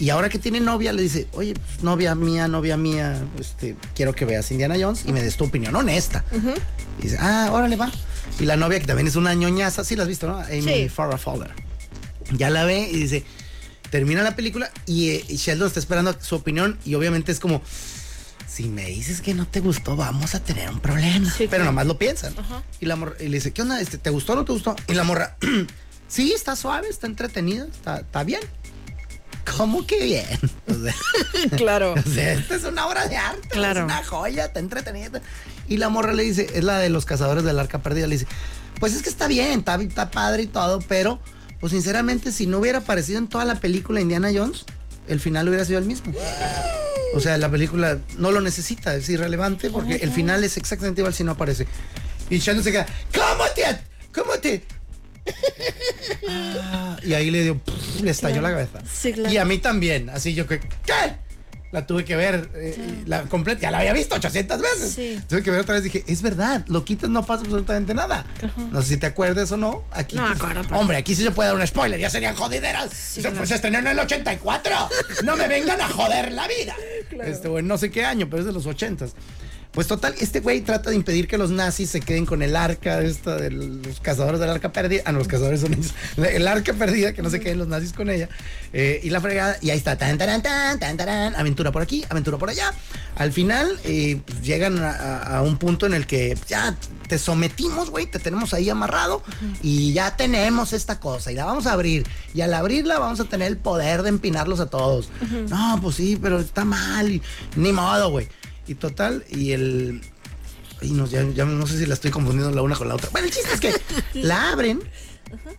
Y 0.00 0.10
ahora 0.10 0.28
que 0.28 0.38
tiene 0.38 0.60
novia, 0.60 0.92
le 0.92 1.02
dice, 1.02 1.26
oye, 1.32 1.54
pues, 1.54 1.82
novia 1.82 2.14
mía, 2.14 2.46
novia 2.46 2.76
mía, 2.76 3.20
este, 3.40 3.74
quiero 3.96 4.14
que 4.14 4.24
veas 4.24 4.50
Indiana 4.52 4.76
Jones 4.78 5.02
y 5.06 5.12
me 5.12 5.20
des 5.22 5.36
tu 5.36 5.44
opinión 5.44 5.74
honesta. 5.74 6.24
Y 6.98 7.02
dice, 7.02 7.16
ah, 7.20 7.50
órale, 7.52 7.76
va. 7.76 7.90
Y 8.38 8.44
la 8.44 8.56
novia, 8.56 8.78
que 8.78 8.86
también 8.86 9.08
es 9.08 9.16
una 9.16 9.34
ñoñaza, 9.34 9.82
sí 9.84 9.96
la 9.96 10.02
has 10.04 10.08
visto, 10.08 10.28
¿no? 10.28 10.38
Amy 10.38 10.62
Sí. 10.62 10.88
Farrah 10.88 11.18
Fowler. 11.18 11.50
Ya 12.32 12.50
la 12.50 12.64
ve 12.64 12.88
y 12.92 12.96
dice, 12.96 13.24
termina 13.90 14.22
la 14.22 14.36
película 14.36 14.70
y, 14.86 15.10
eh, 15.10 15.24
y 15.28 15.36
Sheldon 15.36 15.66
está 15.66 15.80
esperando 15.80 16.14
su 16.20 16.36
opinión 16.36 16.78
y 16.84 16.94
obviamente 16.94 17.32
es 17.32 17.40
como, 17.40 17.60
si 18.46 18.68
me 18.68 18.84
dices 18.86 19.20
que 19.20 19.34
no 19.34 19.46
te 19.48 19.60
gustó, 19.60 19.96
vamos 19.96 20.34
a 20.34 20.40
tener 20.40 20.70
un 20.70 20.78
problema. 20.80 21.28
Sí, 21.30 21.48
Pero 21.50 21.64
nomás 21.64 21.86
lo 21.86 21.98
piensan. 21.98 22.34
Y, 22.80 22.86
la 22.86 22.96
morra- 22.96 23.16
y 23.18 23.28
le 23.28 23.38
dice, 23.38 23.52
¿qué 23.52 23.62
onda? 23.62 23.80
Este, 23.80 23.98
¿Te 23.98 24.10
gustó 24.10 24.34
o 24.34 24.36
no 24.36 24.44
te 24.44 24.52
gustó? 24.52 24.76
Y 24.88 24.94
la 24.94 25.04
morra, 25.04 25.36
sí, 26.08 26.32
está 26.32 26.54
suave, 26.54 26.88
está 26.88 27.06
entretenida, 27.06 27.66
está, 27.66 27.98
está 28.00 28.22
bien. 28.24 28.40
¿Cómo 29.56 29.86
que 29.86 30.02
bien? 30.04 30.26
O 30.68 30.74
sea, 30.74 30.94
Claro. 31.56 31.94
o 31.94 32.10
sea, 32.10 32.34
esta 32.34 32.54
es 32.56 32.64
una 32.64 32.86
obra 32.86 33.06
de 33.08 33.16
arte, 33.16 33.48
Claro. 33.48 33.80
es 33.80 33.84
una 33.84 34.04
joya, 34.04 34.44
está 34.46 34.60
entretenida. 34.60 35.20
Y 35.68 35.78
la 35.78 35.88
morra 35.88 36.12
le 36.12 36.22
dice, 36.22 36.46
es 36.54 36.64
la 36.64 36.78
de 36.78 36.90
los 36.90 37.04
cazadores 37.06 37.44
del 37.44 37.58
arca 37.58 37.78
perdida, 37.82 38.06
le 38.06 38.14
dice, 38.16 38.26
pues 38.80 38.94
es 38.94 39.02
que 39.02 39.08
está 39.08 39.26
bien, 39.26 39.60
está, 39.60 39.74
está 39.76 40.10
padre 40.10 40.42
y 40.44 40.46
todo, 40.46 40.80
pero, 40.88 41.18
pues 41.60 41.72
sinceramente, 41.72 42.30
si 42.32 42.46
no 42.46 42.58
hubiera 42.58 42.78
aparecido 42.78 43.18
en 43.18 43.28
toda 43.28 43.44
la 43.44 43.56
película 43.56 44.00
Indiana 44.00 44.30
Jones, 44.34 44.64
el 45.08 45.18
final 45.20 45.48
hubiera 45.48 45.64
sido 45.64 45.78
el 45.78 45.84
mismo. 45.86 46.12
O 47.14 47.20
sea, 47.20 47.38
la 47.38 47.50
película 47.50 47.98
no 48.18 48.30
lo 48.30 48.40
necesita, 48.42 48.94
es 48.94 49.08
irrelevante 49.08 49.70
porque 49.70 49.96
el 49.96 50.10
final 50.12 50.44
es 50.44 50.56
exactamente 50.58 51.00
igual 51.00 51.14
si 51.14 51.24
no 51.24 51.32
aparece. 51.32 51.66
Y 52.30 52.38
Sheldon 52.38 52.62
se 52.62 52.72
queda, 52.72 52.86
¿cómo 53.14 53.44
te? 53.54 53.64
¿Cómo 54.12 54.32
te? 54.38 54.62
Ah, 56.28 56.96
y 57.02 57.14
ahí 57.14 57.30
le 57.30 57.42
dio, 57.42 57.58
pff, 57.58 58.00
le 58.02 58.10
estalló 58.10 58.40
la 58.40 58.50
cabeza. 58.50 58.80
Sí, 58.90 59.12
claro. 59.12 59.32
Y 59.32 59.36
a 59.38 59.44
mí 59.44 59.58
también, 59.58 60.10
así 60.10 60.34
yo 60.34 60.46
que, 60.46 60.60
¿qué? 60.60 61.28
La 61.70 61.86
tuve 61.86 62.02
que 62.06 62.16
ver 62.16 62.48
eh, 62.54 63.02
la 63.04 63.24
completa, 63.24 63.60
ya 63.60 63.70
la 63.70 63.80
había 63.80 63.92
visto 63.92 64.14
800 64.14 64.58
veces. 64.60 64.90
Sí. 64.94 65.20
Tuve 65.28 65.42
que 65.42 65.50
ver 65.50 65.60
otra 65.60 65.74
vez 65.74 65.84
dije, 65.84 66.02
es 66.06 66.22
verdad, 66.22 66.64
lo 66.66 66.82
quitas 66.82 67.10
no 67.10 67.26
pasa 67.26 67.42
absolutamente 67.42 67.92
nada. 67.92 68.24
No 68.72 68.80
sé 68.80 68.88
si 68.88 68.96
te 68.96 69.04
acuerdas 69.06 69.52
o 69.52 69.58
no. 69.58 69.84
Aquí, 69.90 70.16
No 70.16 70.26
pues, 70.28 70.40
acuerdo, 70.40 70.76
hombre, 70.78 70.96
aquí 70.96 71.14
sí 71.14 71.22
se 71.22 71.30
puede 71.30 71.50
dar 71.50 71.58
un 71.58 71.66
spoiler, 71.66 72.00
ya 72.00 72.08
serían 72.08 72.34
jodideras. 72.36 73.18
Eso 73.18 73.30
fue- 73.32 73.46
se 73.46 73.56
estrenó 73.56 73.80
en 73.80 73.86
el 73.88 73.98
84. 73.98 74.74
No 75.24 75.36
me 75.36 75.46
vengan 75.46 75.78
a 75.82 75.88
joder 75.88 76.32
la 76.32 76.48
vida. 76.48 76.74
Este, 77.24 77.48
bueno, 77.48 77.68
no 77.68 77.78
sé 77.78 77.90
qué 77.90 78.04
año, 78.04 78.28
pero 78.30 78.40
es 78.40 78.46
de 78.46 78.52
los 78.52 78.66
80s. 78.66 79.12
Pues 79.72 79.86
total, 79.86 80.14
este 80.18 80.40
güey 80.40 80.62
trata 80.62 80.90
de 80.90 80.96
impedir 80.96 81.28
que 81.28 81.36
los 81.36 81.50
nazis 81.50 81.90
se 81.90 82.00
queden 82.00 82.24
con 82.24 82.42
el 82.42 82.56
arca 82.56 83.00
esta 83.02 83.36
de 83.36 83.50
los 83.50 84.00
cazadores 84.00 84.40
del 84.40 84.48
arca 84.48 84.72
perdida. 84.72 85.02
Ah, 85.04 85.12
no, 85.12 85.18
los 85.18 85.28
cazadores 85.28 85.60
son 85.60 85.74
ellos. 85.74 85.92
El 86.16 86.48
arca 86.48 86.72
perdida, 86.72 87.12
que 87.12 87.22
no 87.22 87.30
se 87.30 87.38
queden 87.38 87.58
los 87.58 87.68
nazis 87.68 87.92
con 87.92 88.08
ella. 88.08 88.28
Eh, 88.72 89.00
y 89.02 89.10
la 89.10 89.20
fregada, 89.20 89.56
y 89.60 89.70
ahí 89.70 89.78
está, 89.78 89.96
tan, 89.96 90.18
tan, 90.18 90.42
tan, 90.42 90.78
tan, 90.78 90.96
tan, 90.96 91.34
aventura 91.36 91.70
por 91.70 91.82
aquí, 91.82 92.04
aventura 92.08 92.38
por 92.38 92.48
allá. 92.48 92.72
Al 93.16 93.30
final, 93.30 93.78
eh, 93.84 94.20
pues, 94.24 94.42
llegan 94.42 94.78
a, 94.82 95.42
un 95.42 95.58
punto 95.58 95.86
en 95.86 95.94
el 95.94 96.06
que 96.06 96.36
ya 96.48 96.74
te 97.06 97.18
sometimos, 97.18 97.90
güey, 97.90 98.06
te 98.06 98.18
tenemos 98.18 98.54
ahí 98.54 98.70
amarrado 98.70 99.22
y 99.62 99.92
ya 99.92 100.16
tenemos 100.16 100.72
esta 100.72 101.00
cosa 101.00 101.32
y 101.32 101.34
la 101.34 101.44
vamos 101.44 101.66
a 101.66 101.72
abrir. 101.72 102.06
Y 102.34 102.40
al 102.40 102.54
abrirla 102.54 102.98
vamos 102.98 103.20
a 103.20 103.24
tener 103.24 103.48
el 103.48 103.58
poder 103.58 104.02
de 104.02 104.08
empinarlos 104.08 104.60
a 104.60 104.66
todos. 104.66 105.08
No, 105.48 105.78
pues 105.82 105.96
sí, 105.96 106.18
pero 106.20 106.40
está 106.40 106.64
mal 106.64 107.10
y 107.10 107.22
ni 107.56 107.72
modo, 107.72 108.10
güey. 108.10 108.28
Y 108.68 108.74
total, 108.74 109.24
y 109.30 109.52
el... 109.52 110.00
Y 110.80 110.90
no, 110.92 111.06
ya, 111.08 111.24
ya 111.34 111.44
no 111.44 111.66
sé 111.66 111.76
si 111.78 111.86
la 111.86 111.94
estoy 111.94 112.12
confundiendo 112.12 112.54
la 112.54 112.62
una 112.62 112.76
con 112.76 112.86
la 112.86 112.94
otra. 112.94 113.08
Bueno, 113.10 113.26
el 113.26 113.32
chiste 113.34 113.52
es 113.54 113.60
que 113.60 113.74
la 114.20 114.52
abren. 114.52 114.80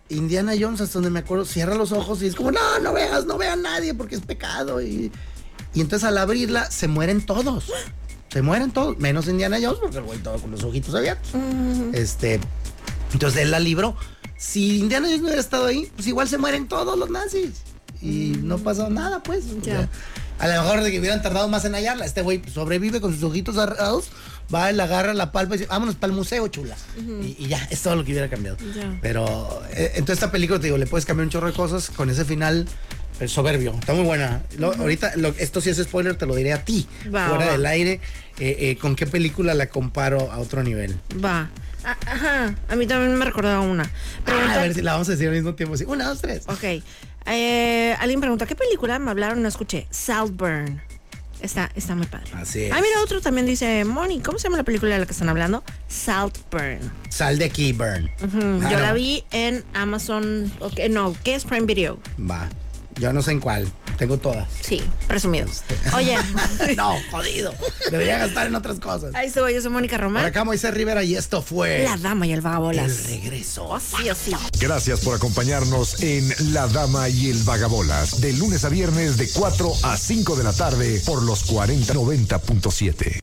Indiana 0.07 0.53
Jones, 0.59 0.79
hasta 0.81 0.93
donde 0.93 1.09
me 1.09 1.19
acuerdo, 1.19 1.43
cierra 1.45 1.75
los 1.75 1.91
ojos 1.91 2.21
y 2.23 2.27
es 2.27 2.35
como, 2.35 2.51
no, 2.51 2.79
no 2.79 2.93
veas, 2.93 3.25
no 3.25 3.37
vea 3.37 3.53
a 3.53 3.57
nadie 3.57 3.93
porque 3.93 4.15
es 4.15 4.21
pecado. 4.21 4.81
Y, 4.81 5.11
y 5.73 5.81
entonces 5.81 6.07
al 6.07 6.17
abrirla 6.17 6.71
se 6.71 6.87
mueren 6.87 7.25
todos. 7.25 7.65
Se 8.31 8.43
mueren 8.43 8.69
todos, 8.69 8.95
menos 8.99 9.27
Indiana 9.27 9.57
Jones, 9.59 9.79
porque 9.81 9.97
el 9.97 10.03
güey 10.03 10.19
todo 10.19 10.37
con 10.39 10.51
los 10.51 10.63
ojitos 10.63 10.93
abiertos. 10.93 11.31
Este, 11.93 12.39
entonces 13.11 13.41
él 13.41 13.49
la 13.49 13.59
libró. 13.59 13.95
Si 14.37 14.77
Indiana 14.77 15.07
Jones 15.07 15.21
no 15.21 15.25
hubiera 15.29 15.41
estado 15.41 15.65
ahí, 15.65 15.91
pues 15.95 16.07
igual 16.07 16.29
se 16.29 16.37
mueren 16.37 16.67
todos 16.67 16.95
los 16.99 17.09
nazis. 17.09 17.53
Y 18.03 18.35
no 18.43 18.59
pasó 18.59 18.87
nada, 18.91 19.23
pues. 19.23 19.45
O 19.45 19.55
Ya. 19.63 19.63
sea, 19.63 19.89
a 20.39 20.47
lo 20.47 20.61
mejor 20.63 20.81
de 20.83 20.91
que 20.91 20.99
hubieran 20.99 21.21
tardado 21.21 21.47
más 21.47 21.65
en 21.65 21.73
hallarla. 21.73 22.05
Este 22.05 22.21
güey 22.21 22.41
sobrevive 22.53 23.01
con 23.01 23.13
sus 23.13 23.23
ojitos 23.23 23.55
cerrados, 23.55 24.05
va, 24.53 24.69
él 24.69 24.79
agarra 24.79 25.13
la 25.13 25.31
palpa 25.31 25.55
y 25.55 25.59
dice, 25.59 25.69
vámonos 25.69 25.95
para 25.95 26.11
el 26.11 26.17
museo, 26.17 26.47
chula. 26.47 26.75
y, 26.97 27.35
y 27.37 27.47
ya, 27.47 27.65
es 27.69 27.81
todo 27.81 27.95
lo 27.95 28.03
que 28.05 28.11
hubiera 28.11 28.29
cambiado. 28.29 28.57
Ya. 28.75 28.97
Pero 29.01 29.61
eh, 29.71 29.91
entonces 29.95 30.15
esta 30.15 30.31
película, 30.31 30.59
te 30.59 30.65
digo, 30.67 30.77
le 30.77 30.87
puedes 30.87 31.05
cambiar 31.05 31.25
un 31.25 31.31
chorro 31.31 31.47
de 31.47 31.53
cosas 31.53 31.89
con 31.89 32.09
ese 32.09 32.25
final 32.25 32.67
eh, 33.19 33.27
soberbio. 33.27 33.73
Está 33.79 33.93
muy 33.93 34.05
buena. 34.05 34.41
Lo- 34.57 34.73
Ahorita, 34.73 35.11
lo- 35.17 35.33
esto 35.37 35.59
sí 35.61 35.69
es 35.69 35.77
spoiler, 35.77 36.15
te 36.15 36.25
lo 36.25 36.35
diré 36.35 36.53
a 36.53 36.63
ti, 36.63 36.87
Va, 37.13 37.27
fuera 37.29 37.45
va. 37.47 37.51
del 37.51 37.65
aire. 37.65 37.99
eh, 38.39 38.55
eh, 38.59 38.77
¿Con 38.79 38.95
qué 38.95 39.05
película 39.05 39.53
la 39.53 39.67
comparo 39.67 40.31
a 40.31 40.39
otro 40.39 40.63
nivel? 40.63 40.95
Va. 41.23 41.49
Ah, 41.83 41.95
Ajá. 42.05 42.55
A 42.67 42.75
mí 42.75 42.85
también 42.87 43.15
me 43.17 43.23
recordaba 43.23 43.61
una. 43.61 43.89
Ah, 44.25 44.55
a 44.55 44.61
ver 44.63 44.73
si 44.73 44.81
la 44.81 44.93
vamos 44.93 45.07
a 45.07 45.11
decir 45.13 45.27
al 45.29 45.35
mismo 45.35 45.55
tiempo. 45.55 45.77
Sí, 45.77 45.85
una, 45.87 46.07
dos, 46.09 46.19
tres. 46.21 46.43
Ok. 46.47 46.83
Eh, 47.29 47.95
alguien 47.99 48.19
pregunta, 48.19 48.45
¿qué 48.45 48.55
película 48.55 48.99
me 48.99 49.11
hablaron? 49.11 49.41
No 49.41 49.47
escuché. 49.47 49.87
Saltburn. 49.89 50.81
Está, 51.41 51.71
está 51.73 51.95
muy 51.95 52.05
padre. 52.05 52.29
Así 52.33 52.63
es. 52.63 52.71
Ah, 52.71 52.81
mira, 52.81 53.01
otro 53.01 53.21
también 53.21 53.45
dice, 53.45 53.85
Moni, 53.85 54.19
¿cómo 54.19 54.37
se 54.37 54.43
llama 54.43 54.57
la 54.57 54.63
película 54.63 54.93
de 54.95 54.99
la 54.99 55.05
que 55.05 55.13
están 55.13 55.29
hablando? 55.29 55.63
Saltburn. 55.87 56.79
Sal 57.09 57.37
de 57.37 57.45
aquí, 57.45 57.71
Burn. 57.71 58.09
Yo 58.69 58.79
la 58.79 58.91
vi 58.93 59.23
en 59.31 59.63
Amazon. 59.73 60.51
ok, 60.59 60.79
no, 60.89 61.15
¿qué 61.23 61.35
es 61.35 61.45
Prime 61.45 61.65
Video? 61.65 61.97
Va. 62.19 62.49
Yo 62.99 63.13
no 63.13 63.21
sé 63.21 63.31
en 63.31 63.39
cuál. 63.39 63.71
Tengo 63.97 64.17
todas. 64.17 64.47
Sí, 64.61 64.81
presumido. 65.07 65.47
Oye, 65.95 66.15
no, 66.77 66.95
jodido. 67.11 67.53
Debería 67.91 68.17
gastar 68.17 68.47
en 68.47 68.55
otras 68.55 68.79
cosas. 68.79 69.13
ahí 69.15 69.27
estoy, 69.27 69.53
yo 69.55 69.61
soy 69.61 69.71
Mónica 69.71 69.97
Por 69.97 70.03
Román. 70.05 70.25
acá 70.25 70.43
Moisés 70.43 70.73
Rivera 70.73 71.03
y 71.03 71.15
esto 71.15 71.41
fue 71.41 71.83
La 71.83 71.97
dama 71.97 72.25
y 72.27 72.31
el 72.31 72.37
El 72.39 72.41
vagabolas. 72.41 73.07
Regreso. 73.09 73.65
Oh, 73.67 73.79
sí, 73.79 74.09
oh, 74.09 74.15
sí. 74.15 74.31
Gracias 74.59 75.01
por 75.01 75.15
acompañarnos 75.15 76.01
en 76.01 76.33
La 76.53 76.67
Dama 76.67 77.09
y 77.09 77.29
el 77.29 77.43
Vagabolas, 77.43 78.21
de 78.21 78.33
lunes 78.33 78.63
a 78.65 78.69
viernes 78.69 79.17
de 79.17 79.29
4 79.29 79.71
a 79.83 79.97
5 79.97 80.35
de 80.35 80.43
la 80.43 80.53
tarde 80.53 81.01
por 81.05 81.23
los 81.23 81.45
4090.7. 81.51 83.15